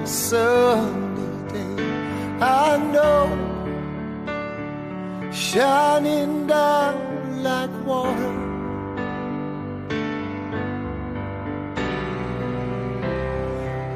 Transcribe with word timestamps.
Rain 0.00 0.04
a 0.04 0.06
sunny 0.06 1.52
day. 1.52 1.84
I 2.40 2.78
know 2.92 3.28
shining 5.32 6.46
down 6.46 7.42
like 7.42 7.70
water. 7.86 8.36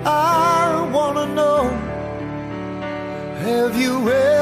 I 0.06 0.91
wanna 0.92 1.27
know, 1.34 1.64
have 3.42 3.77
you 3.77 4.11
ever 4.11 4.33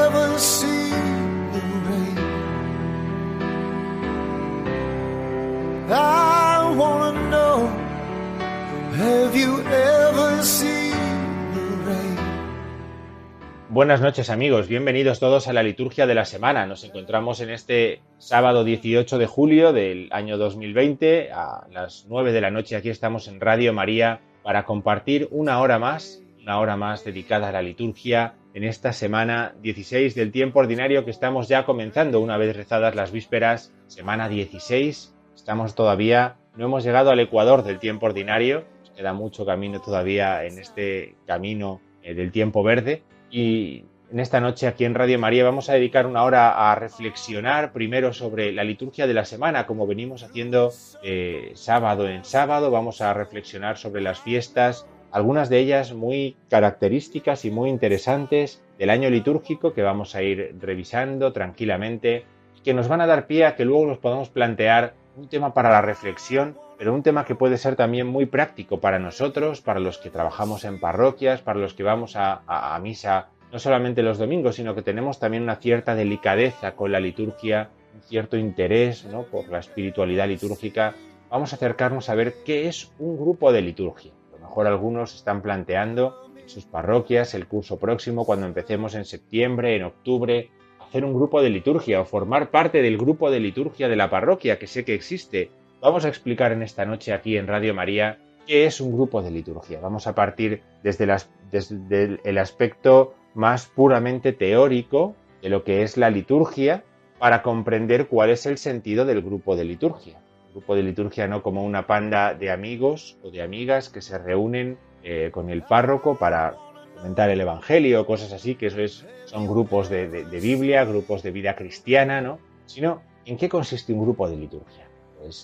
Buenas 13.73 14.01
noches 14.01 14.29
amigos, 14.29 14.67
bienvenidos 14.67 15.19
todos 15.19 15.47
a 15.47 15.53
la 15.53 15.63
liturgia 15.63 16.05
de 16.05 16.13
la 16.13 16.25
semana. 16.25 16.67
Nos 16.67 16.83
encontramos 16.83 17.41
en 17.41 17.49
este 17.49 18.03
sábado 18.19 18.63
18 18.63 19.17
de 19.17 19.25
julio 19.25 19.73
del 19.73 20.09
año 20.11 20.37
2020 20.37 21.31
a 21.31 21.65
las 21.71 22.05
9 22.07 22.33
de 22.33 22.41
la 22.41 22.51
noche. 22.51 22.75
Aquí 22.75 22.89
estamos 22.89 23.27
en 23.27 23.41
Radio 23.41 23.73
María 23.73 24.21
para 24.43 24.65
compartir 24.65 25.27
una 25.31 25.59
hora 25.59 25.79
más, 25.79 26.21
una 26.39 26.59
hora 26.59 26.77
más 26.77 27.03
dedicada 27.03 27.49
a 27.49 27.51
la 27.51 27.63
liturgia 27.63 28.35
en 28.53 28.63
esta 28.63 28.93
semana 28.93 29.55
16 29.63 30.13
del 30.13 30.31
tiempo 30.31 30.59
ordinario 30.59 31.03
que 31.03 31.09
estamos 31.09 31.47
ya 31.47 31.65
comenzando 31.65 32.19
una 32.19 32.37
vez 32.37 32.55
rezadas 32.55 32.93
las 32.93 33.11
vísperas, 33.11 33.73
semana 33.87 34.29
16. 34.29 35.15
Estamos 35.33 35.73
todavía, 35.73 36.35
no 36.55 36.65
hemos 36.65 36.83
llegado 36.83 37.09
al 37.09 37.19
ecuador 37.19 37.63
del 37.63 37.79
tiempo 37.79 38.05
ordinario, 38.05 38.65
queda 38.95 39.13
mucho 39.13 39.47
camino 39.47 39.81
todavía 39.81 40.45
en 40.45 40.59
este 40.59 41.15
camino 41.25 41.81
eh, 42.03 42.13
del 42.13 42.31
tiempo 42.31 42.61
verde 42.61 43.01
y 43.33 43.83
en 44.11 44.19
esta 44.19 44.39
noche 44.39 44.67
aquí 44.67 44.85
en 44.85 44.93
Radio 44.93 45.17
María 45.17 45.43
vamos 45.43 45.67
a 45.67 45.73
dedicar 45.73 46.05
una 46.05 46.23
hora 46.23 46.71
a 46.71 46.75
reflexionar 46.75 47.73
primero 47.73 48.13
sobre 48.13 48.51
la 48.51 48.63
liturgia 48.63 49.07
de 49.07 49.15
la 49.15 49.25
semana, 49.25 49.65
como 49.65 49.87
venimos 49.87 50.21
haciendo 50.21 50.71
eh, 51.01 51.51
sábado 51.55 52.07
en 52.07 52.23
sábado. 52.23 52.69
Vamos 52.69 53.01
a 53.01 53.11
reflexionar 53.11 53.79
sobre 53.79 54.03
las 54.03 54.19
fiestas, 54.19 54.85
algunas 55.11 55.49
de 55.49 55.57
ellas 55.57 55.93
muy 55.93 56.37
características 56.47 57.43
y 57.43 57.49
muy 57.49 57.71
interesantes 57.71 58.61
del 58.77 58.91
año 58.91 59.09
litúrgico 59.09 59.73
que 59.73 59.81
vamos 59.81 60.13
a 60.13 60.21
ir 60.21 60.55
revisando 60.59 61.33
tranquilamente, 61.33 62.25
que 62.63 62.75
nos 62.75 62.87
van 62.87 63.01
a 63.01 63.07
dar 63.07 63.25
pie 63.25 63.47
a 63.47 63.55
que 63.55 63.65
luego 63.65 63.87
nos 63.87 63.97
podamos 63.97 64.29
plantear 64.29 64.93
un 65.17 65.27
tema 65.27 65.55
para 65.55 65.71
la 65.71 65.81
reflexión, 65.81 66.55
pero 66.83 66.93
un 66.93 67.01
tema 67.01 67.23
que 67.23 67.33
puede 67.33 67.57
ser 67.57 67.77
también 67.77 68.07
muy 68.07 68.25
práctico 68.25 68.81
para 68.81 68.99
nosotros, 68.99 69.61
para 69.61 69.79
los 69.79 69.99
que 69.99 70.09
trabajamos 70.09 70.65
en 70.65 70.81
parroquias, 70.81 71.41
para 71.41 71.57
los 71.57 71.73
que 71.73 71.81
vamos 71.81 72.17
a, 72.17 72.77
misa 72.81 73.29
no 73.53 73.59
solamente 73.59 74.03
los 74.03 74.17
domingos, 74.17 74.57
sino 74.57 74.75
que 74.75 74.81
tenemos 74.81 75.17
también 75.17 75.43
una 75.43 75.55
cierta 75.55 75.95
delicadeza 75.95 76.75
con 76.75 76.91
la 76.91 76.99
liturgia, 76.99 77.69
un 77.95 78.01
cierto 78.01 78.35
interés 78.35 79.05
¿no? 79.05 79.23
por 79.23 79.47
la 79.47 79.59
espiritualidad 79.59 80.27
litúrgica. 80.27 80.93
Vamos 81.29 81.53
a 81.53 81.55
acercarnos 81.55 82.09
a 82.09 82.15
ver 82.15 82.43
qué 82.43 82.67
es 82.67 82.91
un 82.99 83.15
grupo 83.15 83.53
de 83.53 83.61
liturgia. 83.61 84.11
A 84.33 84.39
lo 84.39 84.47
mejor 84.49 84.67
algunos 84.67 85.15
están 85.15 85.41
planteando 85.41 86.31
en 86.35 86.49
sus 86.49 86.65
parroquias 86.65 87.33
el 87.33 87.47
curso 87.47 87.79
próximo, 87.79 88.25
cuando 88.25 88.45
empecemos 88.45 88.93
en 88.95 89.05
septiembre, 89.05 89.77
en 89.77 89.85
octubre, 89.85 90.49
hacer 90.81 91.05
un 91.05 91.13
grupo 91.13 91.41
de 91.41 91.49
liturgia 91.49 92.01
o 92.01 92.05
formar 92.05 92.51
parte 92.51 92.81
del 92.81 92.97
grupo 92.97 93.31
de 93.31 93.39
liturgia 93.39 93.87
de 93.87 93.95
la 93.95 94.09
parroquia, 94.09 94.59
que 94.59 94.67
sé 94.67 94.83
que 94.83 94.93
existe. 94.95 95.49
Vamos 95.83 96.05
a 96.05 96.07
explicar 96.07 96.53
en 96.53 96.63
esta 96.63 96.85
noche 96.85 97.11
aquí 97.11 97.35
en 97.35 97.45
Radio 97.45 97.73
María 97.73 98.17
qué 98.47 98.65
es 98.65 98.79
un 98.79 98.93
grupo 98.93 99.21
de 99.21 99.31
liturgia. 99.31 99.81
Vamos 99.81 100.07
a 100.07 100.15
partir 100.15 100.61
desde, 100.81 102.19
el 102.23 102.37
aspecto 102.37 103.15
más 103.33 103.65
puramente 103.65 104.31
teórico 104.31 105.13
de 105.41 105.49
lo 105.49 105.65
que 105.65 105.83
es 105.83 105.97
la 105.97 106.09
liturgia 106.09 106.85
para 107.19 107.41
comprender 107.41 108.07
cuál 108.07 108.29
es 108.29 108.45
el 108.45 108.57
sentido 108.57 109.03
del 109.03 109.21
grupo 109.21 109.57
de 109.57 109.65
liturgia. 109.65 110.21
Grupo 110.53 110.73
de 110.73 110.83
liturgia 110.83 111.27
no 111.27 111.43
como 111.43 111.65
una 111.65 111.85
panda 111.85 112.33
de 112.33 112.49
amigos 112.49 113.17
o 113.21 113.29
de 113.29 113.41
amigas 113.41 113.89
que 113.89 114.01
se 114.01 114.17
reúnen 114.17 114.77
eh, 115.03 115.31
con 115.33 115.49
el 115.49 115.63
párroco 115.63 116.15
para 116.17 116.55
comentar 116.95 117.29
el 117.29 117.41
Evangelio, 117.41 118.05
cosas 118.05 118.31
así, 118.31 118.55
que 118.55 118.67
eso 118.67 118.79
es, 118.79 119.05
son 119.25 119.47
grupos 119.47 119.89
de 119.89 120.07
Biblia, 120.41 120.85
grupos 120.85 121.23
de 121.23 121.31
vida 121.31 121.57
cristiana, 121.57 122.21
¿no? 122.21 122.39
Sino, 122.67 123.01
¿en 123.25 123.35
qué 123.35 123.49
consiste 123.49 123.91
un 123.91 124.01
grupo 124.03 124.29
de 124.29 124.37
liturgia? 124.37 124.82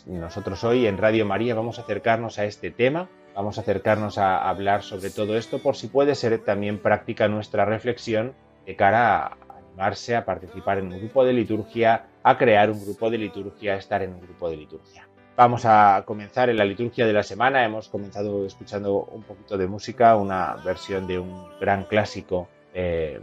Nosotros 0.07 0.63
hoy 0.63 0.87
en 0.87 0.97
Radio 0.97 1.25
María 1.25 1.55
vamos 1.55 1.79
a 1.79 1.83
acercarnos 1.83 2.39
a 2.39 2.45
este 2.45 2.71
tema 2.71 3.09
Vamos 3.39 3.57
a 3.57 3.61
acercarnos 3.61 4.17
a 4.17 4.49
hablar 4.49 4.83
sobre 4.83 5.09
todo 5.11 5.37
esto 5.37 5.59
por 5.59 5.77
si 5.77 5.87
puede 5.87 6.13
ser 6.15 6.39
también 6.39 6.77
práctica 6.79 7.29
nuestra 7.29 7.63
reflexión 7.63 8.33
de 8.65 8.75
cara 8.75 9.27
a 9.27 9.37
animarse 9.57 10.15
a 10.15 10.25
participar 10.25 10.79
en 10.79 10.91
un 10.91 10.99
grupo 10.99 11.23
de 11.23 11.31
liturgia, 11.31 12.07
a 12.21 12.37
crear 12.37 12.69
un 12.69 12.83
grupo 12.83 13.09
de 13.09 13.17
liturgia, 13.17 13.75
a 13.75 13.77
estar 13.77 14.01
en 14.01 14.13
un 14.13 14.19
grupo 14.19 14.49
de 14.49 14.57
liturgia. 14.57 15.07
Vamos 15.37 15.63
a 15.63 16.03
comenzar 16.05 16.49
en 16.49 16.57
la 16.57 16.65
liturgia 16.65 17.07
de 17.07 17.13
la 17.13 17.23
semana. 17.23 17.63
Hemos 17.63 17.87
comenzado 17.87 18.45
escuchando 18.45 19.05
un 19.05 19.23
poquito 19.23 19.57
de 19.57 19.67
música, 19.67 20.17
una 20.17 20.57
versión 20.65 21.07
de 21.07 21.19
un 21.19 21.47
gran 21.61 21.85
clásico 21.85 22.49
eh, 22.73 23.21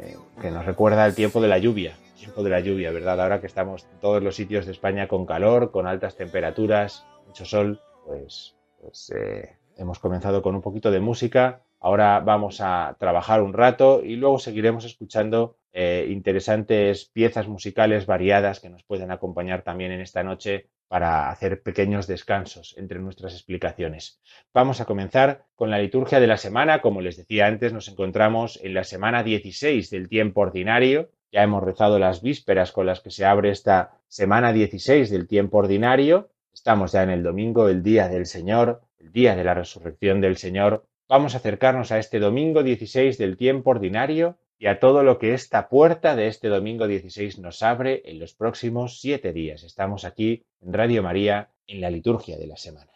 eh, 0.00 0.16
que 0.40 0.50
nos 0.50 0.66
recuerda 0.66 1.06
el 1.06 1.14
tiempo 1.14 1.40
de 1.40 1.46
la 1.46 1.58
lluvia, 1.58 1.94
tiempo 2.14 2.42
de 2.42 2.50
la 2.50 2.60
lluvia, 2.60 2.92
¿verdad? 2.92 3.20
Ahora 3.20 3.40
que 3.40 3.46
estamos 3.46 3.86
en 3.92 4.00
todos 4.00 4.22
los 4.22 4.36
sitios 4.36 4.66
de 4.66 4.72
España 4.72 5.08
con 5.08 5.26
calor, 5.26 5.70
con 5.70 5.86
altas 5.86 6.16
temperaturas, 6.16 7.06
mucho 7.26 7.44
sol, 7.44 7.80
pues 8.06 8.54
pues 8.84 9.10
eh, 9.16 9.56
hemos 9.78 9.98
comenzado 9.98 10.42
con 10.42 10.54
un 10.54 10.60
poquito 10.60 10.90
de 10.90 11.00
música, 11.00 11.62
ahora 11.80 12.20
vamos 12.20 12.60
a 12.60 12.96
trabajar 12.98 13.42
un 13.42 13.54
rato 13.54 14.02
y 14.04 14.16
luego 14.16 14.38
seguiremos 14.38 14.84
escuchando 14.84 15.56
eh, 15.72 16.06
interesantes 16.10 17.06
piezas 17.06 17.48
musicales 17.48 18.04
variadas 18.04 18.60
que 18.60 18.68
nos 18.68 18.84
pueden 18.84 19.10
acompañar 19.10 19.62
también 19.62 19.90
en 19.90 20.02
esta 20.02 20.22
noche 20.22 20.68
para 20.86 21.30
hacer 21.30 21.62
pequeños 21.62 22.06
descansos 22.06 22.74
entre 22.76 23.00
nuestras 23.00 23.32
explicaciones. 23.32 24.20
Vamos 24.52 24.80
a 24.80 24.84
comenzar 24.84 25.46
con 25.56 25.70
la 25.70 25.78
liturgia 25.78 26.20
de 26.20 26.26
la 26.26 26.36
semana. 26.36 26.82
Como 26.82 27.00
les 27.00 27.16
decía 27.16 27.46
antes, 27.46 27.72
nos 27.72 27.88
encontramos 27.88 28.60
en 28.62 28.74
la 28.74 28.84
semana 28.84 29.22
16 29.22 29.90
del 29.90 30.08
tiempo 30.08 30.42
ordinario. 30.42 31.10
Ya 31.34 31.42
hemos 31.42 31.64
rezado 31.64 31.98
las 31.98 32.22
vísperas 32.22 32.70
con 32.70 32.86
las 32.86 33.00
que 33.00 33.10
se 33.10 33.24
abre 33.24 33.50
esta 33.50 33.98
semana 34.06 34.52
16 34.52 35.10
del 35.10 35.26
tiempo 35.26 35.58
ordinario 35.58 36.30
Estamos 36.52 36.92
ya 36.92 37.02
en 37.02 37.10
el 37.10 37.24
domingo, 37.24 37.68
el 37.68 37.82
día 37.82 38.08
del 38.08 38.26
Señor, 38.26 38.80
el 39.00 39.10
día 39.10 39.34
de 39.34 39.42
la 39.42 39.54
resurrección 39.54 40.20
del 40.20 40.36
Señor. 40.36 40.86
Vamos 41.08 41.34
a 41.34 41.38
acercarnos 41.38 41.90
a 41.90 41.98
este 41.98 42.20
domingo 42.20 42.62
16 42.62 43.18
del 43.18 43.36
tiempo 43.36 43.70
ordinario 43.70 44.38
y 44.56 44.66
a 44.66 44.78
todo 44.78 45.02
lo 45.02 45.18
que 45.18 45.34
esta 45.34 45.68
puerta 45.68 46.14
de 46.14 46.28
este 46.28 46.46
domingo 46.46 46.86
16 46.86 47.40
nos 47.40 47.64
abre 47.64 48.02
en 48.04 48.20
los 48.20 48.34
próximos 48.34 49.00
siete 49.00 49.32
días. 49.32 49.64
Estamos 49.64 50.04
aquí 50.04 50.44
en 50.60 50.72
Radio 50.72 51.02
María 51.02 51.50
en 51.66 51.80
la 51.80 51.90
liturgia 51.90 52.38
de 52.38 52.46
la 52.46 52.56
semana. 52.56 52.92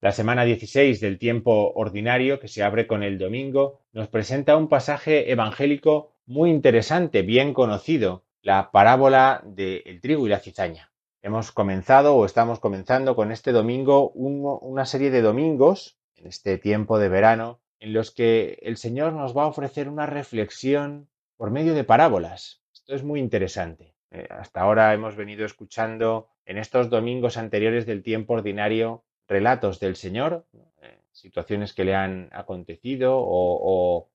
La 0.00 0.12
semana 0.12 0.44
16 0.44 1.00
del 1.00 1.18
tiempo 1.18 1.72
ordinario, 1.74 2.38
que 2.38 2.46
se 2.46 2.62
abre 2.62 2.86
con 2.86 3.02
el 3.02 3.18
domingo, 3.18 3.80
nos 3.92 4.06
presenta 4.06 4.56
un 4.56 4.68
pasaje 4.68 5.32
evangélico 5.32 6.13
muy 6.26 6.50
interesante, 6.50 7.22
bien 7.22 7.54
conocido, 7.54 8.24
la 8.42 8.70
parábola 8.70 9.42
del 9.44 10.00
trigo 10.00 10.26
y 10.26 10.30
la 10.30 10.40
cizaña. 10.40 10.92
Hemos 11.22 11.52
comenzado 11.52 12.16
o 12.16 12.26
estamos 12.26 12.60
comenzando 12.60 13.16
con 13.16 13.32
este 13.32 13.52
domingo 13.52 14.10
una 14.10 14.84
serie 14.84 15.10
de 15.10 15.22
domingos, 15.22 15.98
en 16.16 16.26
este 16.26 16.58
tiempo 16.58 16.98
de 16.98 17.08
verano, 17.08 17.60
en 17.80 17.92
los 17.92 18.10
que 18.10 18.58
el 18.62 18.76
Señor 18.76 19.12
nos 19.12 19.36
va 19.36 19.44
a 19.44 19.48
ofrecer 19.48 19.88
una 19.88 20.06
reflexión 20.06 21.08
por 21.36 21.50
medio 21.50 21.74
de 21.74 21.84
parábolas. 21.84 22.62
Esto 22.72 22.94
es 22.94 23.02
muy 23.02 23.20
interesante. 23.20 23.94
Eh, 24.10 24.26
hasta 24.30 24.60
ahora 24.60 24.92
hemos 24.94 25.16
venido 25.16 25.44
escuchando 25.44 26.28
en 26.46 26.58
estos 26.58 26.90
domingos 26.90 27.36
anteriores 27.36 27.86
del 27.86 28.02
tiempo 28.02 28.34
ordinario 28.34 29.04
relatos 29.26 29.80
del 29.80 29.96
Señor, 29.96 30.46
eh, 30.82 30.98
situaciones 31.12 31.72
que 31.72 31.84
le 31.84 31.94
han 31.94 32.28
acontecido 32.32 33.16
o, 33.16 34.08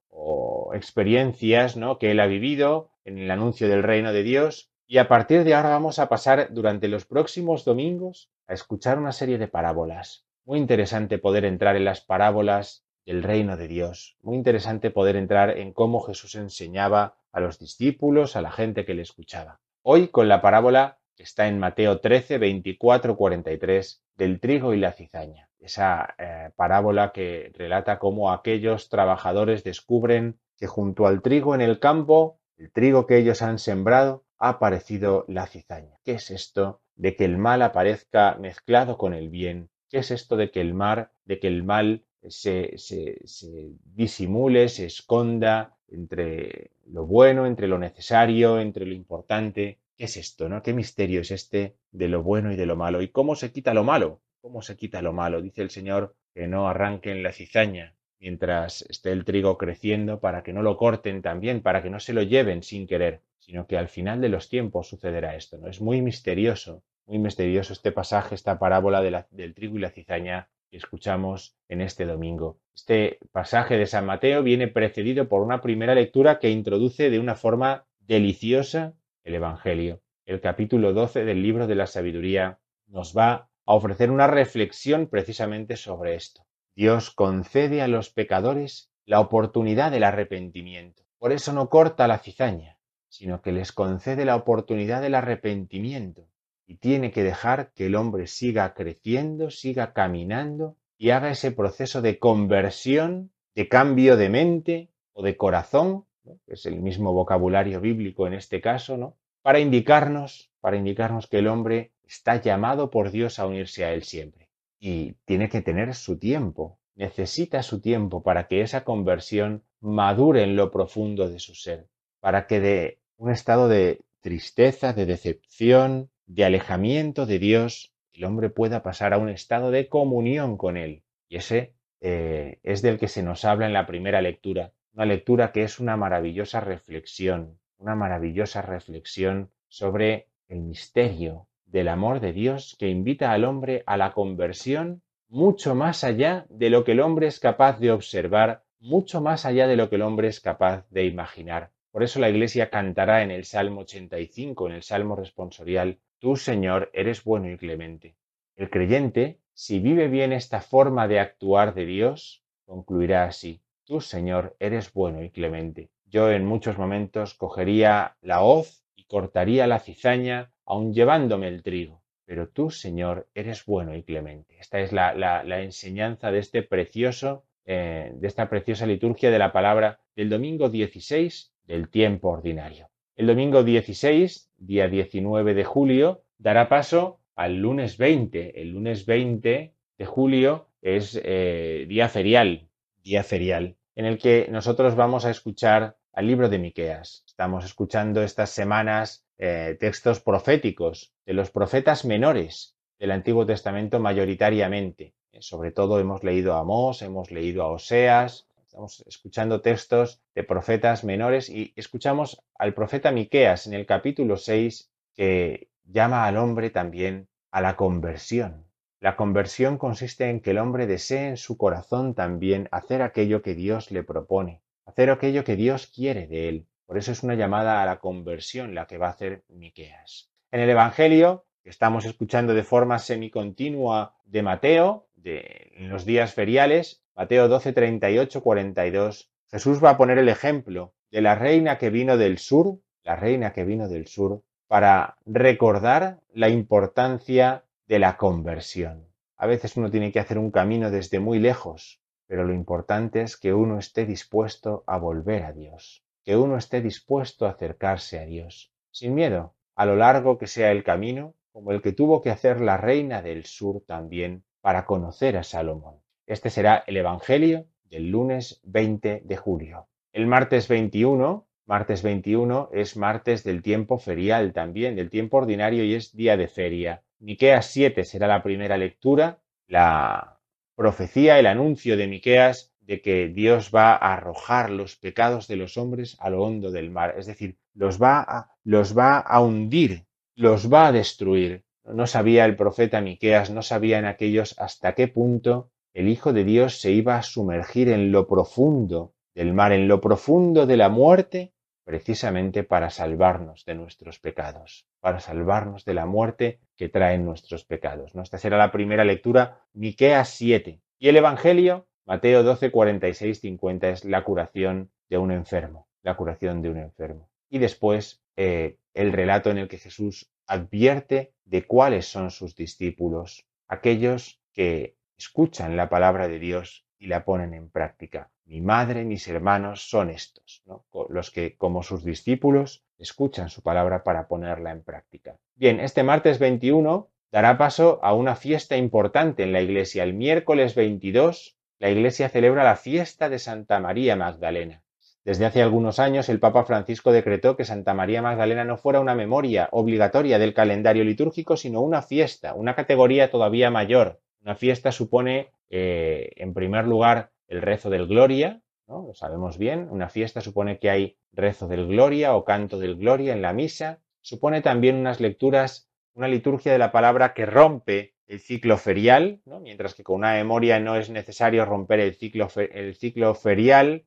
experiencias 0.73 1.75
¿no? 1.75 1.97
que 1.97 2.11
él 2.11 2.19
ha 2.19 2.27
vivido 2.27 2.91
en 3.05 3.17
el 3.17 3.31
anuncio 3.31 3.67
del 3.67 3.83
reino 3.83 4.13
de 4.13 4.23
Dios. 4.23 4.71
Y 4.87 4.97
a 4.97 5.07
partir 5.07 5.43
de 5.43 5.53
ahora 5.53 5.69
vamos 5.69 5.99
a 5.99 6.09
pasar 6.09 6.51
durante 6.51 6.87
los 6.87 7.05
próximos 7.05 7.63
domingos 7.65 8.31
a 8.47 8.53
escuchar 8.53 8.97
una 8.97 9.11
serie 9.11 9.37
de 9.37 9.47
parábolas. 9.47 10.25
Muy 10.45 10.57
interesante 10.57 11.19
poder 11.19 11.45
entrar 11.45 11.75
en 11.75 11.85
las 11.85 12.01
parábolas 12.01 12.83
del 13.05 13.23
reino 13.23 13.55
de 13.55 13.67
Dios. 13.67 14.17
Muy 14.21 14.35
interesante 14.35 14.89
poder 14.89 15.15
entrar 15.15 15.57
en 15.57 15.73
cómo 15.73 16.01
Jesús 16.01 16.35
enseñaba 16.35 17.17
a 17.31 17.39
los 17.39 17.59
discípulos, 17.59 18.35
a 18.35 18.41
la 18.41 18.51
gente 18.51 18.85
que 18.85 18.95
le 18.95 19.03
escuchaba. 19.03 19.59
Hoy 19.83 20.07
con 20.07 20.27
la 20.27 20.41
parábola 20.41 20.99
que 21.15 21.23
está 21.23 21.47
en 21.47 21.59
Mateo 21.59 21.99
13, 21.99 22.37
24, 22.37 23.15
43 23.15 24.03
del 24.15 24.39
trigo 24.39 24.73
y 24.73 24.79
la 24.79 24.93
cizaña. 24.93 25.48
Esa 25.59 26.15
eh, 26.17 26.51
parábola 26.55 27.11
que 27.11 27.51
relata 27.53 27.99
cómo 27.99 28.31
aquellos 28.31 28.89
trabajadores 28.89 29.63
descubren 29.63 30.39
que 30.57 30.67
junto 30.67 31.07
al 31.07 31.21
trigo 31.21 31.55
en 31.55 31.61
el 31.61 31.79
campo, 31.79 32.39
el 32.57 32.71
trigo 32.71 33.07
que 33.07 33.17
ellos 33.17 33.41
han 33.41 33.59
sembrado, 33.59 34.25
ha 34.37 34.49
aparecido 34.49 35.25
la 35.27 35.47
cizaña. 35.47 35.97
¿Qué 36.03 36.13
es 36.13 36.31
esto 36.31 36.81
de 36.95 37.15
que 37.15 37.25
el 37.25 37.37
mal 37.37 37.61
aparezca 37.61 38.35
mezclado 38.39 38.97
con 38.97 39.13
el 39.13 39.29
bien? 39.29 39.69
¿Qué 39.89 39.99
es 39.99 40.11
esto 40.11 40.37
de 40.37 40.51
que 40.51 40.61
el 40.61 40.73
mar, 40.73 41.11
de 41.25 41.39
que 41.39 41.47
el 41.47 41.63
mal 41.63 42.05
se, 42.27 42.77
se, 42.77 43.19
se 43.25 43.71
disimule, 43.83 44.69
se 44.69 44.85
esconda 44.85 45.77
entre 45.87 46.71
lo 46.85 47.05
bueno, 47.05 47.45
entre 47.45 47.67
lo 47.67 47.79
necesario, 47.79 48.59
entre 48.59 48.85
lo 48.85 48.93
importante? 48.93 49.79
¿Qué 49.97 50.05
es 50.05 50.15
esto, 50.15 50.47
no? 50.47 50.63
¿Qué 50.63 50.73
misterio 50.73 51.21
es 51.21 51.31
este 51.31 51.75
de 51.91 52.07
lo 52.07 52.23
bueno 52.23 52.51
y 52.53 52.55
de 52.55 52.65
lo 52.65 52.75
malo? 52.75 53.01
¿Y 53.01 53.09
cómo 53.09 53.35
se 53.35 53.51
quita 53.51 53.73
lo 53.73 53.83
malo? 53.83 54.21
¿Cómo 54.41 54.61
se 54.61 54.77
quita 54.77 55.01
lo 55.01 55.11
malo? 55.11 55.41
Dice 55.41 55.61
el 55.61 55.69
Señor 55.69 56.15
que 56.33 56.47
no 56.47 56.69
arranquen 56.69 57.23
la 57.23 57.33
cizaña 57.33 57.95
mientras 58.19 58.83
esté 58.83 59.11
el 59.11 59.25
trigo 59.25 59.57
creciendo 59.57 60.19
para 60.19 60.43
que 60.43 60.53
no 60.53 60.61
lo 60.61 60.77
corten 60.77 61.21
también, 61.21 61.61
para 61.61 61.81
que 61.83 61.89
no 61.89 61.99
se 61.99 62.13
lo 62.13 62.21
lleven 62.21 62.63
sin 62.63 62.87
querer, 62.87 63.21
sino 63.39 63.67
que 63.67 63.77
al 63.77 63.89
final 63.89 64.21
de 64.21 64.29
los 64.29 64.49
tiempos 64.49 64.87
sucederá 64.87 65.35
esto, 65.35 65.57
¿no? 65.57 65.67
Es 65.67 65.81
muy 65.81 66.01
misterioso, 66.01 66.83
muy 67.05 67.19
misterioso 67.19 67.73
este 67.73 67.91
pasaje, 67.91 68.35
esta 68.35 68.59
parábola 68.59 69.01
del 69.31 69.53
trigo 69.53 69.77
y 69.77 69.81
la 69.81 69.91
cizaña 69.91 70.49
que 70.69 70.77
escuchamos 70.77 71.57
en 71.67 71.81
este 71.81 72.05
domingo. 72.05 72.59
Este 72.75 73.19
pasaje 73.31 73.77
de 73.77 73.87
San 73.87 74.05
Mateo 74.05 74.43
viene 74.43 74.67
precedido 74.67 75.27
por 75.27 75.41
una 75.41 75.61
primera 75.61 75.95
lectura 75.95 76.39
que 76.39 76.49
introduce 76.49 77.09
de 77.09 77.19
una 77.19 77.35
forma 77.35 77.87
deliciosa 77.99 78.93
el 79.23 79.35
Evangelio. 79.35 80.01
El 80.25 80.39
capítulo 80.39 80.93
12 80.93 81.25
del 81.25 81.41
libro 81.41 81.67
de 81.67 81.75
la 81.75 81.87
sabiduría 81.87 82.59
nos 82.87 83.17
va 83.17 83.48
a 83.69 83.75
ofrecer 83.75 84.09
una 84.09 84.25
reflexión 84.25 85.05
precisamente 85.05 85.77
sobre 85.77 86.15
esto. 86.15 86.43
Dios 86.75 87.11
concede 87.11 87.83
a 87.83 87.87
los 87.87 88.09
pecadores 88.09 88.89
la 89.05 89.19
oportunidad 89.19 89.91
del 89.91 90.05
arrepentimiento. 90.05 91.03
Por 91.19 91.31
eso 91.33 91.53
no 91.53 91.69
corta 91.69 92.07
la 92.07 92.17
cizaña, 92.17 92.79
sino 93.09 93.43
que 93.43 93.51
les 93.51 93.71
concede 93.71 94.25
la 94.25 94.35
oportunidad 94.37 95.03
del 95.03 95.13
arrepentimiento 95.13 96.27
y 96.65 96.77
tiene 96.77 97.11
que 97.11 97.21
dejar 97.21 97.71
que 97.73 97.85
el 97.85 97.93
hombre 97.95 98.25
siga 98.25 98.73
creciendo, 98.73 99.51
siga 99.51 99.93
caminando 99.93 100.75
y 100.97 101.11
haga 101.11 101.29
ese 101.29 101.51
proceso 101.51 102.01
de 102.01 102.17
conversión, 102.17 103.29
de 103.53 103.67
cambio 103.67 104.17
de 104.17 104.29
mente 104.29 104.89
o 105.13 105.21
de 105.21 105.37
corazón 105.37 106.05
es 106.47 106.65
el 106.65 106.81
mismo 106.81 107.13
vocabulario 107.13 107.81
bíblico 107.81 108.25
en 108.25 108.33
este 108.33 108.61
caso, 108.61 108.97
¿no? 108.97 109.15
Para 109.43 109.59
indicarnos, 109.59 110.49
para 110.59 110.75
indicarnos 110.75 111.27
que 111.27 111.37
el 111.37 111.47
hombre 111.47 111.91
está 112.09 112.41
llamado 112.41 112.89
por 112.89 113.11
Dios 113.11 113.39
a 113.39 113.45
unirse 113.45 113.85
a 113.85 113.93
él 113.93 114.03
siempre. 114.03 114.49
Y 114.79 115.13
tiene 115.25 115.49
que 115.49 115.61
tener 115.61 115.93
su 115.95 116.17
tiempo, 116.17 116.79
necesita 116.95 117.63
su 117.63 117.79
tiempo 117.81 118.23
para 118.23 118.47
que 118.47 118.61
esa 118.61 118.83
conversión 118.83 119.63
madure 119.79 120.43
en 120.43 120.55
lo 120.55 120.71
profundo 120.71 121.29
de 121.29 121.39
su 121.39 121.55
ser, 121.55 121.87
para 122.19 122.47
que 122.47 122.59
de 122.59 122.99
un 123.17 123.31
estado 123.31 123.67
de 123.67 124.01
tristeza, 124.21 124.93
de 124.93 125.05
decepción, 125.05 126.09
de 126.25 126.45
alejamiento 126.45 127.25
de 127.25 127.39
Dios, 127.39 127.93
el 128.11 128.25
hombre 128.25 128.49
pueda 128.49 128.83
pasar 128.83 129.13
a 129.13 129.17
un 129.17 129.29
estado 129.29 129.71
de 129.71 129.87
comunión 129.87 130.57
con 130.57 130.75
Él. 130.75 131.03
Y 131.29 131.37
ese 131.37 131.75
eh, 132.01 132.59
es 132.63 132.81
del 132.81 132.99
que 132.99 133.07
se 133.07 133.23
nos 133.23 133.45
habla 133.45 133.67
en 133.67 133.73
la 133.73 133.85
primera 133.85 134.21
lectura 134.21 134.73
una 134.93 135.05
lectura 135.05 135.51
que 135.51 135.63
es 135.63 135.79
una 135.79 135.97
maravillosa 135.97 136.59
reflexión, 136.59 137.59
una 137.77 137.95
maravillosa 137.95 138.61
reflexión 138.61 139.51
sobre 139.67 140.27
el 140.47 140.59
misterio 140.61 141.47
del 141.71 141.87
amor 141.87 142.19
de 142.19 142.33
Dios 142.33 142.75
que 142.79 142.89
invita 142.89 143.31
al 143.31 143.45
hombre 143.45 143.83
a 143.85 143.97
la 143.97 144.13
conversión 144.13 145.01
mucho 145.29 145.75
más 145.75 146.03
allá 146.03 146.45
de 146.49 146.69
lo 146.69 146.83
que 146.83 146.93
el 146.93 146.99
hombre 146.99 147.27
es 147.27 147.39
capaz 147.39 147.79
de 147.79 147.91
observar, 147.91 148.63
mucho 148.79 149.21
más 149.21 149.45
allá 149.45 149.67
de 149.67 149.75
lo 149.75 149.89
que 149.89 149.97
el 149.97 150.01
hombre 150.01 150.27
es 150.27 150.39
capaz 150.39 150.85
de 150.89 151.05
imaginar. 151.05 151.71
Por 151.91 152.03
eso 152.03 152.19
la 152.19 152.29
Iglesia 152.29 152.69
cantará 152.69 153.21
en 153.21 153.29
el 153.29 153.45
Salmo 153.45 153.81
85, 153.81 154.67
en 154.67 154.73
el 154.73 154.83
Salmo 154.83 155.15
responsorial, 155.15 155.99
Tú, 156.19 156.35
Señor, 156.35 156.89
eres 156.93 157.23
bueno 157.23 157.49
y 157.49 157.57
clemente. 157.57 158.15
El 158.57 158.69
creyente, 158.69 159.39
si 159.53 159.79
vive 159.79 160.09
bien 160.09 160.33
esta 160.33 160.59
forma 160.59 161.07
de 161.07 161.19
actuar 161.19 161.73
de 161.73 161.85
Dios, 161.85 162.43
concluirá 162.65 163.23
así. 163.23 163.61
Tú, 163.85 164.01
Señor, 164.01 164.55
eres 164.59 164.91
bueno 164.91 165.23
y 165.23 165.29
clemente. 165.29 165.89
Yo 166.05 166.29
en 166.29 166.45
muchos 166.45 166.77
momentos 166.77 167.35
cogería 167.35 168.17
la 168.21 168.41
hoz 168.41 168.83
y 168.95 169.05
cortaría 169.05 169.65
la 169.65 169.79
cizaña, 169.79 170.51
aun 170.69 170.93
llevándome 170.93 171.47
el 171.47 171.61
trigo. 171.61 172.01
Pero 172.25 172.47
tú, 172.47 172.69
Señor, 172.69 173.27
eres 173.33 173.65
bueno 173.65 173.95
y 173.95 174.03
clemente. 174.03 174.55
Esta 174.59 174.79
es 174.79 174.93
la, 174.93 175.43
enseñanza 175.61 176.31
de 176.31 176.39
este 176.39 176.63
precioso, 176.63 177.43
eh, 177.65 178.11
de 178.13 178.27
esta 178.27 178.49
preciosa 178.49 178.85
liturgia 178.85 179.31
de 179.31 179.39
la 179.39 179.51
palabra 179.51 179.99
del 180.15 180.29
domingo 180.29 180.69
16 180.69 181.51
del 181.65 181.89
tiempo 181.89 182.29
ordinario. 182.29 182.89
El 183.15 183.27
domingo 183.27 183.63
16, 183.63 184.51
día 184.57 184.87
19 184.87 185.53
de 185.53 185.63
julio, 185.63 186.21
dará 186.37 186.69
paso 186.69 187.19
al 187.35 187.57
lunes 187.57 187.97
20. 187.97 188.61
El 188.61 188.69
lunes 188.69 189.05
20 189.05 189.73
de 189.97 190.05
julio 190.05 190.67
es 190.81 191.19
eh, 191.23 191.85
día 191.89 192.07
ferial, 192.07 192.69
día 193.03 193.23
ferial 193.23 193.75
en 193.99 194.05
el 194.05 194.17
que 194.17 194.47
nosotros 194.49 194.95
vamos 194.95 195.25
a 195.25 195.29
escuchar 195.29 195.97
al 196.13 196.25
libro 196.25 196.47
de 196.47 196.57
Miqueas. 196.57 197.25
Estamos 197.39 197.63
escuchando 197.63 198.21
estas 198.21 198.49
semanas 198.49 199.25
eh, 199.37 199.77
textos 199.79 200.19
proféticos 200.19 201.13
de 201.25 201.31
los 201.31 201.51
profetas 201.51 202.03
menores 202.03 202.75
del 202.99 203.11
Antiguo 203.11 203.45
Testamento 203.45 204.01
mayoritariamente. 204.01 205.13
Eh, 205.31 205.41
sobre 205.41 205.71
todo 205.71 206.01
hemos 206.01 206.21
leído 206.21 206.53
a 206.53 206.59
Amós, 206.59 207.01
hemos 207.01 207.31
leído 207.31 207.63
a 207.63 207.71
Oseas, 207.71 208.49
estamos 208.61 209.05
escuchando 209.07 209.61
textos 209.61 210.21
de 210.35 210.43
profetas 210.43 211.05
menores 211.05 211.49
y 211.49 211.71
escuchamos 211.77 212.43
al 212.55 212.73
profeta 212.73 213.13
Miqueas 213.13 213.67
en 213.67 213.73
el 213.73 213.85
capítulo 213.85 214.35
6 214.35 214.91
que 215.15 215.69
llama 215.85 216.25
al 216.25 216.35
hombre 216.35 216.71
también 216.71 217.29
a 217.51 217.61
la 217.61 217.77
conversión. 217.77 218.65
La 218.99 219.15
conversión 219.15 219.77
consiste 219.77 220.29
en 220.29 220.41
que 220.41 220.51
el 220.51 220.57
hombre 220.57 220.87
desee 220.87 221.29
en 221.29 221.37
su 221.37 221.55
corazón 221.55 222.15
también 222.15 222.67
hacer 222.73 223.01
aquello 223.01 223.41
que 223.41 223.55
Dios 223.55 223.91
le 223.91 224.03
propone, 224.03 224.61
hacer 224.85 225.09
aquello 225.09 225.45
que 225.45 225.55
Dios 225.55 225.87
quiere 225.87 226.27
de 226.27 226.49
él. 226.49 226.65
Por 226.89 226.97
eso 226.97 227.11
es 227.11 227.21
una 227.21 227.35
llamada 227.35 227.83
a 227.83 227.85
la 227.85 227.99
conversión 227.99 228.73
la 228.73 228.87
que 228.87 228.97
va 228.97 229.05
a 229.05 229.11
hacer 229.11 229.43
Miqueas. 229.47 230.31
En 230.49 230.59
el 230.59 230.71
Evangelio, 230.71 231.45
que 231.63 231.69
estamos 231.69 232.03
escuchando 232.05 232.55
de 232.55 232.63
forma 232.63 232.97
semicontinua 232.97 234.15
de 234.25 234.41
Mateo, 234.41 235.07
de, 235.13 235.71
en 235.75 235.89
los 235.89 236.03
días 236.03 236.33
feriales, 236.33 237.03
Mateo 237.15 237.47
12, 237.47 237.73
38, 237.73 238.41
42, 238.41 239.31
Jesús 239.51 239.83
va 239.83 239.91
a 239.91 239.97
poner 239.97 240.17
el 240.17 240.29
ejemplo 240.29 240.95
de 241.11 241.21
la 241.21 241.35
reina 241.35 241.77
que 241.77 241.91
vino 241.91 242.17
del 242.17 242.39
sur, 242.39 242.79
la 243.03 243.15
reina 243.15 243.53
que 243.53 243.65
vino 243.65 243.87
del 243.87 244.07
sur, 244.07 244.41
para 244.67 245.15
recordar 245.27 246.21
la 246.33 246.49
importancia 246.49 247.65
de 247.85 247.99
la 247.99 248.17
conversión. 248.17 249.07
A 249.37 249.45
veces 249.45 249.77
uno 249.77 249.91
tiene 249.91 250.11
que 250.11 250.21
hacer 250.21 250.39
un 250.39 250.49
camino 250.49 250.89
desde 250.89 251.19
muy 251.19 251.37
lejos, 251.37 252.01
pero 252.25 252.45
lo 252.45 252.53
importante 252.55 253.21
es 253.21 253.37
que 253.37 253.53
uno 253.53 253.77
esté 253.77 254.07
dispuesto 254.07 254.83
a 254.87 254.97
volver 254.97 255.43
a 255.43 255.53
Dios, 255.53 256.03
que 256.29 256.37
uno 256.37 256.57
esté 256.57 256.79
dispuesto 256.79 257.47
a 257.47 257.49
acercarse 257.49 258.19
a 258.19 258.25
Dios, 258.27 258.71
sin 258.91 259.15
miedo, 259.15 259.55
a 259.73 259.87
lo 259.87 259.95
largo 259.95 260.37
que 260.37 260.45
sea 260.45 260.69
el 260.69 260.83
camino, 260.83 261.33
como 261.51 261.71
el 261.71 261.81
que 261.81 261.91
tuvo 261.91 262.21
que 262.21 262.29
hacer 262.29 262.61
la 262.61 262.77
reina 262.77 263.23
del 263.23 263.45
sur 263.45 263.81
también, 263.87 264.43
para 264.61 264.85
conocer 264.85 265.37
a 265.37 265.43
Salomón. 265.43 265.95
Este 266.27 266.51
será 266.51 266.83
el 266.85 266.97
Evangelio 266.97 267.65
del 267.85 268.11
lunes 268.11 268.61
20 268.63 269.23
de 269.25 269.37
julio. 269.37 269.87
El 270.13 270.27
martes 270.27 270.67
21, 270.67 271.47
martes 271.65 272.03
21 272.03 272.69
es 272.73 272.95
martes 272.95 273.43
del 273.43 273.63
tiempo 273.63 273.97
ferial 273.97 274.53
también, 274.53 274.95
del 274.95 275.09
tiempo 275.09 275.37
ordinario 275.37 275.83
y 275.83 275.95
es 275.95 276.15
día 276.15 276.37
de 276.37 276.47
feria. 276.47 277.01
Miqueas 277.17 277.65
7 277.71 278.03
será 278.03 278.27
la 278.27 278.43
primera 278.43 278.77
lectura, 278.77 279.39
la 279.65 280.39
profecía, 280.75 281.39
el 281.39 281.47
anuncio 281.47 281.97
de 281.97 282.05
Miqueas 282.05 282.71
de 282.89 283.03
que 283.03 283.27
Dios 283.27 283.69
va 283.69 283.91
a 283.91 284.13
arrojar 284.13 284.71
los 284.71 284.95
pecados 284.95 285.47
de 285.47 285.57
los 285.57 285.77
hombres 285.77 286.17
a 286.19 286.31
lo 286.31 286.41
hondo 286.41 286.71
del 286.71 286.89
mar, 286.89 287.13
es 287.19 287.27
decir, 287.27 287.55
los 287.75 288.01
va 288.01 288.19
a, 288.21 288.51
los 288.63 288.97
va 288.97 289.19
a 289.19 289.41
hundir, 289.41 290.07
los 290.35 290.73
va 290.73 290.87
a 290.87 290.91
destruir. 290.91 291.65
No 291.83 292.07
sabía 292.07 292.45
el 292.45 292.55
profeta 292.55 292.99
Miqueas, 292.99 293.51
no 293.51 293.61
sabía 293.61 293.99
en 293.99 294.05
aquellos 294.05 294.57
hasta 294.57 294.95
qué 294.95 295.07
punto 295.07 295.69
el 295.93 296.07
Hijo 296.07 296.33
de 296.33 296.43
Dios 296.43 296.81
se 296.81 296.89
iba 296.89 297.15
a 297.15 297.21
sumergir 297.21 297.89
en 297.89 298.11
lo 298.11 298.27
profundo 298.27 299.13
del 299.35 299.53
mar, 299.53 299.71
en 299.71 299.87
lo 299.87 300.01
profundo 300.01 300.65
de 300.65 300.77
la 300.77 300.89
muerte, 300.89 301.53
precisamente 301.83 302.63
para 302.63 302.89
salvarnos 302.89 303.65
de 303.65 303.75
nuestros 303.75 304.17
pecados, 304.17 304.87
para 304.99 305.19
salvarnos 305.19 305.85
de 305.85 305.93
la 305.93 306.07
muerte 306.07 306.59
que 306.75 306.89
traen 306.89 307.23
nuestros 307.23 307.65
pecados. 307.65 308.15
Esta 308.15 308.39
será 308.39 308.57
la 308.57 308.71
primera 308.71 309.05
lectura, 309.05 309.61
Miqueas 309.73 310.29
7. 310.29 310.81
Y 310.97 311.07
el 311.07 311.17
Evangelio, 311.17 311.85
Mateo 312.09 312.41
12, 312.41 312.71
46, 312.71 313.39
50, 313.39 313.89
es 313.89 314.03
la 314.03 314.23
curación 314.23 314.89
de 315.11 315.19
un 315.19 315.29
enfermo, 315.29 315.87
la 316.01 316.17
curación 316.17 316.63
de 316.63 316.71
un 316.71 316.77
enfermo. 316.77 317.29
Y 317.51 317.59
después 317.59 318.23
eh, 318.35 318.79
el 318.95 319.13
relato 319.13 319.51
en 319.51 319.59
el 319.59 319.67
que 319.67 319.77
Jesús 319.77 320.27
advierte 320.47 321.33
de 321.45 321.67
cuáles 321.67 322.07
son 322.07 322.31
sus 322.31 322.55
discípulos, 322.55 323.45
aquellos 323.67 324.41
que 324.53 324.95
escuchan 325.19 325.77
la 325.77 325.87
palabra 325.87 326.27
de 326.27 326.39
Dios 326.39 326.83
y 326.97 327.05
la 327.05 327.25
ponen 327.25 327.53
en 327.53 327.69
práctica. 327.69 328.31
Mi 328.45 328.59
madre, 328.59 329.03
mis 329.03 329.27
hermanos 329.27 329.87
son 329.87 330.09
estos, 330.09 330.63
los 331.09 331.29
que 331.29 331.57
como 331.57 331.83
sus 331.83 332.03
discípulos 332.03 332.83
escuchan 332.97 333.49
su 333.49 333.61
palabra 333.61 334.03
para 334.03 334.27
ponerla 334.27 334.71
en 334.71 334.81
práctica. 334.81 335.37
Bien, 335.53 335.79
este 335.79 336.01
martes 336.01 336.39
21 336.39 337.07
dará 337.31 337.59
paso 337.59 337.99
a 338.01 338.15
una 338.15 338.35
fiesta 338.35 338.77
importante 338.77 339.43
en 339.43 339.51
la 339.51 339.61
iglesia. 339.61 340.01
El 340.01 340.15
miércoles 340.15 340.73
22 340.73 341.58
la 341.79 341.89
iglesia 341.89 342.29
celebra 342.29 342.63
la 342.63 342.75
fiesta 342.75 343.29
de 343.29 343.39
Santa 343.39 343.79
María 343.79 344.15
Magdalena. 344.15 344.83
Desde 345.23 345.45
hace 345.45 345.61
algunos 345.61 345.99
años 345.99 346.27
el 346.29 346.39
Papa 346.39 346.65
Francisco 346.65 347.11
decretó 347.11 347.55
que 347.55 347.65
Santa 347.65 347.93
María 347.93 348.21
Magdalena 348.21 348.65
no 348.65 348.77
fuera 348.77 348.99
una 348.99 349.15
memoria 349.15 349.69
obligatoria 349.71 350.39
del 350.39 350.53
calendario 350.53 351.03
litúrgico, 351.03 351.55
sino 351.55 351.81
una 351.81 352.01
fiesta, 352.01 352.53
una 352.53 352.75
categoría 352.75 353.31
todavía 353.31 353.69
mayor, 353.71 354.19
una 354.41 354.55
fiesta 354.55 354.91
supone, 354.91 355.51
eh, 355.69 356.31
en 356.35 356.53
primer 356.53 356.85
lugar, 356.85 357.31
el 357.47 357.61
rezo 357.61 357.89
del 357.89 358.07
Gloria. 358.07 358.61
Lo 358.87 359.13
sabemos 359.13 359.57
bien. 359.57 359.87
Una 359.91 360.09
fiesta 360.09 360.41
supone 360.41 360.79
que 360.79 360.89
hay 360.89 361.17
rezo 361.31 361.67
del 361.67 361.87
Gloria 361.87 362.35
o 362.35 362.43
canto 362.45 362.79
del 362.79 362.95
Gloria 362.95 363.33
en 363.33 363.41
la 363.41 363.53
misa. 363.53 363.99
Supone 364.21 364.61
también 364.61 364.95
unas 364.95 365.19
lecturas, 365.19 365.89
una 366.13 366.27
liturgia 366.27 366.71
de 366.71 366.79
la 366.79 366.91
palabra 366.91 367.33
que 367.33 367.45
rompe 367.45 368.15
el 368.29 368.39
ciclo 368.39 368.77
ferial, 368.77 369.41
¿no? 369.45 369.59
mientras 369.59 369.93
que 369.93 370.03
con 370.03 370.15
una 370.15 370.33
memoria 370.33 370.79
no 370.79 370.95
es 370.95 371.09
necesario 371.09 371.65
romper 371.65 371.99
el 371.99 372.15
ciclo, 372.15 372.47
el 372.55 372.95
ciclo 372.95 373.35
ferial 373.35 374.05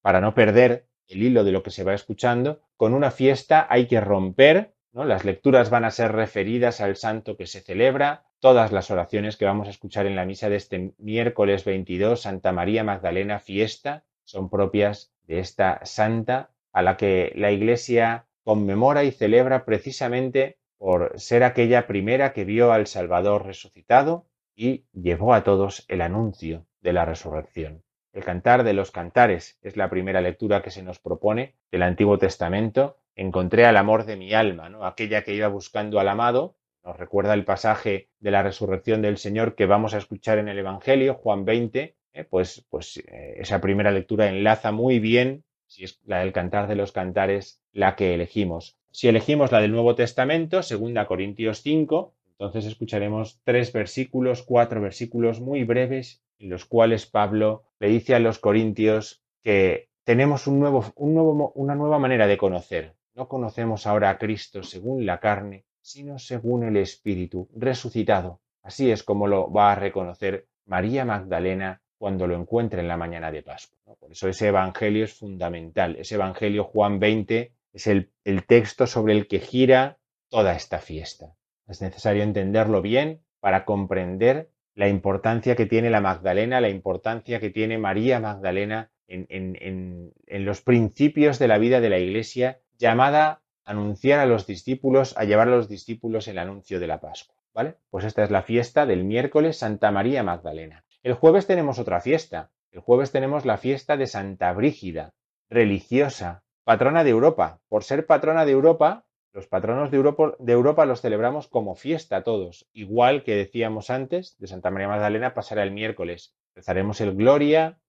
para 0.00 0.20
no 0.20 0.34
perder 0.34 0.86
el 1.06 1.22
hilo 1.22 1.44
de 1.44 1.52
lo 1.52 1.62
que 1.62 1.70
se 1.70 1.84
va 1.84 1.94
escuchando. 1.94 2.60
Con 2.76 2.94
una 2.94 3.12
fiesta 3.12 3.66
hay 3.70 3.86
que 3.86 4.00
romper, 4.00 4.74
¿no? 4.92 5.04
las 5.04 5.24
lecturas 5.24 5.70
van 5.70 5.84
a 5.84 5.92
ser 5.92 6.10
referidas 6.10 6.80
al 6.80 6.96
santo 6.96 7.36
que 7.36 7.46
se 7.46 7.60
celebra, 7.60 8.24
Todas 8.40 8.72
las 8.72 8.90
oraciones 8.90 9.36
que 9.36 9.44
vamos 9.44 9.66
a 9.66 9.70
escuchar 9.70 10.06
en 10.06 10.16
la 10.16 10.24
misa 10.24 10.48
de 10.48 10.56
este 10.56 10.94
miércoles 10.96 11.66
22, 11.66 12.22
Santa 12.22 12.52
María 12.52 12.82
Magdalena, 12.82 13.38
fiesta, 13.38 14.04
son 14.24 14.48
propias 14.48 15.12
de 15.24 15.40
esta 15.40 15.84
santa 15.84 16.50
a 16.72 16.80
la 16.80 16.96
que 16.96 17.34
la 17.36 17.52
Iglesia 17.52 18.28
conmemora 18.42 19.04
y 19.04 19.10
celebra 19.10 19.66
precisamente 19.66 20.58
por 20.80 21.20
ser 21.20 21.44
aquella 21.44 21.86
primera 21.86 22.32
que 22.32 22.46
vio 22.46 22.72
al 22.72 22.86
Salvador 22.86 23.44
resucitado 23.44 24.26
y 24.56 24.86
llevó 24.94 25.34
a 25.34 25.44
todos 25.44 25.84
el 25.88 26.00
anuncio 26.00 26.66
de 26.80 26.94
la 26.94 27.04
resurrección. 27.04 27.84
El 28.14 28.24
cantar 28.24 28.64
de 28.64 28.72
los 28.72 28.90
cantares 28.90 29.58
es 29.60 29.76
la 29.76 29.90
primera 29.90 30.22
lectura 30.22 30.62
que 30.62 30.70
se 30.70 30.82
nos 30.82 30.98
propone 30.98 31.54
del 31.70 31.82
Antiguo 31.82 32.16
Testamento. 32.16 32.96
Encontré 33.14 33.66
al 33.66 33.76
amor 33.76 34.06
de 34.06 34.16
mi 34.16 34.32
alma, 34.32 34.70
¿no? 34.70 34.86
aquella 34.86 35.22
que 35.22 35.34
iba 35.34 35.48
buscando 35.48 36.00
al 36.00 36.08
amado 36.08 36.56
nos 36.82 36.96
recuerda 36.96 37.34
el 37.34 37.44
pasaje 37.44 38.08
de 38.20 38.30
la 38.30 38.42
resurrección 38.42 39.02
del 39.02 39.18
Señor 39.18 39.54
que 39.54 39.66
vamos 39.66 39.92
a 39.92 39.98
escuchar 39.98 40.38
en 40.38 40.48
el 40.48 40.58
Evangelio, 40.58 41.14
Juan 41.14 41.44
20, 41.44 41.94
eh, 42.12 42.24
pues, 42.24 42.66
pues 42.70 42.96
eh, 42.96 43.34
esa 43.36 43.60
primera 43.60 43.90
lectura 43.90 44.28
enlaza 44.28 44.72
muy 44.72 44.98
bien, 44.98 45.44
si 45.66 45.84
es 45.84 46.00
la 46.04 46.20
del 46.20 46.32
cantar 46.32 46.68
de 46.68 46.76
los 46.76 46.92
cantares, 46.92 47.62
la 47.72 47.96
que 47.96 48.14
elegimos. 48.14 48.79
Si 48.92 49.06
elegimos 49.06 49.52
la 49.52 49.60
del 49.60 49.70
Nuevo 49.70 49.94
Testamento, 49.94 50.60
2 50.62 51.06
Corintios 51.06 51.62
5, 51.62 52.12
entonces 52.32 52.66
escucharemos 52.66 53.40
tres 53.44 53.72
versículos, 53.72 54.42
cuatro 54.42 54.80
versículos 54.80 55.40
muy 55.40 55.62
breves, 55.62 56.22
en 56.38 56.50
los 56.50 56.64
cuales 56.64 57.06
Pablo 57.06 57.64
le 57.78 57.88
dice 57.88 58.14
a 58.14 58.18
los 58.18 58.38
corintios 58.38 59.22
que 59.42 59.90
tenemos 60.04 60.46
un 60.46 60.58
nuevo, 60.58 60.92
un 60.96 61.14
nuevo, 61.14 61.52
una 61.54 61.74
nueva 61.76 61.98
manera 61.98 62.26
de 62.26 62.36
conocer. 62.36 62.94
No 63.14 63.28
conocemos 63.28 63.86
ahora 63.86 64.10
a 64.10 64.18
Cristo 64.18 64.62
según 64.62 65.06
la 65.06 65.20
carne, 65.20 65.66
sino 65.80 66.18
según 66.18 66.64
el 66.64 66.76
Espíritu 66.76 67.48
resucitado. 67.54 68.40
Así 68.62 68.90
es 68.90 69.02
como 69.04 69.28
lo 69.28 69.52
va 69.52 69.72
a 69.72 69.76
reconocer 69.76 70.48
María 70.66 71.04
Magdalena 71.04 71.80
cuando 71.96 72.26
lo 72.26 72.34
encuentre 72.34 72.80
en 72.80 72.88
la 72.88 72.96
mañana 72.96 73.30
de 73.30 73.42
Pascua. 73.42 73.94
Por 74.00 74.10
eso 74.10 74.28
ese 74.28 74.48
Evangelio 74.48 75.04
es 75.04 75.14
fundamental. 75.14 75.96
Ese 75.96 76.16
Evangelio 76.16 76.64
Juan 76.64 76.98
20 76.98 77.52
es 77.72 77.86
el, 77.86 78.10
el 78.24 78.44
texto 78.46 78.86
sobre 78.86 79.14
el 79.14 79.26
que 79.28 79.40
gira 79.40 79.98
toda 80.28 80.54
esta 80.54 80.78
fiesta. 80.78 81.36
Es 81.68 81.80
necesario 81.80 82.22
entenderlo 82.22 82.82
bien 82.82 83.22
para 83.40 83.64
comprender 83.64 84.50
la 84.74 84.88
importancia 84.88 85.56
que 85.56 85.66
tiene 85.66 85.90
la 85.90 86.00
Magdalena, 86.00 86.60
la 86.60 86.68
importancia 86.68 87.40
que 87.40 87.50
tiene 87.50 87.78
María 87.78 88.20
Magdalena 88.20 88.90
en, 89.08 89.26
en, 89.28 90.12
en, 90.26 90.44
los 90.44 90.62
principios 90.62 91.38
de 91.38 91.48
la 91.48 91.58
vida 91.58 91.80
de 91.80 91.90
la 91.90 91.98
Iglesia, 91.98 92.60
llamada 92.78 93.42
anunciar 93.64 94.20
a 94.20 94.26
los 94.26 94.46
discípulos, 94.46 95.16
a 95.16 95.24
llevar 95.24 95.48
a 95.48 95.52
los 95.52 95.68
discípulos 95.68 96.28
el 96.28 96.38
anuncio 96.38 96.80
de 96.80 96.86
la 96.86 97.00
Pascua. 97.00 97.36
¿Vale? 97.52 97.74
Pues 97.90 98.04
esta 98.04 98.22
es 98.22 98.30
la 98.30 98.42
fiesta 98.42 98.86
del 98.86 99.04
miércoles 99.04 99.58
Santa 99.58 99.90
María 99.90 100.22
Magdalena. 100.22 100.84
El 101.02 101.14
jueves 101.14 101.48
tenemos 101.48 101.80
otra 101.80 102.00
fiesta. 102.00 102.50
El 102.70 102.80
jueves 102.80 103.10
tenemos 103.10 103.44
la 103.44 103.58
fiesta 103.58 103.96
de 103.96 104.06
Santa 104.06 104.52
Brígida, 104.52 105.14
religiosa, 105.48 106.44
patrona 106.70 107.02
de 107.02 107.10
Europa. 107.10 107.58
Por 107.68 107.82
ser 107.82 108.06
patrona 108.06 108.44
de 108.44 108.52
Europa, 108.52 109.04
los 109.32 109.48
patronos 109.48 109.90
de 109.90 110.52
Europa, 110.52 110.86
los 110.86 111.00
celebramos 111.00 111.48
como 111.48 111.74
fiesta 111.74 112.22
todos. 112.22 112.68
Igual 112.72 113.24
que 113.24 113.34
decíamos 113.34 113.90
antes, 113.90 114.36
de 114.38 114.46
Santa 114.46 114.70
María 114.70 114.86
Magdalena 114.86 115.34
pasará 115.34 115.64
el 115.64 115.72
miércoles. 115.72 116.32
Rezaremos 116.54 117.00
el 117.00 117.16
Gloria, 117.16 117.80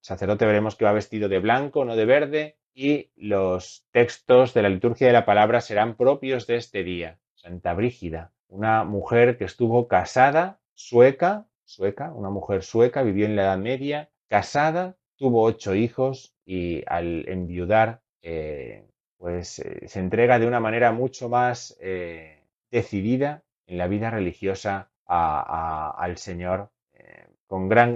sacerdote 0.00 0.46
veremos 0.46 0.76
que 0.76 0.84
va 0.84 0.92
vestido 0.92 1.28
de 1.28 1.40
blanco, 1.40 1.84
no 1.84 1.96
de 1.96 2.04
verde, 2.04 2.58
y 2.72 3.10
los 3.16 3.88
textos 3.90 4.54
de 4.54 4.62
la 4.62 4.68
liturgia 4.68 5.08
de 5.08 5.14
la 5.14 5.26
palabra 5.26 5.60
serán 5.60 5.96
propios 5.96 6.46
de 6.46 6.58
este 6.58 6.84
día. 6.84 7.18
Santa 7.34 7.74
Brígida, 7.74 8.30
una 8.46 8.84
mujer 8.84 9.36
que 9.36 9.46
estuvo 9.46 9.88
casada, 9.88 10.60
sueca, 10.74 11.48
sueca, 11.64 12.12
una 12.12 12.30
mujer 12.30 12.62
sueca, 12.62 13.02
vivió 13.02 13.26
en 13.26 13.34
la 13.34 13.42
Edad 13.42 13.58
Media, 13.58 14.10
casada, 14.28 14.94
tuvo 15.16 15.42
ocho 15.42 15.74
hijos 15.74 16.36
y 16.46 16.84
al 16.86 17.28
enviudar, 17.28 18.00
eh, 18.22 18.84
pues 19.16 19.58
eh, 19.58 19.88
se 19.88 20.00
entrega 20.00 20.38
de 20.38 20.46
una 20.46 20.60
manera 20.60 20.92
mucho 20.92 21.28
más 21.28 21.76
eh, 21.80 22.44
decidida 22.70 23.42
en 23.66 23.78
la 23.78 23.88
vida 23.88 24.10
religiosa 24.10 24.90
al 25.06 26.18
Señor 26.18 26.70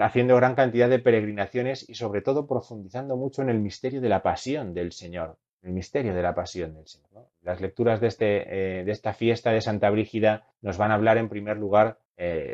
haciendo 0.00 0.36
gran 0.36 0.54
cantidad 0.54 0.88
de 0.88 0.98
peregrinaciones 0.98 1.86
y 1.86 1.94
sobre 1.94 2.22
todo 2.22 2.46
profundizando 2.46 3.18
mucho 3.18 3.42
en 3.42 3.50
el 3.50 3.60
misterio 3.60 4.00
de 4.00 4.08
la 4.08 4.22
pasión 4.22 4.72
del 4.72 4.92
Señor, 4.92 5.36
el 5.62 5.72
misterio 5.72 6.14
de 6.14 6.22
la 6.22 6.34
pasión 6.34 6.74
del 6.74 6.86
Señor. 6.86 7.28
Las 7.42 7.60
lecturas 7.60 8.00
de, 8.00 8.06
este, 8.06 8.24
de, 8.24 8.90
esta 8.90 9.12
fiesta 9.12 9.52
de 9.52 9.60
Santa 9.60 9.90
Brígida 9.90 10.46
nos 10.62 10.78
van 10.78 10.90
a 10.90 10.94
hablar 10.94 11.18
en 11.18 11.28
primer 11.28 11.58
lugar 11.58 11.98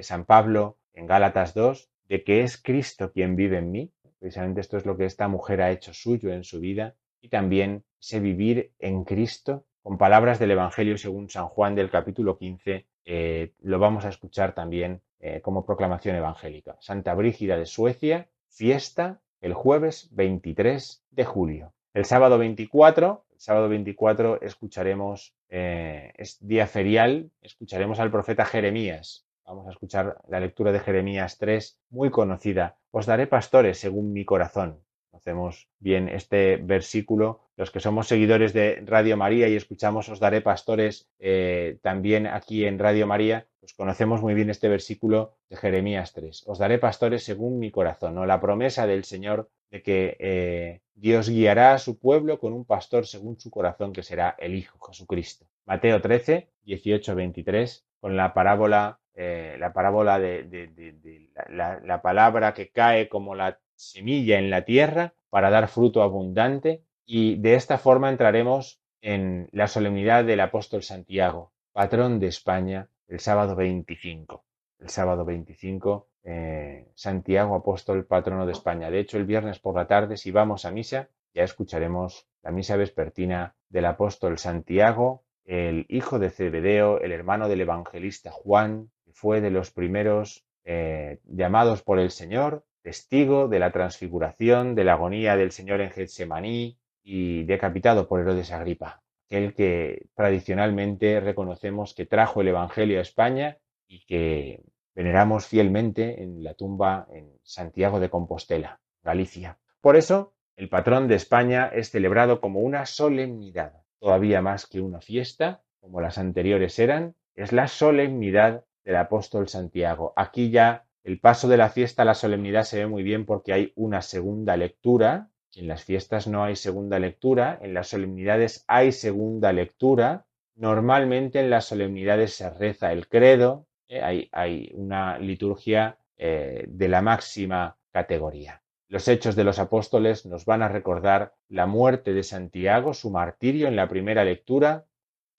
San 0.01 0.25
Pablo 0.25 0.77
en 0.93 1.07
Gálatas 1.07 1.55
2 1.55 1.89
de 2.09 2.25
que 2.25 2.43
es 2.43 2.61
Cristo 2.61 3.13
quien 3.13 3.37
vive 3.37 3.59
en 3.59 3.71
mí. 3.71 3.93
Precisamente 4.19 4.61
esto 4.61 4.77
es 4.77 4.85
lo 4.85 4.97
que 4.97 5.05
esta 5.05 5.29
mujer 5.29 5.63
ha 5.63 5.71
hecho 5.71 5.95
suyo 5.95 6.33
en 6.33 6.43
su 6.43 6.59
vida 6.59 6.97
y 7.21 7.29
también 7.29 7.85
sé 7.99 8.21
vivir 8.21 8.73
en 8.79 9.05
Cristo 9.05 9.65
con 9.83 9.99
palabras 9.99 10.39
del 10.39 10.51
Evangelio 10.51 10.99
según 10.99 11.31
San 11.31 11.49
Juan 11.49 11.75
del 11.75 11.91
capítulo 11.91 12.37
15. 12.37 12.87
Eh, 13.05 13.53
lo 13.61 13.79
vamos 13.79 14.05
a 14.05 14.11
escuchar 14.11 14.55
también 14.55 15.01
eh, 15.21 15.41
como 15.41 15.65
proclamación 15.65 16.15
evangélica. 16.17 16.77
Santa 16.81 17.15
Brígida 17.15 17.57
de 17.57 17.67
Suecia, 17.67 18.29
fiesta 18.49 19.21
el 19.41 19.55
jueves 19.55 20.09
23 20.13 21.05
de 21.11 21.25
julio. 21.25 21.73
El 21.95 22.05
sábado 22.05 22.39
24, 22.39 23.25
el 23.33 23.41
sábado 23.41 23.69
24 23.69 24.43
escucharemos, 24.43 25.35
eh, 25.49 26.13
es 26.17 26.37
día 26.47 26.67
ferial, 26.67 27.31
escucharemos 27.41 27.99
al 27.99 28.11
profeta 28.11 28.45
Jeremías. 28.45 29.27
Vamos 29.45 29.67
a 29.67 29.71
escuchar 29.71 30.19
la 30.29 30.41
lectura 30.41 30.73
de 30.73 30.81
Jeremías 30.81 31.39
3, 31.39 31.81
muy 31.91 32.11
conocida. 32.11 32.77
Os 32.91 33.07
daré 33.07 33.27
pastores 33.27 33.79
según 33.79 34.13
mi 34.13 34.25
corazón. 34.25 34.83
Conocemos 35.11 35.69
bien 35.79 36.09
este 36.09 36.57
versículo. 36.57 37.41
Los 37.57 37.71
que 37.71 37.81
somos 37.81 38.09
seguidores 38.09 38.53
de 38.53 38.83
Radio 38.85 39.17
María 39.17 39.49
y 39.49 39.57
escuchamos 39.57 40.09
Os 40.09 40.21
daré 40.21 40.41
pastores 40.41 41.09
eh, 41.19 41.79
también 41.83 42.27
aquí 42.27 42.65
en 42.65 42.79
Radio 42.79 43.07
María, 43.07 43.47
pues 43.61 43.75
conocemos 43.75 44.23
muy 44.23 44.35
bien 44.35 44.51
este 44.51 44.69
versículo 44.69 45.35
de 45.51 45.57
Jeremías 45.57 46.13
3. 46.13 46.45
Os 46.47 46.59
daré 46.59 46.79
pastores 46.79 47.25
según 47.25 47.59
mi 47.59 47.71
corazón, 47.71 48.17
o 48.19 48.27
la 48.27 48.41
promesa 48.41 48.87
del 48.87 49.05
Señor 49.05 49.49
de 49.71 49.83
que 49.83 50.17
eh, 50.21 50.81
Dios 50.95 51.29
guiará 51.29 51.75
a 51.75 51.79
su 51.79 51.99
pueblo 51.99 52.39
con 52.39 52.53
un 52.53 52.65
pastor 52.65 53.07
según 53.07 53.39
su 53.41 53.51
corazón, 53.51 53.93
que 53.93 54.03
será 54.03 54.37
el 54.39 54.55
Hijo 54.55 54.79
Jesucristo. 54.87 55.47
Mateo 55.67 56.01
13, 56.01 56.49
18, 56.63 57.15
23, 57.15 57.85
con 58.01 58.17
la 58.17 58.33
parábola 58.33 59.01
eh, 59.21 59.57
la 59.59 59.73
parábola 59.73 60.21
de, 60.21 61.29
la, 61.49 62.01
palabra 62.03 62.55
que 62.55 62.69
cae 62.69 63.09
como 63.09 63.35
la 63.35 63.59
semilla 63.79 64.39
en 64.39 64.51
la 64.51 64.65
tierra 64.65 65.15
para 65.31 65.51
dar 65.51 65.69
fruto 65.69 66.03
abundante 66.03 66.83
y 67.07 67.37
de 67.37 67.55
esta 67.55 67.79
forma 67.79 68.11
entraremos 68.11 68.81
en 69.01 69.49
la 69.53 69.69
solemnidad 69.69 70.25
del 70.25 70.41
apóstol 70.41 70.83
Santiago, 70.83 71.53
patrón 71.73 72.19
de 72.19 72.27
España, 72.27 72.89
el 73.07 73.21
sábado 73.21 73.55
25. 73.55 74.45
El 74.81 74.91
sábado 74.91 75.25
25, 75.25 76.09
eh, 76.25 76.89
Santiago, 76.95 77.55
apóstol 77.55 78.05
patrono 78.05 78.47
de 78.47 78.53
España. 78.53 78.91
De 78.91 79.01
hecho, 79.01 79.17
el 79.17 79.25
viernes 79.25 79.59
por 79.59 79.75
la 79.75 79.87
tarde, 79.87 80.17
si 80.17 80.31
vamos 80.31 80.65
a 80.65 80.71
misa, 80.71 81.09
ya 81.35 81.43
escucharemos 81.43 82.29
la 82.43 82.51
misa 82.51 82.77
vespertina 82.77 83.55
del 83.69 83.87
apóstol 83.87 84.39
Santiago, 84.39 85.25
el 85.45 85.87
hijo 85.89 86.19
de 86.19 86.31
Zebedeo, 86.31 87.01
el 87.01 87.13
hermano 87.13 87.49
del 87.49 87.63
evangelista 87.63 88.31
Juan, 88.31 88.91
fue 89.13 89.41
de 89.41 89.51
los 89.51 89.71
primeros 89.71 90.45
eh, 90.65 91.21
llamados 91.25 91.83
por 91.83 91.99
el 91.99 92.11
Señor, 92.11 92.65
testigo 92.83 93.49
de 93.49 93.59
la 93.59 93.73
transfiguración, 93.73 94.75
de 94.75 94.85
la 94.85 94.95
agonía 94.95 95.37
del 95.37 95.53
Señor 95.53 95.81
en 95.81 95.91
Getsemaní 95.91 96.79
y 97.03 97.45
decapitado 97.45 98.09
por 98.09 98.21
Herodes 98.21 98.53
Agripa, 98.53 99.03
el 99.29 99.55
que 99.55 100.07
tradicionalmente 100.15 101.21
reconocemos 101.21 101.95
que 101.95 102.07
trajo 102.07 102.41
el 102.41 102.49
Evangelio 102.49 102.99
a 102.99 103.03
España 103.03 103.59
y 103.87 104.05
que 104.07 104.63
veneramos 104.95 105.47
fielmente 105.47 106.23
en 106.23 106.43
la 106.43 106.55
tumba 106.55 107.07
en 107.13 107.31
Santiago 107.43 108.01
de 108.01 108.11
Compostela, 108.11 108.81
Galicia. 109.03 109.59
Por 109.81 109.97
eso, 109.97 110.35
el 110.57 110.69
patrón 110.69 111.07
de 111.07 111.15
España 111.15 111.71
es 111.73 111.91
celebrado 111.91 112.41
como 112.41 112.61
una 112.61 112.85
solemnidad, 112.85 113.75
todavía 114.01 114.43
más 114.43 114.67
que 114.67 114.81
una 114.81 115.01
fiesta, 115.01 115.63
como 115.81 116.01
las 116.01 116.19
anteriores 116.19 116.79
eran, 116.79 117.15
es 117.37 117.53
la 117.53 117.69
solemnidad 117.69 118.65
del 118.85 118.97
apóstol 118.97 119.49
Santiago. 119.49 120.13
Aquí 120.17 120.51
ya 120.51 120.88
el 121.09 121.21
paso 121.21 121.49
de 121.49 121.57
la 121.57 121.71
fiesta 121.71 122.03
a 122.03 122.05
la 122.05 122.15
solemnidad 122.15 122.65
se 122.65 122.81
ve 122.81 122.87
muy 122.87 123.03
bien 123.03 123.25
porque 123.25 123.55
hay 123.55 123.73
una 123.77 124.03
segunda 124.03 124.59
lectura. 124.59 125.31
En 125.55 125.67
las 125.67 125.83
fiestas 125.83 126.27
no 126.27 126.45
hay 126.45 126.55
segunda 126.55 126.99
lectura, 126.99 127.59
en 127.63 127.73
las 127.73 127.89
solemnidades 127.89 128.63
hay 128.69 128.93
segunda 128.93 129.51
lectura. 129.55 130.27
Normalmente 130.55 131.41
en 131.41 131.49
las 131.49 131.65
solemnidades 131.65 132.35
se 132.35 132.51
reza 132.51 132.93
el 132.93 133.09
credo, 133.09 133.67
¿eh? 133.89 134.29
hay, 134.31 134.71
una 134.75 135.19
liturgia 135.19 135.97
eh, 136.19 136.67
de 136.69 136.89
la 136.89 137.01
máxima 137.01 137.79
categoría. 137.91 138.61
Los 138.89 139.09
hechos 139.09 139.35
de 139.35 139.45
los 139.45 139.59
apóstoles 139.59 140.27
nos 140.27 140.45
van 140.45 140.61
a 140.61 140.69
recordar 140.69 141.33
la 141.49 141.65
muerte 141.65 142.13
de 142.13 142.23
Santiago, 142.23 142.93
su 142.93 143.11
martirio 143.11 143.67
en 143.67 143.77
la 143.77 143.89
primera 143.89 144.25
lectura, 144.25 144.85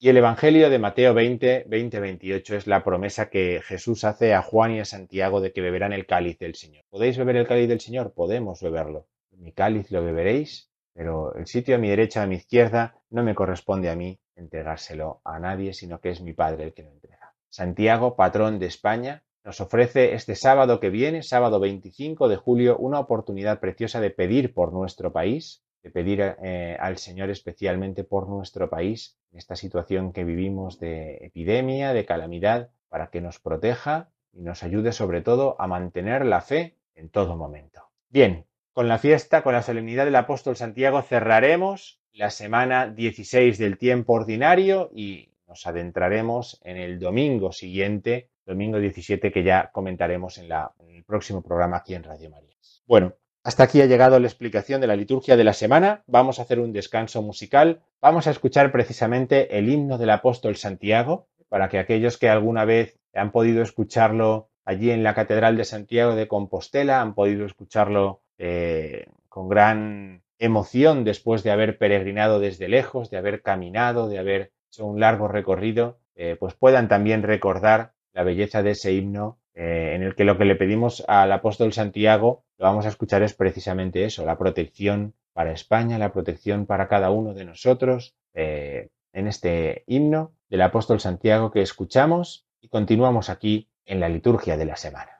y 0.01 0.07
el 0.07 0.15
Evangelio 0.15 0.69
de 0.69 0.79
Mateo 0.79 1.13
20, 1.13 1.65
20, 1.67 1.99
28 1.99 2.55
es 2.55 2.67
la 2.67 2.85
promesa 2.85 3.29
que 3.29 3.61
Jesús 3.61 4.05
hace 4.05 4.33
a 4.33 4.41
Juan 4.41 4.71
y 4.71 4.79
a 4.79 4.85
Santiago 4.85 5.41
de 5.41 5.51
que 5.51 5.59
beberán 5.59 5.91
el 5.91 6.05
cáliz 6.05 6.39
del 6.39 6.55
Señor. 6.55 6.85
¿Podéis 6.89 7.17
beber 7.17 7.35
el 7.35 7.45
cáliz 7.45 7.67
del 7.67 7.81
Señor? 7.81 8.13
Podemos 8.13 8.61
beberlo. 8.61 9.07
Mi 9.31 9.51
cáliz 9.51 9.91
lo 9.91 10.01
beberéis, 10.01 10.71
pero 10.93 11.35
el 11.35 11.47
sitio 11.47 11.75
a 11.75 11.79
mi 11.79 11.89
derecha, 11.89 12.23
a 12.23 12.27
mi 12.27 12.35
izquierda, 12.35 12.95
no 13.09 13.23
me 13.23 13.35
corresponde 13.35 13.89
a 13.89 13.97
mí 13.97 14.17
entregárselo 14.37 15.19
a 15.25 15.37
nadie, 15.37 15.73
sino 15.73 15.99
que 15.99 16.11
es 16.11 16.21
mi 16.21 16.31
Padre 16.31 16.63
el 16.63 16.73
que 16.73 16.83
lo 16.83 16.91
entrega. 16.91 17.33
Santiago, 17.49 18.15
patrón 18.15 18.57
de 18.57 18.67
España, 18.67 19.23
nos 19.43 19.59
ofrece 19.59 20.13
este 20.13 20.35
sábado 20.35 20.79
que 20.79 20.89
viene, 20.89 21.23
sábado 21.23 21.59
25 21.59 22.29
de 22.29 22.37
julio, 22.37 22.77
una 22.77 22.99
oportunidad 22.99 23.59
preciosa 23.59 23.99
de 23.99 24.11
pedir 24.11 24.53
por 24.53 24.71
nuestro 24.71 25.11
país, 25.11 25.61
de 25.81 25.91
pedir 25.91 26.21
eh, 26.21 26.77
al 26.79 26.97
Señor 26.97 27.29
especialmente 27.29 28.03
por 28.03 28.27
nuestro 28.27 28.69
país, 28.69 29.17
en 29.31 29.37
esta 29.37 29.55
situación 29.55 30.11
que 30.11 30.23
vivimos 30.23 30.79
de 30.79 31.17
epidemia, 31.21 31.93
de 31.93 32.05
calamidad, 32.05 32.69
para 32.89 33.09
que 33.09 33.21
nos 33.21 33.39
proteja 33.39 34.09
y 34.33 34.41
nos 34.41 34.63
ayude 34.63 34.91
sobre 34.91 35.21
todo 35.21 35.55
a 35.59 35.67
mantener 35.67 36.25
la 36.25 36.41
fe 36.41 36.75
en 36.95 37.09
todo 37.09 37.37
momento. 37.37 37.89
Bien, 38.09 38.45
con 38.73 38.87
la 38.87 38.97
fiesta, 38.97 39.43
con 39.43 39.53
la 39.53 39.61
solemnidad 39.61 40.05
del 40.05 40.15
apóstol 40.15 40.55
Santiago, 40.55 41.01
cerraremos 41.01 42.01
la 42.13 42.29
semana 42.29 42.87
16 42.87 43.57
del 43.57 43.77
tiempo 43.77 44.13
ordinario 44.13 44.89
y 44.93 45.29
nos 45.47 45.65
adentraremos 45.65 46.61
en 46.63 46.77
el 46.77 46.99
domingo 46.99 47.51
siguiente, 47.51 48.29
domingo 48.45 48.79
17, 48.79 49.31
que 49.31 49.43
ya 49.43 49.71
comentaremos 49.71 50.37
en, 50.37 50.49
el 50.89 51.03
próximo 51.03 51.41
programa 51.41 51.77
aquí 51.77 51.95
en 51.95 52.03
Radio 52.03 52.29
María. 52.29 52.55
Bueno, 52.85 53.13
hasta 53.43 53.63
aquí 53.63 53.81
ha 53.81 53.85
llegado 53.85 54.19
la 54.19 54.27
explicación 54.27 54.81
de 54.81 54.87
la 54.87 54.95
liturgia 54.95 55.37
de 55.37 55.43
la 55.43 55.53
semana. 55.53 56.03
Vamos 56.07 56.39
a 56.39 56.41
hacer 56.41 56.59
un 56.59 56.73
descanso 56.73 57.21
musical. 57.21 57.81
Vamos 58.01 58.27
a 58.27 58.31
escuchar 58.31 58.71
precisamente 58.71 59.57
el 59.57 59.69
himno 59.69 59.97
del 59.97 60.09
apóstol 60.09 60.55
Santiago, 60.55 61.27
para 61.47 61.69
que 61.69 61.79
aquellos 61.79 62.17
que 62.17 62.29
alguna 62.29 62.65
vez 62.65 62.99
han 63.13 63.31
podido 63.31 63.63
escucharlo 63.63 64.49
allí 64.65 64.91
en 64.91 65.03
la 65.03 65.15
Catedral 65.15 65.57
de 65.57 65.65
Santiago 65.65 66.15
de 66.15 66.27
Compostela, 66.27 67.01
han 67.01 67.15
podido 67.15 67.45
escucharlo 67.45 68.21
eh, 68.37 69.07
con 69.29 69.49
gran 69.49 70.21
emoción 70.37 71.03
después 71.03 71.41
de 71.43 71.51
haber 71.51 71.77
peregrinado 71.77 72.39
desde 72.39 72.67
lejos, 72.67 73.09
de 73.09 73.17
haber 73.17 73.41
caminado, 73.41 74.07
de 74.09 74.19
haber 74.19 74.51
hecho 74.69 74.85
un 74.85 74.99
largo 74.99 75.27
recorrido, 75.27 75.97
eh, 76.15 76.35
pues 76.39 76.53
puedan 76.53 76.87
también 76.87 77.23
recordar 77.23 77.93
la 78.13 78.23
belleza 78.23 78.61
de 78.61 78.71
ese 78.71 78.93
himno 78.93 79.38
eh, 79.53 79.93
en 79.95 80.03
el 80.03 80.15
que 80.15 80.23
lo 80.23 80.37
que 80.37 80.45
le 80.45 80.55
pedimos 80.55 81.03
al 81.07 81.31
apóstol 81.31 81.73
Santiago, 81.73 82.45
lo 82.57 82.65
vamos 82.65 82.85
a 82.85 82.89
escuchar 82.89 83.23
es 83.23 83.33
precisamente 83.33 84.05
eso, 84.05 84.25
la 84.25 84.37
protección 84.37 85.15
para 85.33 85.51
España, 85.51 85.97
la 85.97 86.11
protección 86.11 86.65
para 86.65 86.87
cada 86.87 87.11
uno 87.11 87.33
de 87.33 87.45
nosotros, 87.45 88.15
eh, 88.33 88.89
en 89.13 89.27
este 89.27 89.83
himno 89.87 90.33
del 90.49 90.61
apóstol 90.61 90.99
Santiago 90.99 91.51
que 91.51 91.61
escuchamos 91.61 92.47
y 92.61 92.69
continuamos 92.69 93.29
aquí 93.29 93.69
en 93.85 93.99
la 93.99 94.09
liturgia 94.09 94.57
de 94.57 94.65
la 94.65 94.75
semana. 94.75 95.18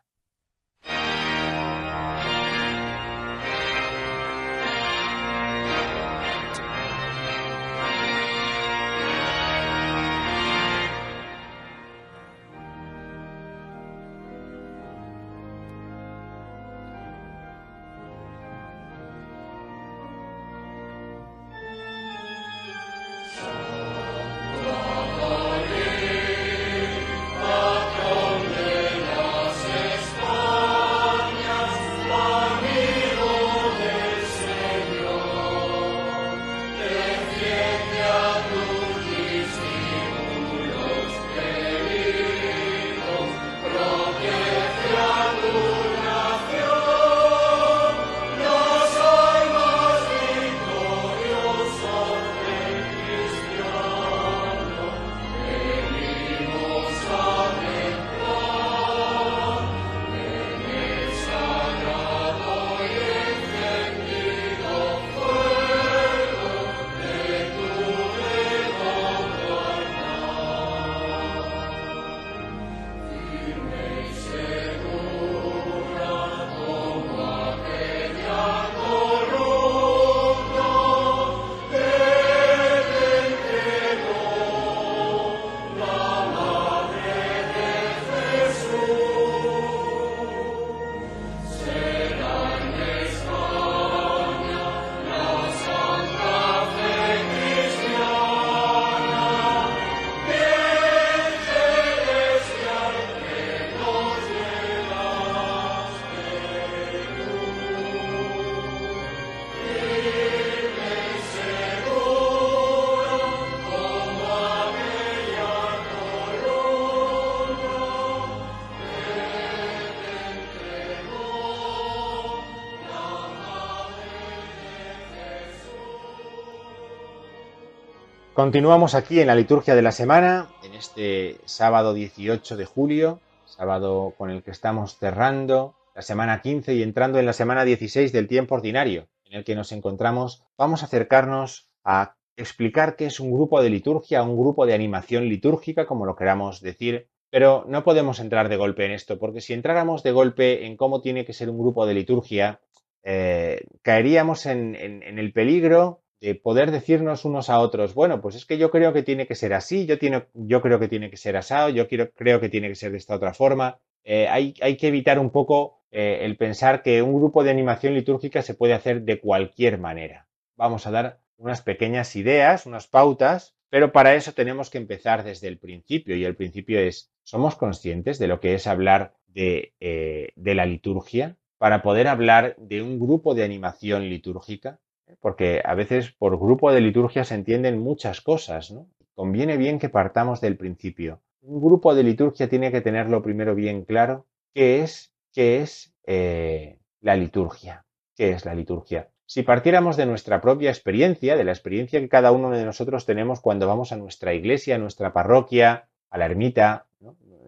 Continuamos 128.40 128.96
aquí 128.96 129.20
en 129.20 129.28
la 129.28 129.36
liturgia 129.36 129.76
de 129.76 129.82
la 129.82 129.92
semana, 129.92 130.48
en 130.64 130.74
este 130.74 131.36
sábado 131.44 131.94
18 131.94 132.56
de 132.56 132.64
julio, 132.64 133.20
sábado 133.44 134.14
con 134.18 134.30
el 134.30 134.44
que 134.44 134.52
estamos 134.52 134.98
cerrando 134.98 135.76
la 135.94 136.02
semana 136.02 136.42
15 136.42 136.74
y 136.74 136.82
entrando 136.82 137.20
en 137.20 137.26
la 137.26 137.34
semana 137.34 137.66
16 137.66 138.14
del 138.14 138.30
tiempo 138.30 138.56
ordinario, 138.56 139.10
en 139.26 139.40
el 139.40 139.44
que 139.44 139.56
nos 139.56 139.74
encontramos. 139.74 140.42
Vamos 140.58 140.84
a 140.84 140.86
acercarnos 140.86 141.68
a 141.84 142.16
explicar 142.38 142.96
qué 142.96 143.08
es 143.08 143.20
un 143.20 143.34
grupo 143.34 143.62
de 143.62 143.72
liturgia, 143.72 144.24
un 144.24 144.40
grupo 144.40 144.66
de 144.66 144.74
animación 144.74 145.28
litúrgica, 145.28 145.86
como 145.86 146.06
lo 146.06 146.16
queramos 146.16 146.62
decir, 146.62 147.10
pero 147.30 147.66
no 147.68 147.84
podemos 147.84 148.22
entrar 148.22 148.48
de 148.48 148.56
golpe 148.56 148.86
en 148.86 148.94
esto, 148.94 149.20
porque 149.20 149.42
si 149.42 149.52
entráramos 149.52 150.02
de 150.02 150.14
golpe 150.14 150.66
en 150.66 150.78
cómo 150.78 151.02
tiene 151.02 151.26
que 151.26 151.34
ser 151.34 151.50
un 151.50 151.60
grupo 151.60 151.86
de 151.86 151.94
liturgia, 151.94 152.62
eh, 153.04 153.66
caeríamos 153.82 154.46
en, 154.46 154.76
el 154.76 155.34
peligro 155.34 156.04
de 156.22 156.36
poder 156.36 156.72
decirnos 156.72 157.26
unos 157.26 157.50
a 157.50 157.60
otros, 157.60 157.94
bueno, 157.94 158.22
pues 158.22 158.36
es 158.36 158.46
que 158.46 158.58
yo 158.58 158.72
creo 158.72 158.92
que 158.94 159.04
tiene 159.04 159.26
que 159.26 159.36
ser 159.36 159.54
así, 159.54 159.86
yo, 159.86 159.96
yo 160.34 160.62
creo 160.62 160.80
que 160.80 160.88
tiene 160.88 161.10
que 161.10 161.18
ser 161.18 161.38
asado, 161.38 161.70
yo 161.70 161.88
creo 161.88 162.40
que 162.40 162.50
tiene 162.50 162.68
que 162.68 162.76
ser 162.76 162.92
de 162.92 162.98
esta 162.98 163.16
otra 163.16 163.34
forma. 163.34 163.80
Eh, 164.04 164.28
hay, 164.28 164.54
hay, 164.62 164.78
que 164.78 164.88
evitar 164.88 165.20
un 165.20 165.30
poco 165.30 165.82
eh, 165.92 166.20
el 166.24 166.38
pensar 166.38 166.82
que 166.84 167.02
un 167.02 167.14
grupo 167.16 167.44
de 167.44 167.52
animación 167.52 167.94
litúrgica 167.94 168.42
se 168.42 168.54
puede 168.54 168.74
hacer 168.74 169.04
de 169.04 169.20
cualquier 169.20 169.78
manera. 169.78 170.28
Vamos 170.56 170.88
a 170.88 170.92
dar 170.92 171.20
unas 171.38 171.62
pequeñas 171.62 172.16
ideas, 172.16 172.66
unas 172.66 172.88
pautas, 172.88 173.56
pero 173.70 173.92
para 173.92 174.16
eso 174.16 174.34
tenemos 174.34 174.70
que 174.70 174.78
empezar 174.78 175.24
desde 175.24 175.48
el 175.48 175.58
principio 175.58 176.16
y 176.16 176.26
el 176.26 176.36
principio 176.36 176.80
es, 176.80 177.12
¿somos 177.24 177.56
conscientes 177.56 178.20
de 178.20 178.28
lo 178.28 178.40
que 178.40 178.56
es 178.56 178.68
hablar 178.68 179.14
de, 179.28 179.74
eh, 179.80 180.30
de 180.36 180.56
la 180.56 180.66
liturgia? 180.66 181.38
Para 181.58 181.82
poder 181.82 182.08
hablar 182.08 182.56
de 182.58 182.82
un 182.82 183.00
grupo 183.00 183.36
de 183.36 183.44
animación 183.44 184.10
litúrgica, 184.10 184.80
porque 185.20 185.62
a 185.64 185.76
veces 185.76 186.12
por 186.12 186.38
grupo 186.40 186.72
de 186.72 186.82
liturgia 186.82 187.24
se 187.24 187.36
entienden 187.36 187.80
muchas 187.80 188.22
cosas, 188.22 188.72
¿no? 188.72 188.88
Conviene 189.16 189.58
bien 189.58 189.80
que 189.80 189.90
partamos 189.90 190.42
del 190.42 190.58
principio. 190.58 191.22
Un 191.42 191.62
grupo 191.62 191.96
de 191.96 192.04
liturgia 192.04 192.48
tiene 192.48 192.72
que 192.72 192.82
tenerlo 192.82 193.22
primero 193.22 193.56
bien 193.56 193.84
claro, 193.84 194.26
qué 194.54 194.82
es, 194.82 195.14
qué 195.34 195.62
es 195.62 195.94
eh, 196.06 196.80
la 197.02 197.16
liturgia. 197.16 197.86
¿Qué 198.16 198.32
es 198.32 198.46
la 198.46 198.54
liturgia? 198.54 199.10
Si 199.26 199.44
partiéramos 199.44 199.96
de 199.96 200.06
nuestra 200.06 200.42
propia 200.42 200.70
experiencia, 200.72 201.38
de 201.38 201.44
la 201.44 201.52
experiencia 201.52 202.00
que 202.00 202.10
cada 202.10 202.32
uno 202.32 202.50
de 202.50 202.66
nosotros 202.66 203.06
tenemos 203.06 203.40
cuando 203.40 203.68
vamos 203.68 203.92
a 203.92 203.98
nuestra 203.98 204.34
iglesia, 204.34 204.76
a 204.76 204.80
nuestra 204.80 205.14
parroquia, 205.14 205.88
a 206.10 206.18
la 206.18 206.26
ermita, 206.26 206.88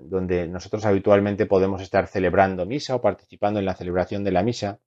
donde 0.04 0.48
nosotros 0.48 0.86
habitualmente 0.86 1.46
podemos 1.46 1.82
estar 1.82 2.08
celebrando 2.08 2.66
misa 2.66 2.96
o 2.96 3.02
participando 3.02 3.60
en 3.60 3.66
la 3.66 3.76
celebración 3.76 4.24
de 4.24 4.32
la 4.32 4.44
misa, 4.44 4.80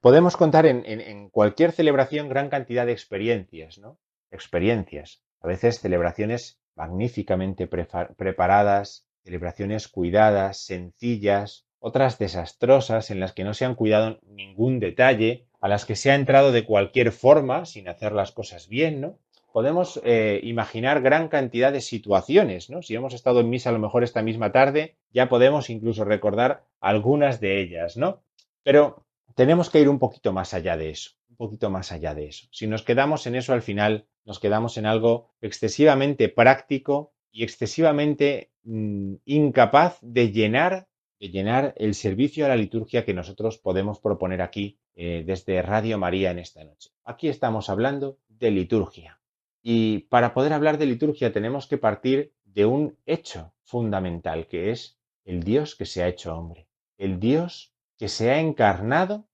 podemos 0.00 0.36
contar 0.36 0.66
en, 0.66 1.30
cualquier 1.30 1.72
celebración 1.72 2.28
gran 2.28 2.48
cantidad 2.48 2.86
de 2.86 2.92
experiencias, 2.92 3.78
¿no? 3.78 3.98
Experiencias. 4.30 5.22
A 5.40 5.48
veces 5.48 5.80
celebraciones 5.80 6.60
magníficamente 6.74 7.66
preparadas, 7.66 9.06
celebraciones 9.24 9.88
cuidadas, 9.88 10.58
sencillas, 10.64 11.66
otras 11.80 12.18
desastrosas 12.18 13.10
en 13.10 13.20
las 13.20 13.32
que 13.32 13.44
no 13.44 13.54
se 13.54 13.64
han 13.64 13.74
cuidado 13.74 14.20
ningún 14.26 14.80
detalle, 14.80 15.46
a 15.60 15.68
las 15.68 15.84
que 15.84 15.96
se 15.96 16.10
ha 16.10 16.14
entrado 16.14 16.52
de 16.52 16.64
cualquier 16.64 17.12
forma, 17.12 17.64
sin 17.64 17.88
hacer 17.88 18.12
las 18.12 18.32
cosas 18.32 18.68
bien, 18.68 19.00
¿no? 19.00 19.18
Podemos 19.52 20.00
eh, 20.04 20.40
imaginar 20.42 21.00
gran 21.00 21.28
cantidad 21.28 21.72
de 21.72 21.80
situaciones, 21.80 22.70
¿no? 22.70 22.82
Si 22.82 22.94
hemos 22.94 23.14
estado 23.14 23.40
en 23.40 23.50
misa 23.50 23.70
a 23.70 23.72
lo 23.72 23.78
mejor 23.78 24.04
esta 24.04 24.22
misma 24.22 24.52
tarde, 24.52 24.96
ya 25.12 25.28
podemos 25.28 25.70
incluso 25.70 26.04
recordar 26.04 26.64
algunas 26.80 27.40
de 27.40 27.60
ellas, 27.60 27.96
¿no? 27.96 28.22
Pero 28.62 29.04
tenemos 29.38 29.70
que 29.70 29.80
ir 29.80 29.88
un 29.88 30.00
poquito 30.00 30.32
más 30.32 30.52
allá 30.52 30.76
de 30.76 30.90
eso, 30.90 31.12
un 31.30 31.36
poquito 31.36 31.70
más 31.70 31.92
allá 31.92 32.12
de 32.12 32.26
eso. 32.26 32.48
Si 32.50 32.66
nos 32.66 32.82
quedamos 32.82 33.24
en 33.28 33.36
eso 33.36 33.52
al 33.52 33.62
final, 33.62 34.08
nos 34.24 34.40
quedamos 34.40 34.76
en 34.78 34.84
algo 34.84 35.30
excesivamente 35.40 36.28
práctico 36.28 37.12
y 37.30 37.44
excesivamente 37.44 38.50
mm, 38.64 39.14
incapaz 39.26 40.00
de 40.02 40.32
llenar 40.32 40.88
de 41.20 41.28
llenar 41.30 41.74
el 41.76 41.94
servicio 41.94 42.46
a 42.46 42.48
la 42.48 42.56
liturgia 42.56 43.04
que 43.04 43.14
nosotros 43.14 43.58
podemos 43.58 44.00
proponer 44.00 44.42
aquí 44.42 44.80
eh, 44.96 45.22
desde 45.24 45.62
Radio 45.62 45.98
María 45.98 46.32
en 46.32 46.40
esta 46.40 46.64
noche. 46.64 46.90
Aquí 47.04 47.28
estamos 47.28 47.70
hablando 47.70 48.18
de 48.28 48.50
liturgia. 48.50 49.20
Y 49.62 50.00
para 50.10 50.34
poder 50.34 50.52
hablar 50.52 50.78
de 50.78 50.86
liturgia 50.86 51.32
tenemos 51.32 51.68
que 51.68 51.78
partir 51.78 52.32
de 52.44 52.66
un 52.66 52.98
hecho 53.06 53.52
fundamental, 53.62 54.48
que 54.48 54.72
es 54.72 54.98
el 55.24 55.44
Dios 55.44 55.76
que 55.76 55.86
se 55.86 56.02
ha 56.02 56.08
hecho 56.08 56.36
hombre, 56.36 56.68
el 56.96 57.20
Dios 57.20 57.72
que 57.98 58.08
se 58.08 58.30
ha 58.30 58.40
encarnado 58.40 59.27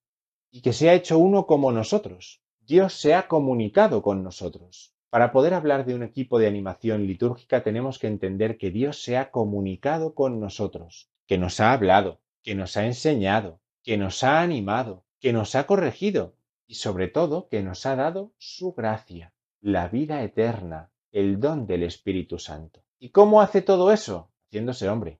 y 0.55 0.61
que 0.61 0.73
se 0.73 0.88
ha 0.88 0.95
hecho 0.95 1.19
uno 1.19 1.47
como 1.47 1.73
nosotros. 1.73 2.40
Dios 2.61 2.95
se 2.95 3.12
ha 3.12 3.27
comunicado 3.27 4.03
con 4.03 4.23
nosotros. 4.23 4.95
Para 5.11 5.33
poder 5.33 5.53
hablar 5.53 5.85
de 5.85 5.97
un 5.97 6.05
equipo 6.05 6.38
de 6.38 6.47
animación 6.47 7.09
litúrgica 7.09 7.64
tenemos 7.64 7.99
que 7.99 8.07
entender 8.07 8.57
que 8.57 8.71
Dios 8.71 9.03
se 9.03 9.17
ha 9.17 9.33
comunicado 9.33 10.14
con 10.14 10.38
nosotros 10.38 11.11
que 11.27 11.38
nos 11.38 11.59
ha 11.59 11.73
hablado, 11.73 12.21
que 12.45 12.55
nos 12.55 12.77
ha 12.77 12.87
enseñado, 12.87 13.61
que 13.83 13.97
nos 13.97 14.23
ha 14.23 14.43
animado, 14.43 15.05
que 15.19 15.33
nos 15.33 15.57
ha 15.57 15.67
corregido 15.67 16.37
y 16.69 16.77
sobre 16.77 17.09
todo 17.09 17.49
que 17.49 17.61
nos 17.61 17.85
ha 17.85 17.97
dado 17.97 18.33
su 18.38 18.75
gracia, 18.75 19.35
la 19.61 19.88
vida 19.88 20.23
eterna, 20.23 20.93
el 21.11 21.40
don 21.40 21.67
del 21.67 21.83
Espíritu 21.83 22.38
Santo. 22.38 22.85
¿Y 23.01 23.11
cómo 23.11 23.40
hace 23.40 23.61
todo 23.61 23.90
eso? 23.90 24.31
Haciéndose 24.47 24.88
hombre, 24.88 25.19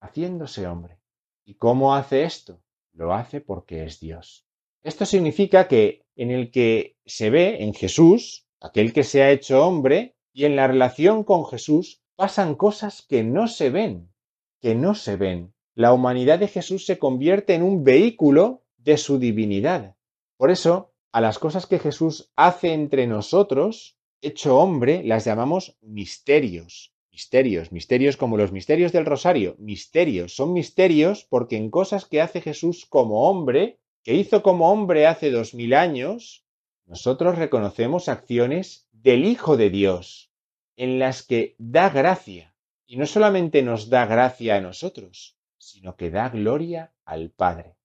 haciéndose 0.00 0.66
hombre. 0.66 1.00
¿Y 1.44 1.56
cómo 1.56 1.94
hace 1.94 2.22
esto? 2.22 2.62
Lo 2.94 3.12
hace 3.12 3.42
porque 3.42 3.84
es 3.84 4.00
Dios. 4.00 4.46
Esto 4.82 5.04
significa 5.04 5.68
que 5.68 6.06
en 6.16 6.30
el 6.30 6.50
que 6.50 6.96
se 7.04 7.30
ve 7.30 7.62
en 7.62 7.74
Jesús, 7.74 8.46
aquel 8.60 8.92
que 8.92 9.04
se 9.04 9.22
ha 9.22 9.30
hecho 9.30 9.66
hombre, 9.66 10.16
y 10.32 10.44
en 10.44 10.56
la 10.56 10.66
relación 10.66 11.24
con 11.24 11.44
Jesús 11.46 12.02
pasan 12.16 12.54
cosas 12.54 13.02
que 13.02 13.22
no 13.22 13.48
se 13.48 13.70
ven, 13.70 14.12
que 14.60 14.74
no 14.74 14.94
se 14.94 15.16
ven. 15.16 15.54
La 15.74 15.92
humanidad 15.92 16.38
de 16.38 16.48
Jesús 16.48 16.86
se 16.86 16.98
convierte 16.98 17.54
en 17.54 17.62
un 17.62 17.84
vehículo 17.84 18.62
de 18.78 18.96
su 18.96 19.18
divinidad. 19.18 19.96
Por 20.36 20.50
eso, 20.50 20.92
a 21.12 21.20
las 21.20 21.38
cosas 21.38 21.66
que 21.66 21.78
Jesús 21.78 22.30
hace 22.36 22.72
entre 22.72 23.06
nosotros, 23.06 23.98
hecho 24.22 24.58
hombre, 24.58 25.02
las 25.04 25.24
llamamos 25.24 25.76
misterios. 25.80 26.94
Misterios, 27.10 27.72
misterios 27.72 28.16
como 28.16 28.36
los 28.36 28.52
misterios 28.52 28.92
del 28.92 29.04
rosario. 29.04 29.56
Misterios, 29.58 30.34
son 30.34 30.52
misterios 30.52 31.26
porque 31.28 31.56
en 31.56 31.70
cosas 31.70 32.04
que 32.06 32.20
hace 32.20 32.40
Jesús 32.40 32.86
como 32.86 33.28
hombre, 33.28 33.80
que 34.02 34.14
hizo 34.14 34.42
como 34.42 34.70
hombre 34.70 35.06
hace 35.06 35.30
dos 35.30 35.54
mil 35.54 35.74
años, 35.74 36.44
nosotros 36.86 37.38
reconocemos 37.38 38.08
acciones 38.08 38.88
del 38.92 39.24
Hijo 39.24 39.56
de 39.56 39.70
Dios, 39.70 40.32
en 40.76 40.98
las 40.98 41.22
que 41.22 41.54
da 41.58 41.90
gracia 41.90 42.54
y 42.86 42.96
no 42.96 43.06
solamente 43.06 43.62
nos 43.62 43.88
da 43.88 44.06
gracia 44.06 44.56
a 44.56 44.60
nosotros, 44.60 45.36
sino 45.58 45.96
que 45.96 46.10
da 46.10 46.28
gloria 46.28 46.92
al 47.04 47.30
Padre. 47.30 47.76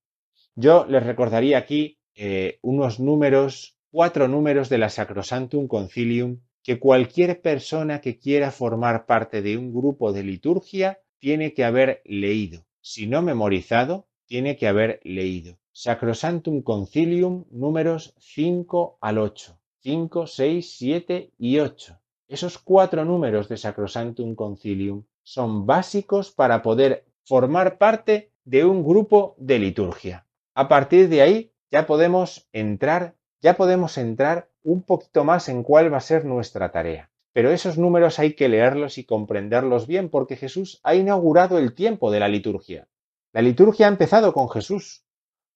Yo 0.55 0.85
les 0.85 1.03
recordaría 1.03 1.57
aquí 1.57 1.99
eh, 2.15 2.59
unos 2.61 2.99
números, 2.99 3.77
cuatro 3.91 4.27
números 4.27 4.69
de 4.69 4.77
la 4.77 4.89
Sacrosantum 4.89 5.67
Concilium, 5.67 6.39
que 6.63 6.79
cualquier 6.79 7.41
persona 7.41 8.01
que 8.01 8.17
quiera 8.17 8.49
formar 8.49 9.05
parte 9.05 9.43
de 9.43 9.57
un 9.57 9.71
grupo 9.71 10.13
de 10.13 10.23
liturgia 10.23 10.99
tiene 11.19 11.53
que 11.53 11.63
haber 11.63 12.01
leído. 12.05 12.65
Si 12.81 13.05
no 13.05 13.21
memorizado, 13.21 14.07
tiene 14.25 14.57
que 14.57 14.67
haber 14.67 14.99
leído. 15.03 15.59
Sacrosantum 15.77 16.61
Concilium 16.61 17.43
números 17.51 18.15
5 18.17 18.97
al 19.01 19.17
8. 19.17 19.59
5, 19.81 20.25
6, 20.25 20.71
7 20.77 21.31
y 21.37 21.59
8. 21.59 21.99
Esos 22.29 22.57
cuatro 22.57 23.03
números 23.03 23.49
de 23.49 23.57
Sacrosanctum 23.57 24.35
Concilium 24.35 25.03
son 25.21 25.65
básicos 25.65 26.31
para 26.31 26.61
poder 26.61 27.03
formar 27.25 27.77
parte 27.77 28.31
de 28.45 28.63
un 28.63 28.85
grupo 28.85 29.35
de 29.37 29.59
liturgia. 29.59 30.25
A 30.53 30.69
partir 30.69 31.09
de 31.09 31.21
ahí 31.21 31.51
ya 31.69 31.85
podemos 31.85 32.47
entrar, 32.53 33.15
ya 33.41 33.57
podemos 33.57 33.97
entrar 33.97 34.47
un 34.63 34.81
poquito 34.81 35.25
más 35.25 35.49
en 35.49 35.61
cuál 35.61 35.91
va 35.91 35.97
a 35.97 35.99
ser 35.99 36.23
nuestra 36.23 36.71
tarea. 36.71 37.11
Pero 37.33 37.51
esos 37.51 37.77
números 37.77 38.17
hay 38.17 38.31
que 38.31 38.47
leerlos 38.47 38.97
y 38.97 39.03
comprenderlos 39.03 39.87
bien 39.87 40.07
porque 40.07 40.37
Jesús 40.37 40.79
ha 40.83 40.95
inaugurado 40.95 41.57
el 41.57 41.73
tiempo 41.73 42.11
de 42.11 42.21
la 42.21 42.29
liturgia. 42.29 42.87
La 43.33 43.41
liturgia 43.41 43.87
ha 43.87 43.89
empezado 43.89 44.31
con 44.31 44.49
Jesús, 44.49 45.04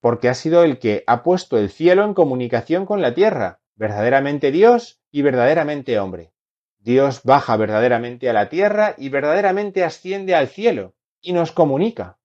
porque 0.01 0.29
ha 0.29 0.33
sido 0.33 0.63
el 0.63 0.79
que 0.79 1.03
ha 1.07 1.23
puesto 1.23 1.57
el 1.57 1.69
cielo 1.69 2.05
en 2.05 2.13
comunicación 2.13 2.85
con 2.85 3.01
la 3.01 3.13
tierra, 3.13 3.59
verdaderamente 3.75 4.51
Dios 4.51 5.01
y 5.11 5.21
verdaderamente 5.21 5.99
hombre. 5.99 6.31
Dios 6.79 7.23
baja 7.23 7.57
verdaderamente 7.57 8.29
a 8.29 8.33
la 8.33 8.49
tierra 8.49 8.95
y 8.97 9.09
verdaderamente 9.09 9.83
asciende 9.83 10.35
al 10.35 10.47
cielo 10.47 10.95
y 11.21 11.33
nos 11.33 11.51
comunica. 11.51 12.17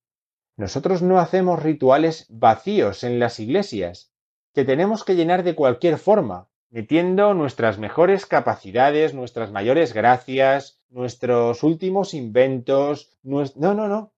Nosotros 0.56 1.02
no 1.02 1.18
hacemos 1.18 1.62
rituales 1.62 2.26
vacíos 2.28 3.02
en 3.02 3.18
las 3.18 3.40
iglesias, 3.40 4.12
que 4.52 4.64
tenemos 4.64 5.02
que 5.02 5.16
llenar 5.16 5.42
de 5.42 5.56
cualquier 5.56 5.98
forma, 5.98 6.48
metiendo 6.70 7.34
nuestras 7.34 7.78
mejores 7.78 8.26
capacidades, 8.26 9.14
nuestras 9.14 9.50
mayores 9.50 9.92
gracias, 9.92 10.80
nuestros 10.90 11.64
últimos 11.64 12.14
inventos. 12.14 13.18
No, 13.24 13.44
no, 13.56 13.88
no. 13.88 14.12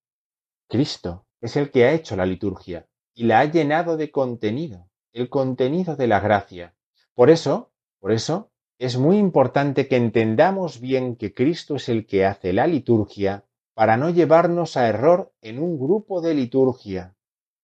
Cristo 0.69 1.27
es 1.41 1.57
el 1.57 1.71
que 1.71 1.87
ha 1.87 1.93
hecho 1.93 2.17
la 2.17 2.27
liturgia 2.27 2.87
y 3.17 3.25
la 3.25 3.41
ha 3.41 3.45
llenado 3.47 3.97
de 3.97 4.11
contenido, 4.11 4.91
el 5.15 5.31
contenido 5.31 5.97
de 5.97 6.07
la 6.07 6.21
gracia. 6.21 6.75
Por 7.15 7.31
eso, 7.31 7.73
por 7.99 8.13
eso, 8.13 8.51
es 8.79 8.99
muy 8.99 9.17
importante 9.17 9.89
que 9.89 9.97
entendamos 9.97 10.81
bien 10.81 11.17
que 11.17 11.33
Cristo 11.33 11.77
es 11.77 11.89
el 11.89 12.07
que 12.07 12.27
hace 12.27 12.53
la 12.53 12.67
liturgia 12.67 13.47
para 13.73 13.97
no 13.97 14.11
llevarnos 14.11 14.77
a 14.77 14.87
error 14.87 15.33
en 15.41 15.59
un 15.59 15.79
grupo 15.79 16.21
de 16.21 16.35
liturgia. 16.35 17.17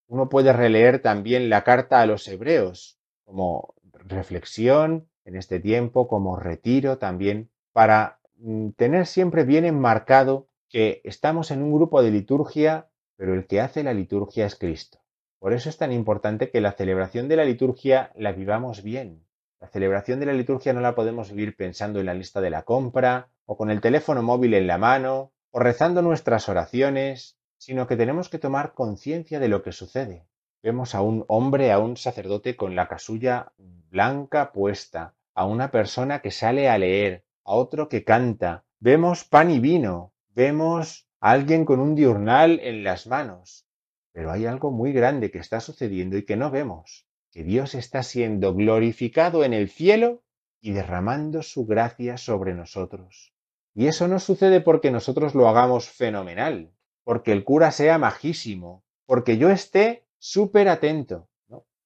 Uno 0.09 0.31
puede 0.31 0.55
releer 0.55 1.03
también 1.03 1.51
la 1.51 1.65
carta 1.65 2.01
a 2.01 2.07
los 2.07 2.27
hebreos 2.29 2.99
como 3.25 3.75
reflexión 3.93 5.11
en 5.27 5.37
este 5.37 5.61
tiempo, 5.61 6.09
como 6.09 6.37
retiro 6.37 6.97
también, 6.97 7.51
para 7.73 8.21
mm, 8.37 8.71
tener 8.71 9.07
siempre 9.07 9.45
bien 9.45 9.67
enmarcado 9.67 10.49
que 10.71 11.03
estamos 11.05 11.51
en 11.51 11.63
un 11.63 11.75
grupo 11.75 12.03
de 12.03 12.11
liturgia, 12.11 12.89
pero 13.17 13.35
el 13.35 13.47
que 13.47 13.61
hace 13.61 13.83
la 13.83 13.93
liturgia 13.93 14.47
es 14.47 14.57
Cristo. 14.57 15.02
Por 15.43 15.55
eso 15.55 15.71
es 15.71 15.77
tan 15.77 15.91
importante 15.91 16.51
que 16.51 16.61
la 16.61 16.71
celebración 16.71 17.27
de 17.27 17.35
la 17.35 17.45
liturgia 17.45 18.13
la 18.15 18.31
vivamos 18.31 18.85
bien. 18.85 19.27
La 19.59 19.67
celebración 19.67 20.21
de 20.21 20.27
la 20.27 20.35
liturgia 20.35 20.73
no 20.73 20.81
la 20.81 20.95
podemos 20.95 21.33
vivir 21.33 21.57
pensando 21.57 21.99
en 21.99 22.07
la 22.07 22.15
lista 22.15 22.41
de 22.41 22.49
la 22.49 22.63
compra, 22.63 23.29
o 23.45 23.57
con 23.57 23.69
el 23.69 23.81
teléfono 23.81 24.23
móvil 24.23 24.55
en 24.55 24.69
la 24.69 24.79
mano, 24.79 25.33
o 25.51 25.59
rezando 25.59 26.01
nuestras 26.01 26.49
oraciones, 26.49 27.39
sino 27.59 27.89
que 27.89 27.97
tenemos 27.97 28.29
que 28.29 28.39
tomar 28.39 28.73
conciencia 28.73 29.41
de 29.41 29.49
lo 29.49 29.65
que 29.65 29.73
sucede. 29.73 30.29
Vemos 30.63 30.95
a 30.95 31.03
un 31.03 31.25
hombre, 31.27 31.73
a 31.73 31.81
un 31.81 31.97
sacerdote 31.97 32.55
con 32.55 32.77
la 32.77 32.87
casulla 32.87 33.53
blanca 33.59 34.53
puesta, 34.53 35.17
a 35.35 35.45
una 35.45 35.73
persona 35.73 36.21
que 36.21 36.31
sale 36.31 36.69
a 36.69 36.79
leer, 36.79 37.25
a 37.45 37.55
otro 37.55 37.89
que 37.89 38.05
canta. 38.05 38.63
Vemos 38.79 39.25
pan 39.25 39.51
y 39.51 39.59
vino, 39.59 40.13
vemos 40.37 41.09
a 41.19 41.33
alguien 41.33 41.65
con 41.65 41.81
un 41.81 41.97
diurnal 41.97 42.61
en 42.63 42.85
las 42.85 43.09
manos. 43.09 43.67
Pero 44.13 44.31
hay 44.31 44.47
algo 44.47 44.71
muy 44.71 44.93
grande 44.93 45.31
que 45.31 45.39
está 45.39 45.61
sucediendo 45.61 46.17
y 46.17 46.25
que 46.25 46.37
no 46.37 46.51
vemos, 46.51 47.07
que 47.31 47.43
Dios 47.45 47.75
está 47.75 48.03
siendo 48.03 48.55
glorificado 48.55 49.45
en 49.45 49.55
el 49.55 49.69
cielo 49.69 50.23
y 50.61 50.73
derramando 50.73 51.43
su 51.43 51.67
gracia 51.67 52.17
sobre 52.19 52.55
nosotros. 52.55 53.35
Y 53.75 53.87
eso 53.87 54.07
no 54.07 54.19
sucede 54.19 54.61
porque 54.61 54.91
nosotros 54.91 55.35
lo 55.35 55.49
hagamos 55.49 55.89
fenomenal, 55.89 56.73
porque 57.05 57.33
el 57.33 57.43
cura 57.43 57.71
sea 57.73 57.99
majísimo, 57.99 58.85
porque 59.07 59.39
yo 59.39 59.51
esté 59.51 60.05
súper 60.19 60.69
atento. 60.69 61.29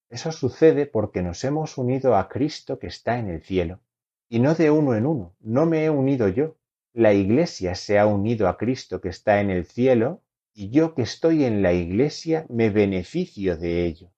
Eso 0.08 0.30
sucede 0.30 0.86
porque 0.86 1.22
nos 1.22 1.42
hemos 1.44 1.78
unido 1.78 2.16
a 2.16 2.28
Cristo 2.28 2.78
que 2.78 2.86
está 2.86 3.18
en 3.18 3.28
el 3.28 3.42
cielo. 3.42 3.80
Y 4.28 4.40
no 4.40 4.54
de 4.54 4.70
uno 4.70 4.94
en 4.94 5.06
uno, 5.06 5.34
no 5.40 5.66
me 5.66 5.84
he 5.84 5.90
unido 5.90 6.28
yo. 6.28 6.56
La 6.92 7.12
Iglesia 7.12 7.74
se 7.74 7.98
ha 7.98 8.06
unido 8.06 8.48
a 8.48 8.56
Cristo 8.56 9.00
que 9.00 9.08
está 9.08 9.40
en 9.40 9.50
el 9.50 9.66
cielo 9.66 10.22
y 10.58 10.70
yo 10.70 10.94
que 10.94 11.02
estoy 11.02 11.44
en 11.44 11.60
la 11.60 11.74
Iglesia 11.74 12.46
me 12.48 12.70
beneficio 12.70 13.58
de 13.58 13.84
ello. 13.84 14.10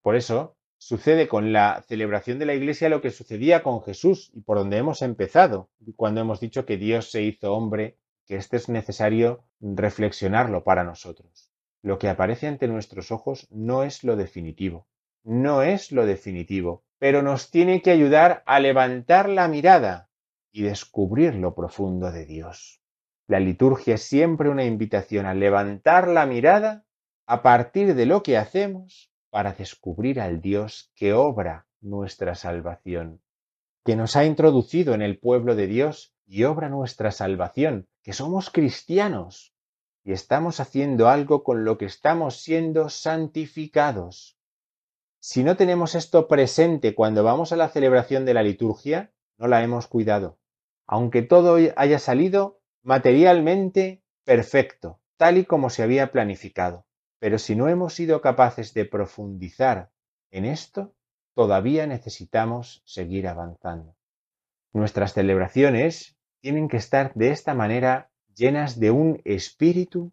Por 0.00 0.14
eso 0.14 0.56
sucede 0.78 1.26
con 1.26 1.52
la 1.52 1.82
celebración 1.88 2.38
de 2.38 2.46
la 2.46 2.54
Iglesia 2.54 2.88
lo 2.88 3.00
que 3.00 3.10
sucedía 3.10 3.64
con 3.64 3.82
Jesús 3.82 4.30
y 4.32 4.42
por 4.42 4.58
donde 4.58 4.76
hemos 4.76 5.02
empezado, 5.02 5.68
cuando 5.96 6.20
hemos 6.20 6.38
dicho 6.38 6.64
que 6.66 6.76
Dios 6.76 7.10
se 7.10 7.22
hizo 7.22 7.52
hombre, 7.52 7.98
que 8.26 8.36
este 8.36 8.58
es 8.58 8.68
necesario 8.68 9.42
reflexionarlo 9.60 10.62
para 10.62 10.84
nosotros. 10.84 11.50
Lo 11.82 11.98
que 11.98 12.08
aparece 12.08 12.46
ante 12.46 12.68
nuestros 12.68 13.10
ojos 13.10 13.48
no 13.50 13.82
es 13.82 14.04
lo 14.04 14.14
definitivo, 14.14 14.86
no 15.24 15.62
es 15.64 15.90
lo 15.90 16.06
definitivo, 16.06 16.84
pero 17.00 17.22
nos 17.22 17.50
tiene 17.50 17.82
que 17.82 17.90
ayudar 17.90 18.44
a 18.46 18.60
levantar 18.60 19.28
la 19.28 19.48
mirada 19.48 20.10
y 20.52 20.62
descubrir 20.62 21.34
lo 21.34 21.56
profundo 21.56 22.12
de 22.12 22.24
Dios. 22.24 22.80
La 23.28 23.40
liturgia 23.40 23.96
es 23.96 24.02
siempre 24.02 24.48
una 24.48 24.64
invitación 24.64 25.26
a 25.26 25.34
levantar 25.34 26.06
la 26.06 26.26
mirada 26.26 26.84
a 27.26 27.42
partir 27.42 27.94
de 27.94 28.06
lo 28.06 28.22
que 28.22 28.36
hacemos 28.36 29.10
para 29.30 29.52
descubrir 29.52 30.20
al 30.20 30.40
Dios 30.40 30.92
que 30.94 31.12
obra 31.12 31.66
nuestra 31.80 32.36
salvación, 32.36 33.20
que 33.84 33.96
nos 33.96 34.14
ha 34.14 34.24
introducido 34.24 34.94
en 34.94 35.02
el 35.02 35.18
pueblo 35.18 35.56
de 35.56 35.66
Dios 35.66 36.14
y 36.24 36.44
obra 36.44 36.68
nuestra 36.68 37.10
salvación, 37.10 37.88
que 38.02 38.12
somos 38.12 38.50
cristianos, 38.50 39.52
y 40.04 40.12
estamos 40.12 40.60
haciendo 40.60 41.08
algo 41.08 41.42
con 41.42 41.64
lo 41.64 41.78
que 41.78 41.86
estamos 41.86 42.40
siendo 42.40 42.88
santificados. 42.88 44.38
Si 45.18 45.42
no 45.42 45.56
tenemos 45.56 45.96
esto 45.96 46.28
presente 46.28 46.94
cuando 46.94 47.24
vamos 47.24 47.50
a 47.50 47.56
la 47.56 47.68
celebración 47.68 48.24
de 48.24 48.34
la 48.34 48.44
liturgia, 48.44 49.12
no 49.36 49.48
la 49.48 49.64
hemos 49.64 49.88
cuidado, 49.88 50.38
aunque 50.86 51.22
todo 51.22 51.58
haya 51.74 51.98
salido 51.98 52.55
materialmente 52.86 54.00
perfecto, 54.22 55.00
tal 55.16 55.38
y 55.38 55.44
como 55.44 55.70
se 55.70 55.82
había 55.82 56.12
planificado. 56.12 56.86
Pero 57.18 57.40
si 57.40 57.56
no 57.56 57.68
hemos 57.68 57.94
sido 57.94 58.20
capaces 58.20 58.74
de 58.74 58.84
profundizar 58.84 59.90
en 60.30 60.44
esto, 60.44 60.94
todavía 61.34 61.88
necesitamos 61.88 62.82
seguir 62.86 63.26
avanzando. 63.26 63.96
Nuestras 64.72 65.14
celebraciones 65.14 66.16
tienen 66.40 66.68
que 66.68 66.76
estar 66.76 67.12
de 67.14 67.30
esta 67.30 67.54
manera 67.54 68.12
llenas 68.36 68.78
de 68.78 68.92
un 68.92 69.20
espíritu 69.24 70.12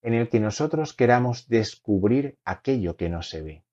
en 0.00 0.14
el 0.14 0.30
que 0.30 0.40
nosotros 0.40 0.94
queramos 0.94 1.46
descubrir 1.48 2.38
aquello 2.46 2.96
que 2.96 3.10
no 3.10 3.20
se 3.20 3.42
ve. 3.42 3.64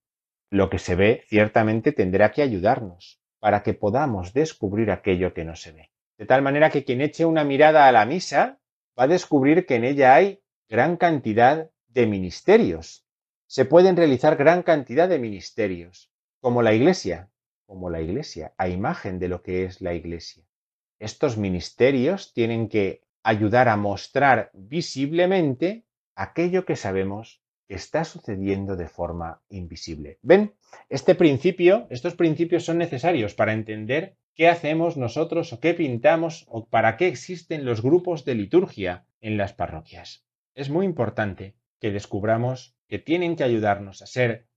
Lo 0.49 0.69
que 0.69 0.77
se 0.77 0.95
ve 0.95 1.23
ciertamente 1.29 1.93
tendrá 1.93 2.33
que 2.33 2.41
ayudarnos 2.41 3.21
para 3.39 3.63
que 3.63 3.73
podamos 3.73 4.33
descubrir 4.33 4.91
aquello 4.91 5.33
que 5.33 5.45
no 5.45 5.55
se 5.55 5.71
ve. 5.71 5.90
De 6.21 6.27
tal 6.27 6.43
manera 6.43 6.69
que 6.69 6.83
quien 6.83 7.01
eche 7.01 7.25
una 7.25 7.43
mirada 7.43 7.87
a 7.87 7.91
la 7.91 8.05
misa 8.05 8.59
va 8.95 9.05
a 9.05 9.07
descubrir 9.07 9.65
que 9.65 9.73
en 9.73 9.83
ella 9.83 10.13
hay 10.13 10.39
gran 10.69 10.95
cantidad 10.95 11.71
de 11.87 12.05
ministerios. 12.05 13.07
Se 13.47 13.65
pueden 13.65 13.97
realizar 13.97 14.35
gran 14.35 14.61
cantidad 14.61 15.09
de 15.09 15.17
ministerios, 15.17 16.11
como 16.39 16.61
la 16.61 16.75
iglesia, 16.75 17.31
como 17.65 17.89
la 17.89 18.01
iglesia, 18.01 18.53
a 18.59 18.69
imagen 18.69 19.17
de 19.17 19.29
lo 19.29 19.41
que 19.41 19.63
es 19.63 19.81
la 19.81 19.95
iglesia. 19.95 20.43
Estos 20.99 21.37
ministerios 21.37 22.33
tienen 22.35 22.69
que 22.69 23.01
ayudar 23.23 23.67
a 23.67 23.75
mostrar 23.75 24.51
visiblemente 24.53 25.85
aquello 26.13 26.65
que 26.65 26.75
sabemos 26.75 27.41
que 27.67 27.73
está 27.73 28.03
sucediendo 28.03 28.75
de 28.75 28.87
forma 28.87 29.41
invisible. 29.49 30.19
¿Ven? 30.21 30.53
Este 30.87 31.15
principio, 31.15 31.87
estos 31.89 32.13
principios 32.13 32.63
son 32.63 32.77
necesarios 32.77 33.33
para 33.33 33.53
entender 33.53 34.17
qué 34.41 34.49
hacemos 34.49 34.97
nosotros 34.97 35.53
o 35.53 35.59
qué 35.59 35.75
pintamos 35.75 36.47
o 36.49 36.65
para 36.65 36.97
qué 36.97 37.07
existen 37.07 37.63
los 37.63 37.83
grupos 37.83 38.25
de 38.25 38.33
liturgia 38.33 39.05
en 39.19 39.37
las 39.37 39.53
parroquias. 39.53 40.25
Es 40.55 40.71
muy 40.71 40.87
importante 40.87 41.53
que 41.79 41.91
descubramos 41.91 42.75
que 42.87 42.97
tienen 42.97 43.35
que 43.35 43.43
ayudarnos 43.43 44.01
a 44.01 44.07
ser 44.07 44.47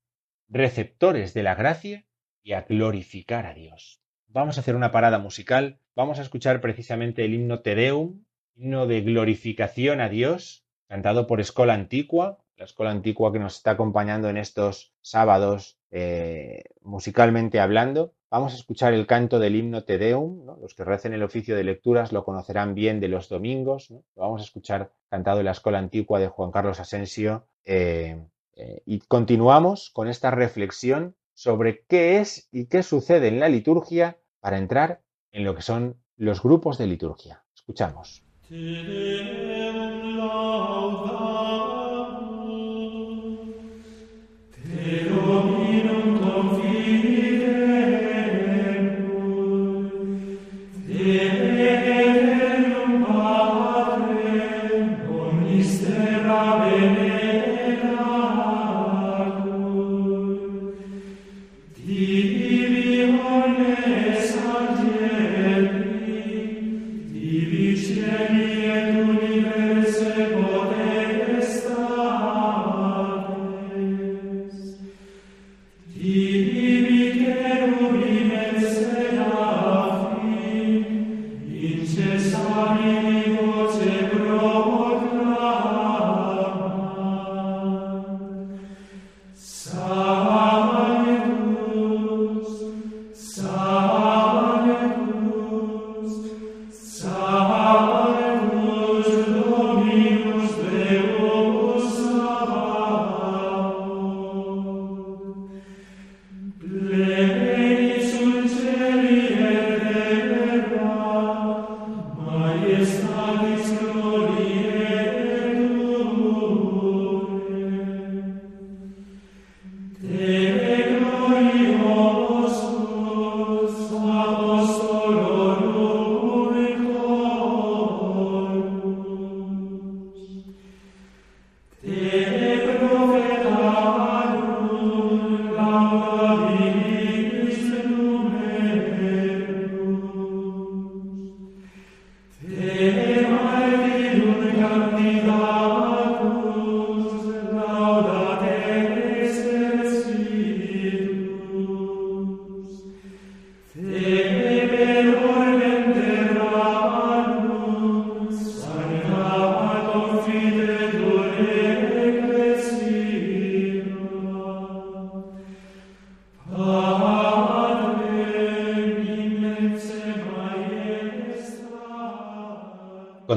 receptores 0.48 1.34
de 1.34 1.42
la 1.42 1.54
gracia 1.54 2.06
y 2.42 2.54
a 2.54 2.62
glorificar 2.62 3.44
a 3.44 3.52
Dios. 3.52 4.00
Vamos 4.26 4.56
a 4.56 4.62
hacer 4.62 4.74
una 4.74 4.90
parada 4.90 5.18
musical, 5.18 5.80
vamos 5.94 6.18
a 6.18 6.22
escuchar 6.22 6.62
precisamente 6.62 7.26
el 7.26 7.34
himno 7.34 7.60
Te 7.60 7.74
Deum 7.74 8.24
himno 8.56 8.86
de 8.86 9.02
glorificación 9.02 10.00
a 10.00 10.08
Dios, 10.08 10.64
cantado 10.88 11.26
por 11.26 11.42
Escola 11.42 11.74
Antigua, 11.74 12.38
la 12.56 12.64
Escola 12.64 12.90
Antigua 12.90 13.34
que 13.34 13.38
nos 13.38 13.56
está 13.56 13.72
acompañando 13.72 14.30
en 14.30 14.38
estos 14.38 14.94
sábados 15.02 15.78
eh, 15.90 16.64
musicalmente 16.80 17.60
hablando. 17.60 18.14
Vamos 18.34 18.52
a 18.52 18.56
escuchar 18.56 18.94
el 18.94 19.06
canto 19.06 19.38
del 19.38 19.54
himno 19.54 19.84
Te 19.84 19.96
Deum. 19.96 20.44
Los 20.60 20.74
que 20.74 20.82
recen 20.82 21.12
el 21.12 21.22
oficio 21.22 21.54
de 21.54 21.62
lecturas 21.62 22.10
lo 22.10 22.24
conocerán 22.24 22.74
bien 22.74 22.98
de 22.98 23.06
los 23.06 23.28
domingos. 23.28 23.90
Lo 23.90 24.02
vamos 24.16 24.40
a 24.40 24.44
escuchar 24.44 24.90
cantado 25.08 25.38
en 25.38 25.44
la 25.44 25.52
Escuela 25.52 25.78
Antigua 25.78 26.18
de 26.18 26.26
Juan 26.26 26.50
Carlos 26.50 26.80
Asensio. 26.80 27.46
Eh, 27.64 28.26
eh, 28.56 28.82
y 28.86 28.98
continuamos 28.98 29.88
con 29.90 30.08
esta 30.08 30.32
reflexión 30.32 31.14
sobre 31.32 31.84
qué 31.86 32.18
es 32.18 32.48
y 32.50 32.66
qué 32.66 32.82
sucede 32.82 33.28
en 33.28 33.38
la 33.38 33.48
liturgia 33.48 34.18
para 34.40 34.58
entrar 34.58 35.02
en 35.30 35.44
lo 35.44 35.54
que 35.54 35.62
son 35.62 36.02
los 36.16 36.42
grupos 36.42 36.76
de 36.76 36.88
liturgia. 36.88 37.44
Escuchamos. 37.54 38.24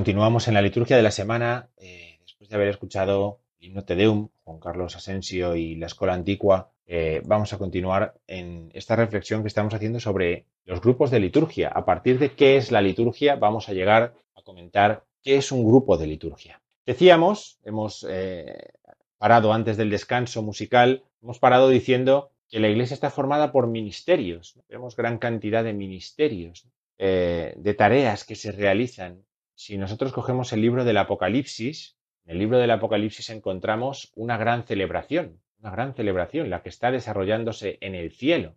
Continuamos 0.08 0.48
en 0.48 0.54
la 0.54 0.62
liturgia 0.62 0.96
de 0.96 1.04
la 1.04 1.12
semana, 1.12 1.68
eh, 1.76 2.20
después 2.22 2.50
de 2.50 2.56
haber 2.56 2.70
escuchado 2.70 3.42
el 3.60 3.68
himno 3.68 3.84
Te 3.84 3.94
Deum, 3.94 4.30
Juan 4.46 4.58
Carlos 4.58 4.96
Asensio 4.96 5.58
y 5.58 5.76
la 5.76 5.88
Escuela 5.88 6.14
Antigua, 6.14 6.72
eh, 6.86 7.22
vamos 7.26 7.52
a 7.52 7.58
continuar 7.58 8.16
en 8.26 8.72
esta 8.74 8.96
reflexión 8.96 9.42
que 9.42 9.50
estamos 9.50 9.74
haciendo 9.74 10.00
sobre 10.00 10.46
los 10.64 10.80
grupos 10.80 11.12
de 11.12 11.20
liturgia. 11.20 11.68
A 11.68 11.84
partir 11.84 12.20
de 12.20 12.32
qué 12.32 12.56
es 12.56 12.72
la 12.72 12.82
liturgia, 12.82 13.36
vamos 13.36 13.68
a 13.68 13.74
llegar 13.74 14.14
a 14.34 14.42
comentar 14.44 15.04
qué 15.22 15.36
es 15.36 15.52
un 15.52 15.68
grupo 15.68 15.98
de 15.98 16.08
liturgia. 16.08 16.62
Decíamos, 16.86 17.60
hemos 17.66 18.08
eh, 18.10 18.70
parado 19.18 19.52
antes 19.52 19.76
del 19.76 19.90
descanso 19.90 20.42
musical, 20.42 21.04
hemos 21.22 21.38
parado 21.40 21.68
diciendo 21.68 22.32
que 22.50 22.62
la 22.62 22.70
Iglesia 22.70 22.94
está 22.94 23.10
formada 23.10 23.52
por 23.52 23.68
ministerios. 23.68 24.58
Tenemos 24.70 24.96
gran 24.96 25.18
cantidad 25.18 25.66
de 25.66 25.74
ministerios, 25.74 26.66
de 26.98 27.76
tareas 27.78 28.24
que 28.24 28.34
se 28.34 28.52
realizan 28.52 29.27
si 29.58 29.76
nosotros 29.76 30.14
cogemos 30.14 30.54
el 30.54 30.62
libro 30.62 30.86
del 30.86 30.98
Apocalipsis, 30.98 31.98
en 32.26 32.34
el 32.34 32.38
libro 32.38 32.60
del 32.60 32.70
Apocalipsis 32.70 33.32
encontramos 33.32 34.12
una 34.14 34.38
gran 34.38 34.68
celebración, 34.68 35.42
una 35.60 35.72
gran 35.72 35.96
celebración, 35.96 36.52
la 36.52 36.62
que 36.62 36.70
está 36.70 36.92
desarrollándose 36.92 37.80
en 37.82 37.96
el 37.96 38.12
cielo, 38.12 38.56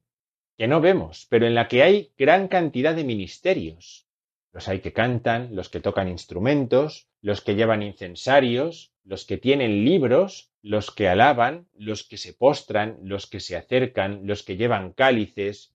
que 0.59 0.69
no 0.69 0.83
vemos, 0.83 1.27
pero 1.31 1.47
en 1.47 1.55
la 1.55 1.69
que 1.69 1.83
hay 1.83 2.13
gran 2.19 2.49
cantidad 2.49 2.95
de 2.95 3.05
ministerios. 3.05 4.09
Los 4.53 4.69
hay 4.69 4.81
que 4.81 4.93
cantan, 4.93 5.57
los 5.57 5.71
que 5.71 5.81
tocan 5.81 6.07
instrumentos, 6.07 7.09
los 7.23 7.41
que 7.41 7.55
llevan 7.55 7.83
incensarios, 7.83 8.93
los 9.03 9.25
que 9.25 9.39
tienen 9.39 9.87
libros, 9.87 10.53
los 10.61 10.91
que 10.91 11.09
alaban, 11.09 11.67
los 11.73 12.07
que 12.07 12.19
se 12.19 12.35
postran, 12.35 12.99
los 13.05 13.27
que 13.27 13.41
se 13.41 13.57
acercan, 13.57 14.27
los 14.27 14.43
que 14.43 14.59
llevan 14.59 14.93
cálices. 14.93 15.75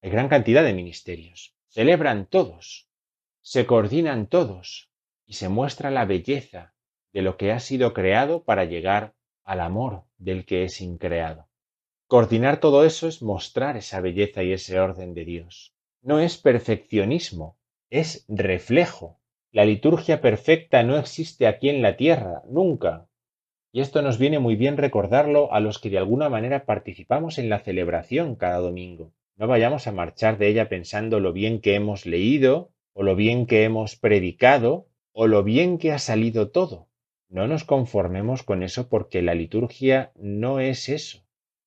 Hay 0.00 0.08
gran 0.08 0.30
cantidad 0.30 0.64
de 0.64 0.72
ministerios. 0.72 1.54
Celebran 1.68 2.24
todos 2.24 2.86
se 3.46 3.64
coordinan 3.64 4.26
todos 4.26 4.90
y 5.24 5.34
se 5.34 5.48
muestra 5.48 5.92
la 5.92 6.04
belleza 6.04 6.74
de 7.12 7.22
lo 7.22 7.36
que 7.36 7.52
ha 7.52 7.60
sido 7.60 7.94
creado 7.94 8.42
para 8.42 8.64
llegar 8.64 9.14
al 9.44 9.60
amor 9.60 10.02
del 10.18 10.44
que 10.44 10.64
es 10.64 10.80
increado. 10.80 11.46
Coordinar 12.08 12.58
todo 12.58 12.84
eso 12.84 13.06
es 13.06 13.22
mostrar 13.22 13.76
esa 13.76 14.00
belleza 14.00 14.42
y 14.42 14.52
ese 14.52 14.80
orden 14.80 15.14
de 15.14 15.24
Dios. 15.24 15.76
No 16.02 16.18
es 16.18 16.38
perfeccionismo, 16.38 17.56
es 17.88 18.24
reflejo. 18.26 19.20
La 19.52 19.64
liturgia 19.64 20.20
perfecta 20.20 20.82
no 20.82 20.96
existe 20.96 21.46
aquí 21.46 21.68
en 21.68 21.82
la 21.82 21.96
tierra, 21.96 22.42
nunca. 22.48 23.06
Y 23.70 23.80
esto 23.80 24.02
nos 24.02 24.18
viene 24.18 24.40
muy 24.40 24.56
bien 24.56 24.76
recordarlo 24.76 25.52
a 25.52 25.60
los 25.60 25.78
que 25.78 25.90
de 25.90 25.98
alguna 25.98 26.28
manera 26.28 26.64
participamos 26.64 27.38
en 27.38 27.48
la 27.48 27.60
celebración 27.60 28.34
cada 28.34 28.58
domingo. 28.58 29.12
No 29.36 29.46
vayamos 29.46 29.86
a 29.86 29.92
marchar 29.92 30.36
de 30.36 30.48
ella 30.48 30.68
pensando 30.68 31.20
lo 31.20 31.32
bien 31.32 31.60
que 31.60 31.76
hemos 31.76 32.06
leído, 32.06 32.72
o 32.98 33.02
lo 33.02 33.14
bien 33.14 33.44
que 33.44 33.64
hemos 33.64 33.94
predicado, 33.94 34.88
o 35.12 35.26
lo 35.26 35.44
bien 35.44 35.76
que 35.76 35.92
ha 35.92 35.98
salido 35.98 36.48
todo. 36.48 36.88
No 37.28 37.46
nos 37.46 37.62
conformemos 37.64 38.42
con 38.42 38.62
eso 38.62 38.88
porque 38.88 39.20
la 39.20 39.34
liturgia 39.34 40.12
no 40.14 40.60
es 40.60 40.88
eso. 40.88 41.22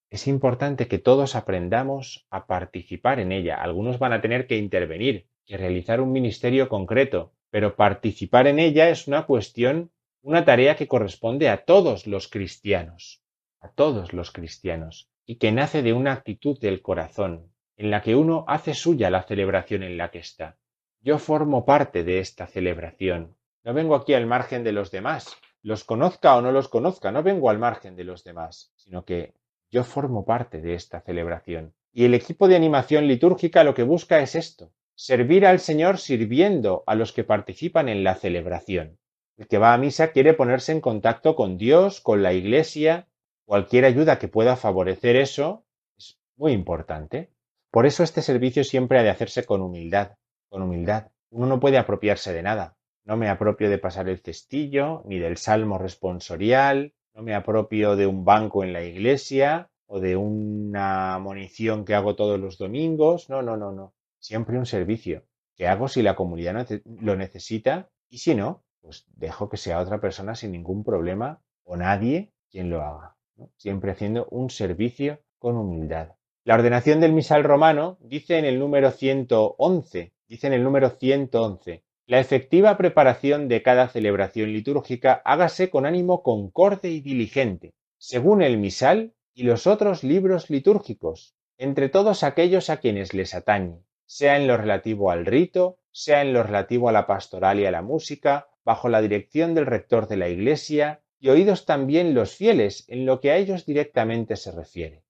Es 0.10 0.26
importante 0.26 0.88
que 0.88 0.98
todos 0.98 1.36
aprendamos 1.36 2.26
a 2.32 2.48
participar 2.48 3.20
en 3.20 3.32
ella. 3.32 3.62
Algunos 3.62 4.00
van 4.00 4.13
a 4.13 4.22
tener 4.22 4.48
que 4.48 4.58
intervenir, 4.58 5.28
que 5.46 5.58
realizar 5.58 6.02
un 6.02 6.12
ministerio 6.12 6.68
concreto, 6.68 7.32
pero 7.52 7.76
participar 7.76 8.48
en 8.48 8.58
ella 8.58 8.89
es 8.89 9.08
una 9.08 9.28
cuestión, 9.28 9.92
una 10.24 10.46
tarea 10.46 10.76
que 10.76 10.88
corresponde 10.88 11.48
a 11.50 11.63
todos 11.63 12.08
los 12.08 12.28
cristianos, 12.28 13.22
a 13.62 13.70
todos 13.70 14.13
los 14.13 14.32
cristianos, 14.32 15.12
y 15.28 15.36
que 15.36 15.52
nace 15.52 15.84
de 15.84 15.94
una 15.94 16.12
actitud 16.12 16.60
del 16.60 16.82
corazón, 16.82 17.54
en 17.78 17.92
la 17.92 18.02
que 18.02 18.15
uno 18.15 18.46
hace 18.48 18.74
suya 18.74 19.12
la 19.12 19.22
celebración 19.22 19.84
en 19.84 19.96
la 19.96 20.10
que 20.10 20.18
está. 20.18 20.58
Yo 21.02 21.18
formo 21.18 21.64
parte 21.64 22.04
de 22.04 22.20
esta 22.20 22.45
celebración. 22.45 23.38
No 23.64 23.74
vengo 23.74 23.95
aquí 23.95 24.14
al 24.14 24.26
margen 24.26 24.66
de 24.66 24.74
los 24.74 24.91
demás. 24.91 25.38
Los 25.62 25.86
conozca 25.86 26.36
o 26.36 26.41
no 26.41 26.52
los 26.52 26.68
conozca, 26.68 27.10
no 27.12 27.24
vengo 27.24 27.50
al 27.50 27.58
margen 27.58 27.95
de 27.95 28.04
los 28.04 28.26
demás, 28.26 28.74
sino 28.76 29.06
que 29.06 29.34
yo 29.72 29.86
formo 29.86 30.26
parte 30.26 30.60
de 30.62 30.74
esta 30.74 31.00
celebración. 31.00 31.74
Y 31.93 32.04
el 32.04 32.14
equipo 32.14 32.50
de 32.50 32.58
animación 32.58 33.08
litúrgica 33.08 33.64
lo 33.64 33.74
que 33.74 33.84
busca 33.84 34.20
es 34.20 34.36
esto, 34.36 34.74
servir 34.93 35.45
al 35.45 35.60
Señor 35.60 36.00
sirviendo 36.00 36.84
a 36.86 36.95
los 36.95 37.14
que 37.14 37.24
participan 37.24 37.88
en 37.88 38.04
la 38.04 38.16
celebración. 38.16 39.00
El 39.38 39.47
que 39.47 39.58
va 39.58 39.74
a 39.74 39.78
misa 39.78 40.12
quiere 40.12 40.34
ponerse 40.34 40.74
en 40.74 40.82
contacto 40.82 41.36
con 41.36 41.58
Dios, 41.58 42.02
con 42.02 42.24
la 42.24 42.34
Iglesia, 42.34 43.08
cualquier 43.45 43.86
ayuda 43.86 44.20
que 44.20 44.28
pueda 44.28 44.58
favorecer 44.58 45.16
eso 45.16 45.66
es 45.97 46.20
muy 46.36 46.52
importante. 46.52 47.32
Por 47.72 47.86
eso 47.86 48.04
este 48.04 48.22
servicio 48.22 48.66
siempre 48.66 49.00
ha 49.00 49.04
de 49.04 49.10
hacerse 49.10 49.45
con 49.45 49.62
humildad, 49.62 50.18
con 50.50 50.62
humildad. 50.62 51.12
Uno 51.30 51.45
no 51.45 51.60
puede 51.60 51.78
apropiarse 51.78 52.34
de 52.34 52.43
nada. 52.43 52.76
No 53.06 53.18
me 53.18 53.30
apropio 53.30 53.70
de 53.70 53.78
pasar 53.78 54.10
el 54.10 54.20
cestillo, 54.20 55.04
ni 55.06 55.20
del 55.20 55.38
salmo 55.38 55.78
responsorial, 55.78 56.93
no 57.14 57.24
me 57.24 57.34
apropio 57.34 57.95
de 57.95 58.08
un 58.08 58.24
banco 58.24 58.64
en 58.64 58.74
la 58.74 58.84
iglesia 58.84 59.70
o 59.88 60.00
de 60.00 60.16
una 60.16 61.18
munición 61.20 61.86
que 61.86 61.95
hago 61.95 62.16
todos 62.16 62.39
los 62.39 62.58
domingos. 62.58 63.30
No, 63.30 63.41
no, 63.41 63.58
no, 63.58 63.72
no. 63.72 63.93
Siempre 64.20 64.58
un 64.58 64.66
servicio 64.66 65.24
que 65.56 65.68
hago 65.68 65.88
si 65.88 66.02
la 66.02 66.16
comunidad 66.16 66.68
lo 66.86 67.16
necesita 67.16 67.89
y 68.10 68.20
si 68.20 68.36
no, 68.36 68.64
pues 68.82 69.06
dejo 69.16 69.50
que 69.50 69.58
sea 69.58 69.80
otra 69.80 70.00
persona 70.00 70.36
sin 70.36 70.52
ningún 70.52 70.84
problema 70.84 71.41
o 71.64 71.76
nadie 71.76 72.32
quien 72.50 72.70
lo 72.70 72.82
haga. 72.82 73.18
Siempre 73.58 73.91
haciendo 73.91 74.28
un 74.32 74.50
servicio 74.50 75.20
con 75.38 75.58
humildad. 75.58 76.14
La 76.43 76.56
ordenación 76.56 77.00
del 77.00 77.14
misal 77.14 77.43
romano 77.43 77.97
dice 78.02 78.38
en 78.38 78.45
el 78.45 78.60
número 78.60 78.91
111 78.91 80.14
dice 80.30 80.45
en 80.45 80.53
el 80.53 80.63
número 80.63 80.91
111, 80.91 81.84
la 82.05 82.19
efectiva 82.19 82.77
preparación 82.77 83.47
de 83.47 83.63
cada 83.63 83.89
celebración 83.89 84.53
litúrgica 84.53 85.21
hágase 85.25 85.71
con 85.71 85.88
ánimo 85.88 86.21
concorde 86.21 86.89
y 86.89 87.01
diligente, 87.01 87.73
según 87.97 88.43
el 88.43 88.57
misal 88.57 89.13
y 89.34 89.43
los 89.43 89.65
otros 89.65 90.03
libros 90.03 90.51
litúrgicos, 90.51 91.36
entre 91.57 91.89
todos 91.89 92.23
aquellos 92.23 92.69
a 92.69 92.77
quienes 92.77 93.13
les 93.15 93.34
atañe, 93.34 93.84
sea 94.05 94.38
en 94.38 94.47
lo 94.47 94.55
relativo 94.55 95.09
al 95.09 95.25
rito, 95.25 95.80
sea 95.91 96.21
en 96.21 96.34
lo 96.34 96.43
relativo 96.43 96.89
a 96.89 96.91
la 96.91 97.07
pastoral 97.07 97.59
y 97.59 97.65
a 97.65 97.71
la 97.71 97.82
música, 97.82 98.47
bajo 98.63 98.88
la 98.88 99.01
dirección 99.01 99.55
del 99.55 99.65
rector 99.65 100.07
de 100.07 100.17
la 100.17 100.30
Iglesia, 100.30 101.01
y 101.19 101.30
oídos 101.30 101.65
también 101.65 102.13
los 102.13 102.36
fieles 102.36 102.86
en 102.88 103.05
lo 103.05 103.19
que 103.19 103.32
a 103.32 103.38
ellos 103.38 103.65
directamente 103.65 104.36
se 104.36 104.51
refiere. 104.51 105.03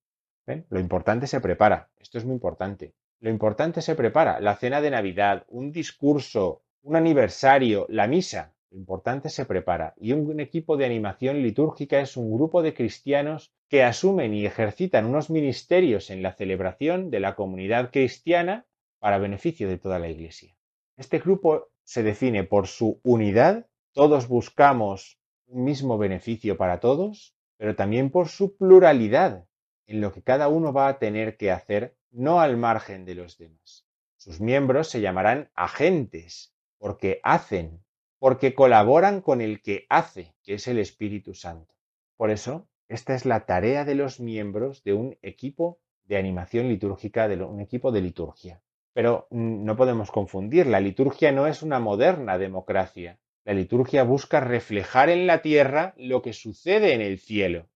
Lo 0.70 0.80
importante 0.80 1.28
se 1.28 1.42
prepara, 1.42 1.92
esto 2.00 2.18
es 2.18 2.26
muy 2.26 2.34
importante. 2.34 2.94
Lo 3.22 3.30
importante 3.30 3.82
se 3.82 3.96
prepara, 3.96 4.40
la 4.40 4.56
cena 4.56 4.80
de 4.80 4.92
Navidad, 4.92 5.46
un 5.50 5.74
discurso, 5.74 6.62
un 6.82 6.96
aniversario, 6.96 7.86
la 7.90 8.08
misa. 8.08 8.54
Lo 8.72 8.78
importante 8.78 9.30
se 9.30 9.46
prepara. 9.46 9.94
Y 9.98 10.14
un 10.14 10.40
equipo 10.40 10.78
de 10.78 10.86
animación 10.86 11.42
litúrgica 11.42 12.00
es 12.00 12.16
un 12.16 12.32
grupo 12.32 12.62
de 12.62 12.74
cristianos 12.74 13.52
que 13.68 13.84
asumen 13.84 14.34
y 14.34 14.46
ejercitan 14.46 15.06
unos 15.06 15.30
ministerios 15.30 16.10
en 16.10 16.24
la 16.24 16.34
celebración 16.34 17.10
de 17.12 17.20
la 17.20 17.36
comunidad 17.36 17.92
cristiana 17.92 18.66
para 19.00 19.18
beneficio 19.18 19.68
de 19.68 19.78
toda 19.78 20.00
la 20.00 20.08
Iglesia. 20.08 20.56
Este 20.96 21.20
grupo 21.20 21.68
se 21.84 22.04
define 22.04 22.46
por 22.46 22.68
su 22.68 23.02
unidad, 23.04 23.68
todos 23.94 24.28
buscamos 24.30 25.20
un 25.48 25.66
mismo 25.66 25.98
beneficio 25.98 26.56
para 26.56 26.80
todos, 26.80 27.36
pero 27.58 27.76
también 27.76 28.12
por 28.12 28.30
su 28.30 28.56
pluralidad, 28.56 29.46
en 29.88 30.00
lo 30.00 30.14
que 30.14 30.22
cada 30.22 30.48
uno 30.48 30.72
va 30.72 30.88
a 30.88 31.00
tener 31.00 31.36
que 31.36 31.52
hacer 31.52 31.98
no 32.12 32.42
al 32.42 32.58
margen 32.58 33.06
de 33.06 33.16
los 33.16 33.38
demás. 33.38 33.86
Sus 34.18 34.42
miembros 34.42 34.90
se 34.90 35.02
llamarán 35.02 35.50
agentes, 35.56 36.54
porque 36.78 37.20
hacen, 37.24 37.84
porque 38.20 38.54
colaboran 38.54 39.22
con 39.22 39.42
el 39.42 39.62
que 39.62 39.86
hace, 39.90 40.36
que 40.44 40.56
es 40.56 40.68
el 40.68 40.80
Espíritu 40.80 41.34
Santo. 41.34 41.74
Por 42.18 42.32
eso, 42.32 42.68
esta 42.88 43.16
es 43.16 43.26
la 43.26 43.46
tarea 43.46 43.86
de 43.86 43.96
los 43.96 44.20
miembros 44.20 44.84
de 44.84 44.94
un 44.94 45.18
equipo 45.22 45.80
de 46.04 46.18
animación 46.18 46.68
litúrgica, 46.68 47.28
de 47.28 47.42
un 47.44 47.62
equipo 47.62 47.92
de 47.92 48.02
liturgia. 48.02 48.62
Pero 48.94 49.28
no 49.30 49.78
podemos 49.78 50.12
confundir, 50.12 50.68
la 50.68 50.80
liturgia 50.80 51.32
no 51.32 51.48
es 51.48 51.62
una 51.62 51.80
moderna 51.80 52.38
democracia. 52.38 53.20
La 53.46 53.54
liturgia 53.54 54.04
busca 54.04 54.40
reflejar 54.40 55.10
en 55.10 55.28
la 55.28 55.42
tierra 55.42 55.94
lo 55.98 56.22
que 56.22 56.34
sucede 56.34 56.94
en 56.94 57.02
el 57.02 57.20
cielo. 57.20 57.70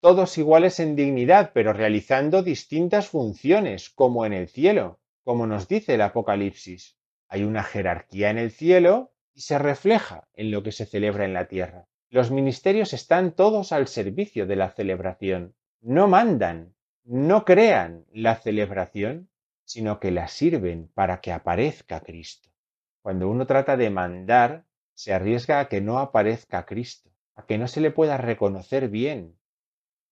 Todos 0.00 0.38
iguales 0.38 0.78
en 0.78 0.94
dignidad, 0.94 1.50
pero 1.52 1.72
realizando 1.72 2.44
distintas 2.44 3.08
funciones, 3.08 3.90
como 3.90 4.24
en 4.24 4.32
el 4.32 4.48
cielo, 4.48 5.00
como 5.24 5.46
nos 5.46 5.66
dice 5.66 5.94
el 5.94 6.02
Apocalipsis. 6.02 6.96
Hay 7.28 7.42
una 7.42 7.64
jerarquía 7.64 8.30
en 8.30 8.38
el 8.38 8.52
cielo 8.52 9.12
y 9.34 9.40
se 9.40 9.58
refleja 9.58 10.28
en 10.34 10.52
lo 10.52 10.62
que 10.62 10.72
se 10.72 10.86
celebra 10.86 11.24
en 11.24 11.34
la 11.34 11.48
tierra. 11.48 11.88
Los 12.10 12.30
ministerios 12.30 12.92
están 12.92 13.32
todos 13.32 13.72
al 13.72 13.88
servicio 13.88 14.46
de 14.46 14.56
la 14.56 14.70
celebración. 14.70 15.54
No 15.80 16.06
mandan, 16.06 16.74
no 17.04 17.44
crean 17.44 18.06
la 18.12 18.36
celebración, 18.36 19.28
sino 19.64 19.98
que 19.98 20.10
la 20.10 20.28
sirven 20.28 20.90
para 20.94 21.20
que 21.20 21.32
aparezca 21.32 22.00
Cristo. 22.00 22.50
Cuando 23.02 23.28
uno 23.28 23.46
trata 23.46 23.76
de 23.76 23.90
mandar, 23.90 24.64
se 24.94 25.12
arriesga 25.12 25.60
a 25.60 25.68
que 25.68 25.80
no 25.80 25.98
aparezca 25.98 26.64
Cristo, 26.66 27.10
a 27.34 27.44
que 27.46 27.58
no 27.58 27.66
se 27.68 27.80
le 27.80 27.90
pueda 27.90 28.16
reconocer 28.16 28.88
bien. 28.88 29.37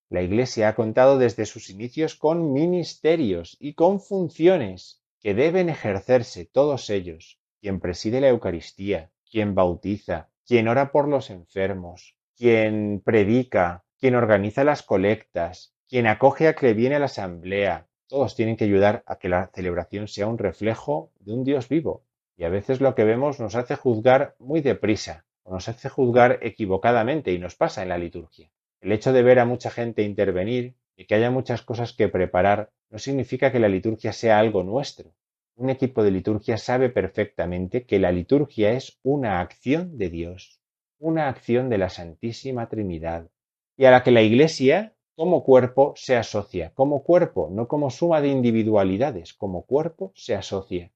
La 0.09 0.23
Iglesia 0.23 0.69
ha 0.69 0.75
contado 0.77 1.19
desde 1.19 1.47
sus 1.47 1.69
inicios 1.69 2.15
con 2.15 2.53
ministerios 2.53 3.57
y 3.59 3.75
con 3.75 4.01
funciones 4.01 5.03
que 5.21 5.35
deben 5.35 5.69
ejercerse 5.69 6.45
todos 6.45 6.91
ellos, 6.91 7.41
quien 7.61 7.81
preside 7.81 8.21
la 8.21 8.29
Eucaristía, 8.29 9.11
quien 9.29 9.57
bautiza, 9.57 10.29
quien 10.47 10.69
ora 10.69 10.93
por 10.93 11.09
los 11.09 11.31
enfermos, 11.31 12.17
quien 12.37 13.03
predica, 13.05 13.85
quien 13.99 14.15
organiza 14.15 14.63
las 14.63 14.85
colectas, 14.85 15.75
quien 15.89 16.07
acoge 16.07 16.47
a 16.47 16.55
que 16.55 16.73
viene 16.73 16.95
a 16.95 16.99
la 17.01 17.07
asamblea. 17.07 17.89
Todos 18.07 18.37
tienen 18.37 18.57
que 18.57 18.65
ayudar 18.65 19.03
a 19.07 19.19
que 19.19 19.29
la 19.29 19.51
celebración 19.53 20.07
sea 20.07 20.29
un 20.29 20.39
reflejo 20.39 21.11
de 21.19 21.33
un 21.33 21.43
Dios 21.43 21.69
vivo. 21.69 22.05
Y 22.37 22.45
a 22.45 22.49
veces 22.49 22.81
lo 22.81 22.95
que 22.95 23.03
vemos 23.03 23.41
nos 23.41 23.57
hace 23.57 23.75
juzgar 23.75 24.37
muy 24.39 24.61
deprisa, 24.61 25.25
o 25.43 25.53
nos 25.53 25.69
hace 25.69 25.89
juzgar 25.89 26.39
equivocadamente, 26.43 27.33
y 27.33 27.39
nos 27.39 27.57
pasa 27.57 27.83
en 27.83 27.89
la 27.89 27.99
liturgia. 27.99 28.53
El 28.81 28.93
hecho 28.93 29.13
de 29.13 29.23
ver 29.23 29.39
a 29.39 29.45
mucha 29.45 29.71
gente 29.71 30.03
intervenir 30.03 30.77
y 30.97 31.07
que 31.07 31.15
haya 31.15 31.31
muchas 31.31 31.63
cosas 31.63 31.93
que 31.93 32.09
preparar 32.09 32.71
no 32.91 32.99
significa 32.99 33.53
que 33.53 33.61
la 33.61 33.69
liturgia 33.69 34.13
sea 34.13 34.39
algo 34.39 34.63
nuestro. 34.63 35.13
Un 35.57 35.71
equipo 35.71 36.03
de 36.03 36.11
liturgia 36.11 36.59
sabe 36.59 36.91
perfectamente 36.91 37.87
que 37.87 37.99
la 37.99 38.13
liturgia 38.13 38.73
es 38.73 38.99
una 39.03 39.41
acción 39.41 39.97
de 39.97 40.11
Dios, 40.11 40.61
una 40.99 41.29
acción 41.29 41.69
de 41.71 41.79
la 41.79 41.89
Santísima 41.89 42.69
Trinidad, 42.69 43.31
y 43.77 43.87
a 43.87 43.91
la 43.91 44.03
que 44.03 44.11
la 44.11 44.23
Iglesia, 44.23 44.95
como 45.15 45.45
cuerpo, 45.45 45.95
se 45.97 46.17
asocia, 46.17 46.73
como 46.75 47.03
cuerpo, 47.03 47.49
no 47.51 47.69
como 47.69 47.91
suma 47.91 48.21
de 48.21 48.29
individualidades, 48.29 49.33
como 49.33 49.65
cuerpo 49.65 50.13
se 50.15 50.35
asocia. 50.35 50.93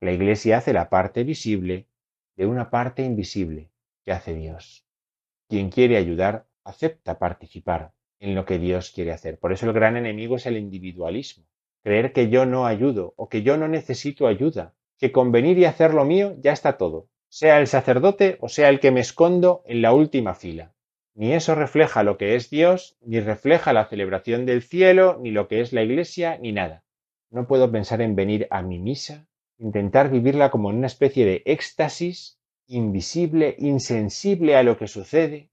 La 0.00 0.12
Iglesia 0.12 0.58
hace 0.58 0.72
la 0.72 0.88
parte 0.88 1.24
visible 1.24 1.86
de 2.36 2.46
una 2.46 2.70
parte 2.70 3.04
invisible 3.04 3.70
que 4.04 4.12
hace 4.12 4.34
Dios. 4.34 4.86
Quien 5.48 5.70
quiere 5.70 5.96
ayudar 5.96 6.46
acepta 6.70 7.18
participar 7.18 7.92
en 8.18 8.34
lo 8.34 8.44
que 8.44 8.58
Dios 8.58 8.90
quiere 8.90 9.12
hacer. 9.12 9.38
Por 9.38 9.52
eso 9.52 9.66
el 9.66 9.72
gran 9.72 9.96
enemigo 9.96 10.36
es 10.36 10.46
el 10.46 10.56
individualismo. 10.56 11.44
Creer 11.82 12.12
que 12.12 12.28
yo 12.28 12.46
no 12.46 12.66
ayudo 12.66 13.14
o 13.16 13.28
que 13.28 13.42
yo 13.42 13.56
no 13.56 13.68
necesito 13.68 14.26
ayuda, 14.26 14.74
que 14.98 15.12
con 15.12 15.32
venir 15.32 15.58
y 15.58 15.64
hacer 15.64 15.94
lo 15.94 16.04
mío 16.04 16.36
ya 16.40 16.52
está 16.52 16.76
todo, 16.76 17.08
sea 17.28 17.58
el 17.58 17.66
sacerdote 17.66 18.36
o 18.40 18.48
sea 18.48 18.68
el 18.68 18.80
que 18.80 18.90
me 18.90 19.00
escondo 19.00 19.62
en 19.66 19.82
la 19.82 19.92
última 19.92 20.34
fila. 20.34 20.74
Ni 21.14 21.32
eso 21.32 21.54
refleja 21.54 22.02
lo 22.02 22.18
que 22.18 22.34
es 22.34 22.50
Dios, 22.50 22.96
ni 23.00 23.20
refleja 23.20 23.72
la 23.72 23.86
celebración 23.86 24.46
del 24.46 24.62
cielo, 24.62 25.18
ni 25.20 25.30
lo 25.30 25.48
que 25.48 25.60
es 25.60 25.72
la 25.72 25.82
iglesia, 25.82 26.38
ni 26.38 26.52
nada. 26.52 26.84
No 27.30 27.46
puedo 27.46 27.70
pensar 27.70 28.00
en 28.00 28.16
venir 28.16 28.46
a 28.50 28.62
mi 28.62 28.78
misa, 28.78 29.26
intentar 29.58 30.10
vivirla 30.10 30.50
como 30.50 30.70
en 30.70 30.76
una 30.76 30.86
especie 30.86 31.24
de 31.24 31.42
éxtasis, 31.46 32.40
invisible, 32.66 33.56
insensible 33.58 34.56
a 34.56 34.62
lo 34.62 34.78
que 34.78 34.88
sucede, 34.88 35.49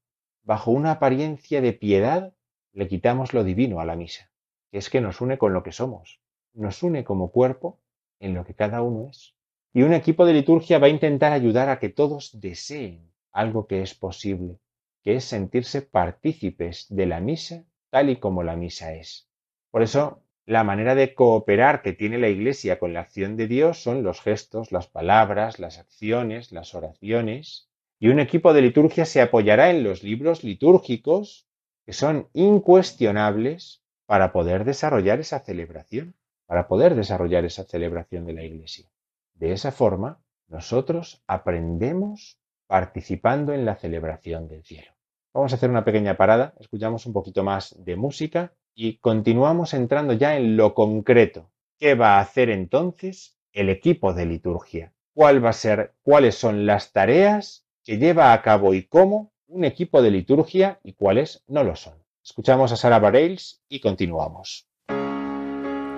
bajo 0.48 0.70
una 0.70 0.92
apariencia 0.92 1.60
de 1.60 1.74
piedad 1.74 2.32
le 2.72 2.88
quitamos 2.88 3.34
lo 3.34 3.44
divino 3.44 3.80
a 3.80 3.84
la 3.84 3.96
misa, 3.96 4.32
que 4.70 4.78
es 4.78 4.88
que 4.88 5.02
nos 5.02 5.20
une 5.20 5.36
con 5.36 5.52
lo 5.52 5.62
que 5.62 5.72
somos, 5.72 6.22
nos 6.54 6.82
une 6.82 7.04
como 7.04 7.30
cuerpo 7.30 7.82
en 8.18 8.32
lo 8.32 8.46
que 8.46 8.54
cada 8.54 8.80
uno 8.80 9.10
es. 9.10 9.34
Y 9.74 9.82
un 9.82 9.92
equipo 9.92 10.24
de 10.24 10.32
liturgia 10.32 10.78
va 10.78 10.86
a 10.86 10.96
intentar 10.96 11.34
ayudar 11.34 11.68
a 11.68 11.78
que 11.78 11.90
todos 11.90 12.40
deseen 12.40 13.12
algo 13.30 13.66
que 13.66 13.82
es 13.82 13.94
posible, 13.94 14.58
que 15.04 15.16
es 15.16 15.24
sentirse 15.24 15.82
partícipes 15.82 16.86
de 16.88 17.04
la 17.04 17.20
misa 17.20 17.66
tal 17.90 18.08
y 18.08 18.16
como 18.16 18.42
la 18.42 18.56
misa 18.56 18.94
es. 18.94 19.28
Por 19.70 19.82
eso, 19.82 20.22
la 20.46 20.64
manera 20.64 20.94
de 20.94 21.14
cooperar 21.14 21.82
que 21.82 21.92
tiene 21.92 22.16
la 22.16 22.30
Iglesia 22.30 22.78
con 22.78 22.94
la 22.94 23.00
acción 23.00 23.36
de 23.36 23.48
Dios 23.48 23.82
son 23.82 24.02
los 24.02 24.22
gestos, 24.22 24.72
las 24.72 24.86
palabras, 24.86 25.58
las 25.58 25.78
acciones, 25.78 26.52
las 26.52 26.74
oraciones, 26.74 27.67
y 28.00 28.08
un 28.08 28.20
equipo 28.20 28.52
de 28.52 28.62
liturgia 28.62 29.04
se 29.04 29.20
apoyará 29.20 29.70
en 29.70 29.82
los 29.82 30.02
libros 30.02 30.44
litúrgicos 30.44 31.48
que 31.84 31.92
son 31.92 32.28
incuestionables 32.32 33.82
para 34.06 34.32
poder 34.32 34.64
desarrollar 34.64 35.20
esa 35.20 35.40
celebración, 35.40 36.14
para 36.46 36.68
poder 36.68 36.94
desarrollar 36.94 37.44
esa 37.44 37.64
celebración 37.64 38.24
de 38.24 38.34
la 38.34 38.44
Iglesia. 38.44 38.88
De 39.34 39.52
esa 39.52 39.72
forma, 39.72 40.20
nosotros 40.46 41.22
aprendemos 41.26 42.38
participando 42.66 43.52
en 43.52 43.64
la 43.64 43.76
celebración 43.76 44.48
del 44.48 44.64
cielo. 44.64 44.92
Vamos 45.34 45.52
a 45.52 45.56
hacer 45.56 45.70
una 45.70 45.84
pequeña 45.84 46.16
parada, 46.16 46.54
escuchamos 46.58 47.06
un 47.06 47.12
poquito 47.12 47.42
más 47.42 47.74
de 47.84 47.96
música 47.96 48.52
y 48.74 48.98
continuamos 48.98 49.74
entrando 49.74 50.12
ya 50.12 50.36
en 50.36 50.56
lo 50.56 50.74
concreto. 50.74 51.50
¿Qué 51.78 51.94
va 51.94 52.16
a 52.16 52.20
hacer 52.20 52.50
entonces 52.50 53.38
el 53.52 53.68
equipo 53.68 54.14
de 54.14 54.26
liturgia? 54.26 54.92
¿Cuál 55.14 55.44
va 55.44 55.50
a 55.50 55.54
ser, 55.54 55.94
cuáles 56.02 56.34
son 56.34 56.64
las 56.64 56.92
tareas 56.92 57.67
que 57.88 57.96
lleva 57.96 58.34
a 58.34 58.42
cabo 58.42 58.74
y 58.74 58.82
cómo 58.82 59.32
un 59.46 59.64
equipo 59.64 60.02
de 60.02 60.10
liturgia 60.10 60.78
y 60.84 60.92
cuáles 60.92 61.42
no 61.46 61.64
lo 61.64 61.74
son. 61.74 61.94
Escuchamos 62.22 62.70
a 62.70 62.76
Sara 62.76 62.98
Bareilles 62.98 63.62
y 63.66 63.80
continuamos. 63.80 64.68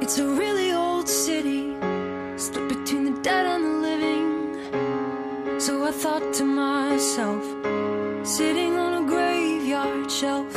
It's 0.01 0.21
a 0.21 0.25
really 0.25 0.73
old 0.73 1.09
city, 1.09 1.75
split 2.37 2.69
between 2.69 3.13
the 3.13 3.21
dead 3.23 3.45
and 3.45 3.65
the 3.65 3.89
living. 3.89 5.59
So 5.59 5.85
I 5.85 5.91
thought 5.91 6.33
to 6.35 6.45
myself, 6.45 7.43
sitting 8.23 8.79
on 8.79 9.03
a 9.03 9.07
graveyard 9.09 10.09
shelf, 10.09 10.55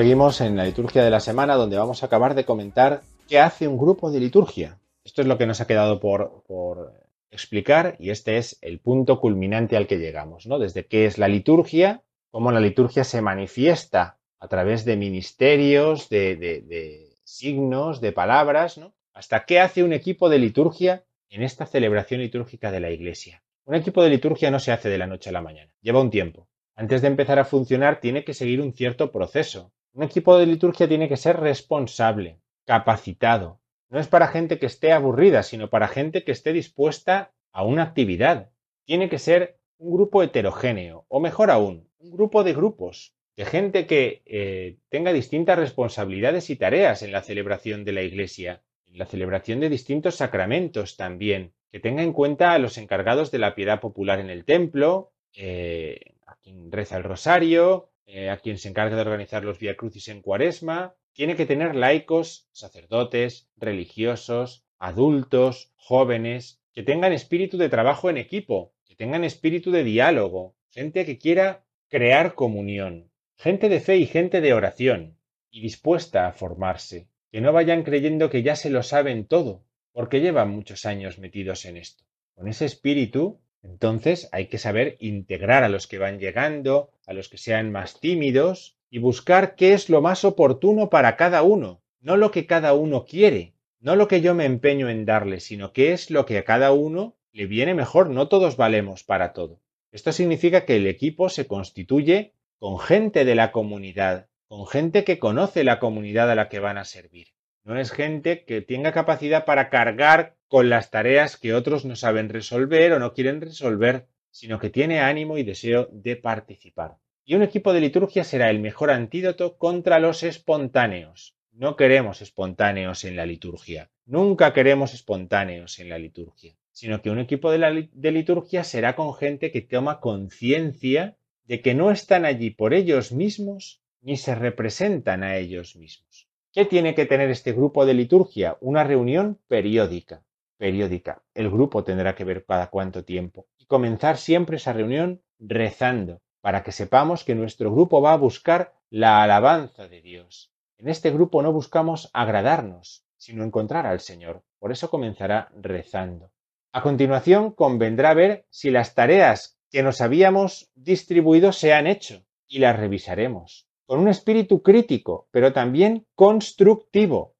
Seguimos 0.00 0.40
en 0.40 0.56
la 0.56 0.64
liturgia 0.64 1.04
de 1.04 1.10
la 1.10 1.20
semana 1.20 1.56
donde 1.56 1.76
vamos 1.76 2.02
a 2.02 2.06
acabar 2.06 2.34
de 2.34 2.46
comentar 2.46 3.02
qué 3.28 3.38
hace 3.38 3.68
un 3.68 3.76
grupo 3.76 4.10
de 4.10 4.18
liturgia. 4.18 4.78
Esto 5.04 5.20
es 5.20 5.28
lo 5.28 5.36
que 5.36 5.44
nos 5.44 5.60
ha 5.60 5.66
quedado 5.66 6.00
por, 6.00 6.94
explicar 7.30 7.96
y 7.98 8.08
este 8.08 8.38
es 8.38 8.56
el 8.62 8.78
punto 8.78 9.20
culminante 9.20 9.76
al 9.76 9.86
que 9.86 9.98
llegamos, 9.98 10.46
¿no? 10.46 10.58
Desde 10.58 10.86
qué 10.86 11.04
es 11.04 11.18
la 11.18 11.28
liturgia, 11.28 12.02
cómo 12.30 12.50
la 12.50 12.60
liturgia 12.60 13.04
se 13.04 13.20
manifiesta 13.20 14.16
a 14.38 14.48
través 14.48 14.86
de 14.86 14.96
ministerios, 14.96 16.08
de, 16.08 16.34
de, 16.34 16.62
de 16.62 17.12
signos, 17.24 18.00
de 18.00 18.12
palabras, 18.12 18.78
¿no? 18.78 18.94
Hasta 19.12 19.44
qué 19.44 19.60
hace 19.60 19.84
un 19.84 19.92
equipo 19.92 20.30
de 20.30 20.38
liturgia 20.38 21.04
en 21.28 21.42
esta 21.42 21.66
celebración 21.66 22.22
litúrgica 22.22 22.72
de 22.72 22.80
la 22.80 22.90
Iglesia. 22.90 23.42
Un 23.66 23.74
equipo 23.74 24.02
de 24.02 24.08
liturgia 24.08 24.50
no 24.50 24.60
se 24.60 24.72
hace 24.72 24.88
de 24.88 24.96
la 24.96 25.06
noche 25.06 25.28
a 25.28 25.34
la 25.34 25.42
mañana, 25.42 25.70
lleva 25.82 26.00
un 26.00 26.08
tiempo. 26.08 26.48
Antes 26.74 27.02
de 27.02 27.08
empezar 27.08 27.38
a 27.38 27.44
funcionar 27.44 28.00
tiene 28.00 28.24
que 28.24 28.32
seguir 28.32 28.62
un 28.62 28.72
cierto 28.72 29.12
proceso. 29.12 29.70
Un 29.92 30.04
equipo 30.04 30.38
de 30.38 30.46
liturgia 30.46 30.86
tiene 30.86 31.08
que 31.08 31.16
ser 31.16 31.40
responsable, 31.40 32.38
capacitado. 32.64 33.60
No 33.88 33.98
es 33.98 34.06
para 34.06 34.28
gente 34.28 34.60
que 34.60 34.66
esté 34.66 34.92
aburrida, 34.92 35.42
sino 35.42 35.68
para 35.68 35.88
gente 35.88 36.22
que 36.22 36.30
esté 36.30 36.52
dispuesta 36.52 37.32
a 37.52 37.64
una 37.64 37.82
actividad. 37.82 38.50
Tiene 38.84 39.08
que 39.08 39.18
ser 39.18 39.58
un 39.78 39.92
grupo 39.92 40.22
heterogéneo, 40.22 41.06
o 41.08 41.18
mejor 41.18 41.50
aún, 41.50 41.88
un 41.98 42.10
grupo 42.12 42.44
de 42.44 42.52
grupos, 42.52 43.14
de 43.36 43.44
gente 43.44 43.86
que 43.86 44.22
eh, 44.26 44.76
tenga 44.90 45.12
distintas 45.12 45.58
responsabilidades 45.58 46.50
y 46.50 46.56
tareas 46.56 47.02
en 47.02 47.10
la 47.10 47.22
celebración 47.22 47.84
de 47.84 47.92
la 47.92 48.02
Iglesia, 48.02 48.62
en 48.86 48.98
la 48.98 49.06
celebración 49.06 49.58
de 49.58 49.70
distintos 49.70 50.16
sacramentos 50.16 50.96
también, 50.96 51.52
que 51.72 51.80
tenga 51.80 52.02
en 52.02 52.12
cuenta 52.12 52.52
a 52.52 52.58
los 52.58 52.78
encargados 52.78 53.30
de 53.32 53.38
la 53.38 53.56
piedad 53.56 53.80
popular 53.80 54.20
en 54.20 54.30
el 54.30 54.44
templo, 54.44 55.12
eh, 55.34 56.14
a 56.26 56.36
quien 56.36 56.70
reza 56.70 56.96
el 56.96 57.04
rosario, 57.04 57.89
eh, 58.12 58.28
a 58.28 58.38
quien 58.38 58.58
se 58.58 58.68
encarga 58.68 58.96
de 58.96 59.02
organizar 59.02 59.44
los 59.44 59.58
Via 59.58 59.76
Crucis 59.76 60.08
en 60.08 60.20
Cuaresma, 60.20 60.96
tiene 61.12 61.36
que 61.36 61.46
tener 61.46 61.76
laicos, 61.76 62.48
sacerdotes, 62.50 63.48
religiosos, 63.56 64.64
adultos, 64.78 65.72
jóvenes, 65.76 66.60
que 66.72 66.82
tengan 66.82 67.12
espíritu 67.12 67.56
de 67.56 67.68
trabajo 67.68 68.10
en 68.10 68.16
equipo, 68.16 68.74
que 68.84 68.96
tengan 68.96 69.22
espíritu 69.22 69.70
de 69.70 69.84
diálogo, 69.84 70.56
gente 70.70 71.04
que 71.04 71.18
quiera 71.18 71.64
crear 71.88 72.34
comunión, 72.34 73.12
gente 73.36 73.68
de 73.68 73.80
fe 73.80 73.98
y 73.98 74.06
gente 74.06 74.40
de 74.40 74.54
oración, 74.54 75.18
y 75.50 75.60
dispuesta 75.60 76.26
a 76.26 76.32
formarse, 76.32 77.08
que 77.30 77.40
no 77.40 77.52
vayan 77.52 77.84
creyendo 77.84 78.28
que 78.28 78.42
ya 78.42 78.56
se 78.56 78.70
lo 78.70 78.82
saben 78.82 79.26
todo, 79.26 79.64
porque 79.92 80.20
llevan 80.20 80.50
muchos 80.50 80.84
años 80.84 81.18
metidos 81.18 81.64
en 81.64 81.76
esto. 81.76 82.04
Con 82.34 82.48
ese 82.48 82.64
espíritu, 82.64 83.40
entonces 83.62 84.28
hay 84.32 84.46
que 84.46 84.58
saber 84.58 84.96
integrar 85.00 85.64
a 85.64 85.68
los 85.68 85.86
que 85.86 85.98
van 85.98 86.18
llegando, 86.18 86.90
a 87.06 87.12
los 87.12 87.28
que 87.28 87.38
sean 87.38 87.70
más 87.72 88.00
tímidos, 88.00 88.76
y 88.90 88.98
buscar 88.98 89.54
qué 89.54 89.72
es 89.72 89.88
lo 89.88 90.00
más 90.00 90.24
oportuno 90.24 90.90
para 90.90 91.16
cada 91.16 91.42
uno, 91.42 91.82
no 92.00 92.16
lo 92.16 92.30
que 92.30 92.46
cada 92.46 92.74
uno 92.74 93.04
quiere, 93.04 93.54
no 93.80 93.96
lo 93.96 94.08
que 94.08 94.20
yo 94.20 94.34
me 94.34 94.44
empeño 94.44 94.88
en 94.88 95.04
darle, 95.04 95.40
sino 95.40 95.72
qué 95.72 95.92
es 95.92 96.10
lo 96.10 96.26
que 96.26 96.38
a 96.38 96.44
cada 96.44 96.72
uno 96.72 97.16
le 97.32 97.46
viene 97.46 97.74
mejor, 97.74 98.10
no 98.10 98.28
todos 98.28 98.56
valemos 98.56 99.04
para 99.04 99.32
todo. 99.32 99.60
Esto 99.92 100.12
significa 100.12 100.64
que 100.64 100.76
el 100.76 100.86
equipo 100.86 101.28
se 101.28 101.46
constituye 101.46 102.34
con 102.58 102.78
gente 102.78 103.24
de 103.24 103.34
la 103.34 103.52
comunidad, 103.52 104.28
con 104.48 104.66
gente 104.66 105.04
que 105.04 105.18
conoce 105.18 105.64
la 105.64 105.78
comunidad 105.78 106.30
a 106.30 106.34
la 106.34 106.48
que 106.48 106.58
van 106.58 106.78
a 106.78 106.84
servir. 106.84 107.28
No 107.64 107.78
es 107.78 107.90
gente 107.92 108.44
que 108.44 108.62
tenga 108.62 108.92
capacidad 108.92 109.44
para 109.44 109.68
cargar 109.68 110.36
con 110.50 110.68
las 110.68 110.90
tareas 110.90 111.36
que 111.36 111.54
otros 111.54 111.84
no 111.84 111.94
saben 111.94 112.28
resolver 112.28 112.92
o 112.92 112.98
no 112.98 113.14
quieren 113.14 113.40
resolver, 113.40 114.08
sino 114.32 114.58
que 114.58 114.68
tiene 114.68 114.98
ánimo 114.98 115.38
y 115.38 115.44
deseo 115.44 115.88
de 115.92 116.16
participar. 116.16 116.96
Y 117.24 117.36
un 117.36 117.44
equipo 117.44 117.72
de 117.72 117.80
liturgia 117.80 118.24
será 118.24 118.50
el 118.50 118.58
mejor 118.58 118.90
antídoto 118.90 119.56
contra 119.58 120.00
los 120.00 120.24
espontáneos. 120.24 121.36
No 121.52 121.76
queremos 121.76 122.20
espontáneos 122.20 123.04
en 123.04 123.14
la 123.14 123.26
liturgia. 123.26 123.90
Nunca 124.06 124.52
queremos 124.52 124.92
espontáneos 124.92 125.78
en 125.78 125.88
la 125.88 125.98
liturgia. 125.98 126.56
Sino 126.72 127.00
que 127.00 127.10
un 127.10 127.20
equipo 127.20 127.52
de, 127.52 127.88
liturgia 128.10 128.64
será 128.64 128.96
con 128.96 129.14
gente 129.14 129.52
que 129.52 129.60
toma 129.60 130.00
conciencia 130.00 131.16
de 131.44 131.62
que 131.62 131.74
no 131.74 131.92
están 131.92 132.24
allí 132.24 132.50
por 132.50 132.74
ellos 132.74 133.12
mismos 133.12 133.82
ni 134.02 134.16
se 134.16 134.34
representan 134.34 135.22
a 135.22 135.36
ellos 135.36 135.76
mismos. 135.76 136.26
¿Qué 136.52 136.64
tiene 136.64 136.96
que 136.96 137.06
tener 137.06 137.30
este 137.30 137.52
grupo 137.52 137.86
de 137.86 137.94
liturgia? 137.94 138.56
Una 138.60 138.82
reunión 138.82 139.38
periódica. 139.46 140.24
Periódica. 140.60 141.22
El 141.32 141.48
grupo 141.48 141.84
tendrá 141.84 142.14
que 142.14 142.24
ver 142.24 142.44
cada 142.44 142.68
cuánto 142.68 143.02
tiempo. 143.02 143.46
Y 143.56 143.64
comenzar 143.64 144.18
siempre 144.18 144.58
esa 144.58 144.74
reunión 144.74 145.22
rezando, 145.38 146.20
para 146.42 146.62
que 146.62 146.70
sepamos 146.70 147.24
que 147.24 147.34
nuestro 147.34 147.72
grupo 147.72 148.02
va 148.02 148.12
a 148.12 148.18
buscar 148.18 148.74
la 148.90 149.22
alabanza 149.22 149.88
de 149.88 150.02
Dios. 150.02 150.52
En 150.76 150.88
este 150.88 151.10
grupo 151.10 151.40
no 151.40 151.50
buscamos 151.50 152.10
agradarnos, 152.12 153.06
sino 153.16 153.42
encontrar 153.42 153.86
al 153.86 154.00
Señor. 154.00 154.42
Por 154.58 154.70
eso 154.70 154.90
comenzará 154.90 155.50
rezando. 155.58 156.30
A 156.72 156.82
continuación, 156.82 157.52
convendrá 157.52 158.12
ver 158.12 158.44
si 158.50 158.70
las 158.70 158.94
tareas 158.94 159.58
que 159.70 159.82
nos 159.82 160.02
habíamos 160.02 160.70
distribuido 160.74 161.52
se 161.52 161.72
han 161.72 161.86
hecho 161.86 162.26
y 162.46 162.58
las 162.58 162.78
revisaremos 162.78 163.66
con 163.86 163.98
un 163.98 164.08
espíritu 164.08 164.62
crítico, 164.62 165.26
pero 165.32 165.52
también 165.52 166.06
constructivo. 166.14 167.34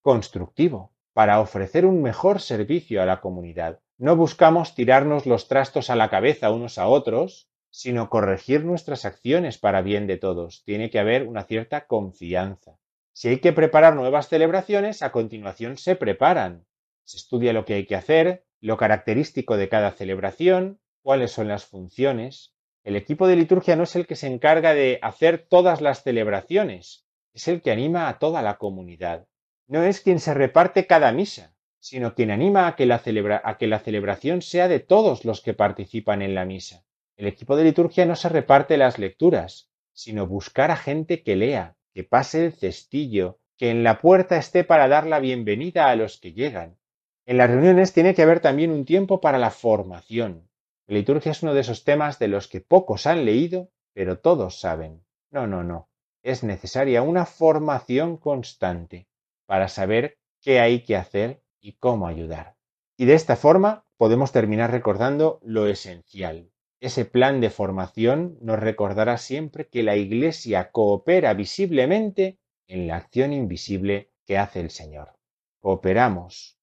Constructivo, 0.00 0.91
para 1.12 1.40
ofrecer 1.40 1.86
un 1.86 2.02
mejor 2.02 2.40
servicio 2.40 3.02
a 3.02 3.06
la 3.06 3.20
comunidad. 3.20 3.80
No 3.98 4.16
buscamos 4.16 4.74
tirarnos 4.74 5.26
los 5.26 5.48
trastos 5.48 5.90
a 5.90 5.96
la 5.96 6.10
cabeza 6.10 6.50
unos 6.50 6.78
a 6.78 6.88
otros, 6.88 7.48
sino 7.70 8.10
corregir 8.10 8.64
nuestras 8.64 9.04
acciones 9.04 9.58
para 9.58 9.82
bien 9.82 10.06
de 10.06 10.18
todos. 10.18 10.62
Tiene 10.64 10.90
que 10.90 10.98
haber 10.98 11.26
una 11.26 11.44
cierta 11.44 11.86
confianza. 11.86 12.78
Si 13.12 13.28
hay 13.28 13.38
que 13.38 13.52
preparar 13.52 13.94
nuevas 13.94 14.28
celebraciones, 14.28 15.02
a 15.02 15.12
continuación 15.12 15.76
se 15.76 15.96
preparan. 15.96 16.66
Se 17.04 17.18
estudia 17.18 17.52
lo 17.52 17.64
que 17.64 17.74
hay 17.74 17.86
que 17.86 17.96
hacer, 17.96 18.44
lo 18.60 18.76
característico 18.76 19.56
de 19.56 19.68
cada 19.68 19.90
celebración, 19.90 20.80
cuáles 21.02 21.32
son 21.32 21.48
las 21.48 21.66
funciones, 21.66 22.54
el 22.84 22.96
equipo 22.96 23.28
de 23.28 23.36
liturgia 23.36 23.76
no 23.76 23.84
es 23.84 23.94
el 23.94 24.06
que 24.06 24.16
se 24.16 24.26
encarga 24.26 24.74
de 24.74 24.98
hacer 25.02 25.46
todas 25.48 25.80
las 25.80 26.02
celebraciones, 26.02 27.06
es 27.32 27.46
el 27.48 27.62
que 27.62 27.70
anima 27.70 28.08
a 28.08 28.18
toda 28.18 28.42
la 28.42 28.58
comunidad. 28.58 29.26
No 29.72 29.84
es 29.84 30.02
quien 30.02 30.20
se 30.20 30.34
reparte 30.34 30.86
cada 30.86 31.12
misa, 31.12 31.54
sino 31.80 32.14
quien 32.14 32.30
anima 32.30 32.66
a 32.66 32.76
que 32.76 32.84
la, 32.84 32.98
celebración 32.98 34.42
sea 34.42 34.68
de 34.68 34.80
todos 34.80 35.24
los 35.24 35.40
que 35.40 35.54
participan 35.54 36.20
en 36.20 36.34
la 36.34 36.44
misa. 36.44 36.84
El 37.16 37.26
equipo 37.26 37.56
de 37.56 37.64
liturgia 37.64 38.04
no 38.04 38.14
se 38.14 38.28
reparte 38.28 38.76
las 38.76 38.98
lecturas, 38.98 39.70
sino 39.94 40.26
buscar 40.26 40.70
a 40.70 40.76
gente 40.76 41.22
que 41.22 41.36
lea, 41.36 41.78
que 41.94 42.04
pase 42.04 42.44
el 42.44 42.52
cestillo, 42.52 43.38
que 43.56 43.70
en 43.70 43.82
la 43.82 44.02
puerta 44.02 44.36
esté 44.36 44.62
para 44.62 44.88
dar 44.88 45.06
la 45.06 45.20
bienvenida 45.20 45.88
a 45.88 45.96
los 45.96 46.20
que 46.20 46.34
llegan. 46.34 46.76
En 47.24 47.38
las 47.38 47.48
reuniones 47.48 47.94
tiene 47.94 48.14
que 48.14 48.24
haber 48.24 48.40
también 48.40 48.72
un 48.72 48.84
tiempo 48.84 49.22
para 49.22 49.38
la 49.38 49.50
formación, 49.50 50.50
la 50.86 50.98
liturgia 50.98 51.32
es 51.32 51.42
uno 51.42 51.54
de 51.54 51.62
esos 51.62 51.84
temas 51.84 52.18
de 52.18 52.28
los 52.28 52.46
que 52.46 52.60
pocos 52.60 53.06
han 53.06 53.24
leído, 53.24 53.70
pero 53.94 54.18
todos 54.18 54.60
saben. 54.60 55.02
No, 55.30 55.46
no, 55.46 55.64
no. 55.64 55.88
Es 56.22 56.44
necesaria 56.44 57.00
una 57.00 57.24
formación 57.24 58.18
constante 58.18 59.08
para 59.52 59.68
saber 59.68 60.16
qué 60.40 60.60
hay 60.60 60.82
que 60.82 60.96
hacer 60.96 61.42
y 61.60 61.72
cómo 61.74 62.06
ayudar. 62.06 62.56
Y 62.96 63.04
de 63.04 63.12
esta 63.12 63.36
forma 63.36 63.84
podemos 63.98 64.32
terminar 64.32 64.70
recordando 64.70 65.40
lo 65.42 65.66
esencial. 65.66 66.50
Ese 66.80 67.04
plan 67.04 67.42
de 67.42 67.50
formación 67.50 68.38
nos 68.40 68.58
recordará 68.58 69.18
siempre 69.18 69.68
que 69.68 69.82
la 69.82 69.94
Iglesia 69.94 70.70
coopera 70.70 71.34
visiblemente 71.34 72.38
en 72.66 72.86
la 72.86 72.96
acción 72.96 73.34
invisible 73.34 74.10
que 74.24 74.38
hace 74.38 74.58
el 74.60 74.70
Señor. 74.70 75.18
Cooperamos 75.60 76.58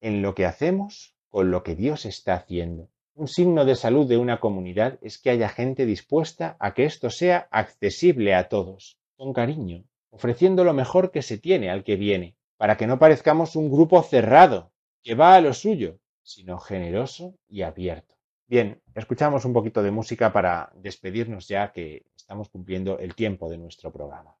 en 0.00 0.22
lo 0.22 0.36
que 0.36 0.46
hacemos 0.46 1.16
con 1.30 1.50
lo 1.50 1.64
que 1.64 1.74
Dios 1.74 2.06
está 2.06 2.34
haciendo. 2.34 2.88
Un 3.14 3.26
signo 3.26 3.64
de 3.64 3.74
salud 3.74 4.08
de 4.08 4.16
una 4.16 4.38
comunidad 4.38 5.00
es 5.02 5.18
que 5.18 5.30
haya 5.30 5.48
gente 5.48 5.86
dispuesta 5.86 6.56
a 6.60 6.72
que 6.72 6.84
esto 6.84 7.10
sea 7.10 7.48
accesible 7.50 8.36
a 8.36 8.48
todos, 8.48 8.96
con 9.16 9.32
cariño, 9.32 9.86
ofreciendo 10.10 10.64
lo 10.64 10.74
mejor 10.74 11.10
que 11.10 11.22
se 11.22 11.38
tiene 11.38 11.70
al 11.70 11.84
que 11.84 11.96
viene, 11.96 12.36
para 12.56 12.76
que 12.76 12.86
no 12.86 12.98
parezcamos 12.98 13.56
un 13.56 13.70
grupo 13.70 14.02
cerrado, 14.02 14.72
que 15.02 15.14
va 15.14 15.34
a 15.34 15.40
lo 15.40 15.54
suyo, 15.54 15.98
sino 16.22 16.58
generoso 16.58 17.34
y 17.48 17.62
abierto. 17.62 18.16
Bien, 18.46 18.80
escuchamos 18.94 19.44
un 19.44 19.52
poquito 19.52 19.82
de 19.82 19.90
música 19.90 20.32
para 20.32 20.72
despedirnos 20.74 21.48
ya 21.48 21.72
que 21.72 22.06
estamos 22.16 22.48
cumpliendo 22.48 22.98
el 22.98 23.14
tiempo 23.14 23.48
de 23.48 23.58
nuestro 23.58 23.92
programa. 23.92 24.34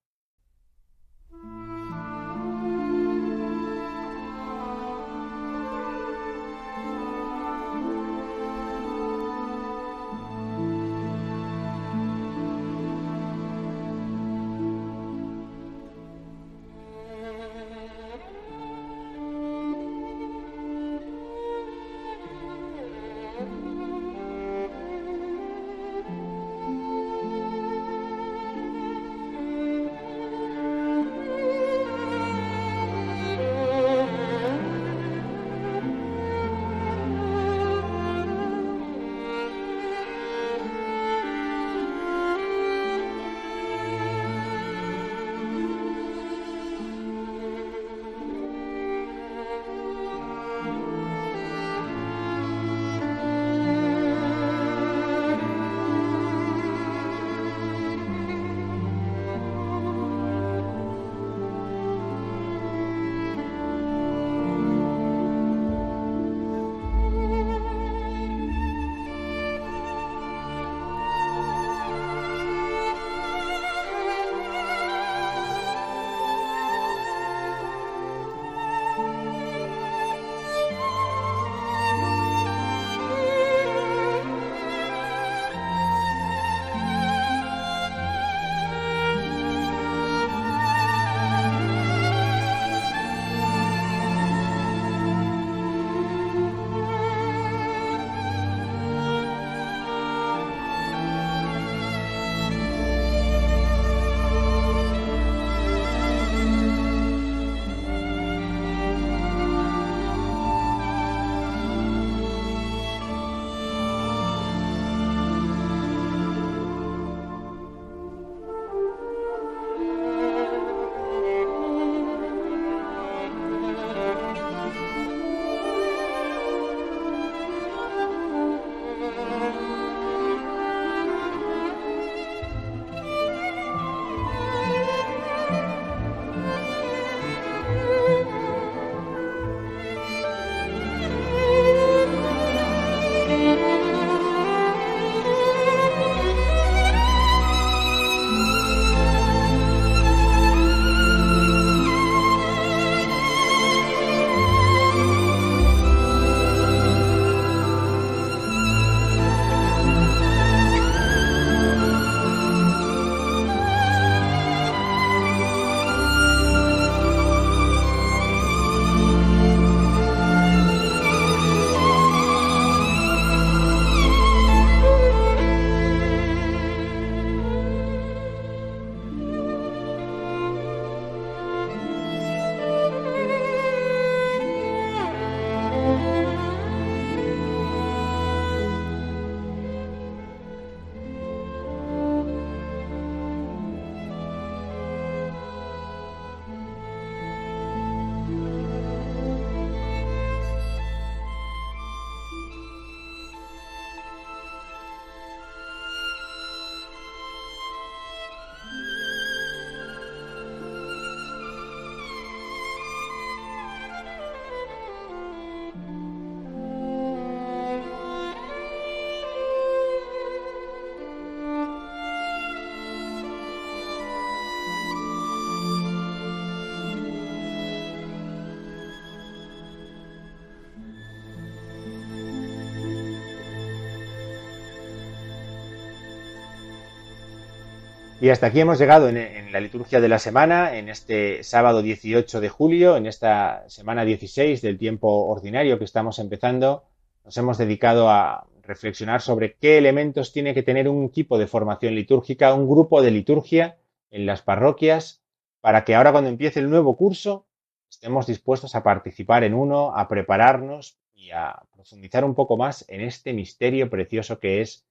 Y 238.20 238.30
hasta 238.30 238.48
aquí 238.48 238.60
hemos 238.60 238.80
llegado 238.80 239.08
en, 239.08 239.52
la 239.52 239.60
liturgia 239.60 240.00
de 240.00 240.08
la 240.08 240.18
semana, 240.18 240.76
en 240.76 240.88
este 240.88 241.44
sábado 241.44 241.82
18 241.82 242.40
de 242.40 242.48
julio, 242.48 242.96
en 242.96 243.06
esta 243.06 243.68
semana 243.68 244.04
16 244.04 244.60
del 244.60 244.76
tiempo 244.76 245.26
ordinario 245.26 245.78
que 245.78 245.84
estamos 245.84 246.18
empezando. 246.18 246.82
Nos 247.24 247.36
hemos 247.36 247.58
dedicado 247.58 248.10
a 248.10 248.48
reflexionar 248.62 249.20
sobre 249.20 249.54
qué 249.54 249.78
elementos 249.78 250.32
tiene 250.32 250.52
que 250.52 250.64
tener 250.64 250.88
un 250.88 251.04
equipo 251.04 251.38
de 251.38 251.46
formación 251.46 251.94
litúrgica, 251.94 252.54
un 252.54 252.68
grupo 252.68 253.02
de 253.02 253.12
liturgia 253.12 253.78
en 254.10 254.26
las 254.26 254.42
parroquias, 254.42 255.22
para 255.60 255.84
que 255.84 255.94
ahora 255.94 256.10
cuando 256.10 256.28
empiece 256.28 256.58
el 256.58 256.70
nuevo 256.70 256.96
curso 256.96 257.46
estemos 257.88 258.26
dispuestos 258.26 258.74
a 258.74 258.82
participar 258.82 259.44
en 259.44 259.54
uno, 259.54 259.96
a 259.96 260.08
prepararnos 260.08 260.98
y 261.14 261.30
a 261.30 261.62
profundizar 261.72 262.24
un 262.24 262.34
poco 262.34 262.56
más 262.56 262.84
en 262.88 263.00
este 263.00 263.32
misterio 263.32 263.88
precioso 263.88 264.40
que 264.40 264.60
es 264.60 264.84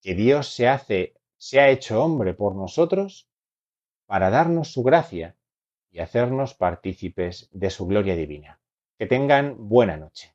que 0.00 0.14
Dios 0.14 0.48
se 0.48 0.66
hace, 0.66 1.14
se 1.40 1.58
ha 1.58 1.70
hecho 1.70 2.04
hombre 2.04 2.34
por 2.34 2.54
nosotros 2.54 3.26
para 4.04 4.28
darnos 4.28 4.70
su 4.70 4.82
gracia 4.82 5.38
y 5.90 6.00
hacernos 6.00 6.52
partícipes 6.54 7.48
de 7.50 7.70
su 7.70 7.86
gloria 7.86 8.14
divina. 8.14 8.60
Que 8.98 9.06
tengan 9.06 9.56
buena 9.56 9.96
noche. 9.96 10.34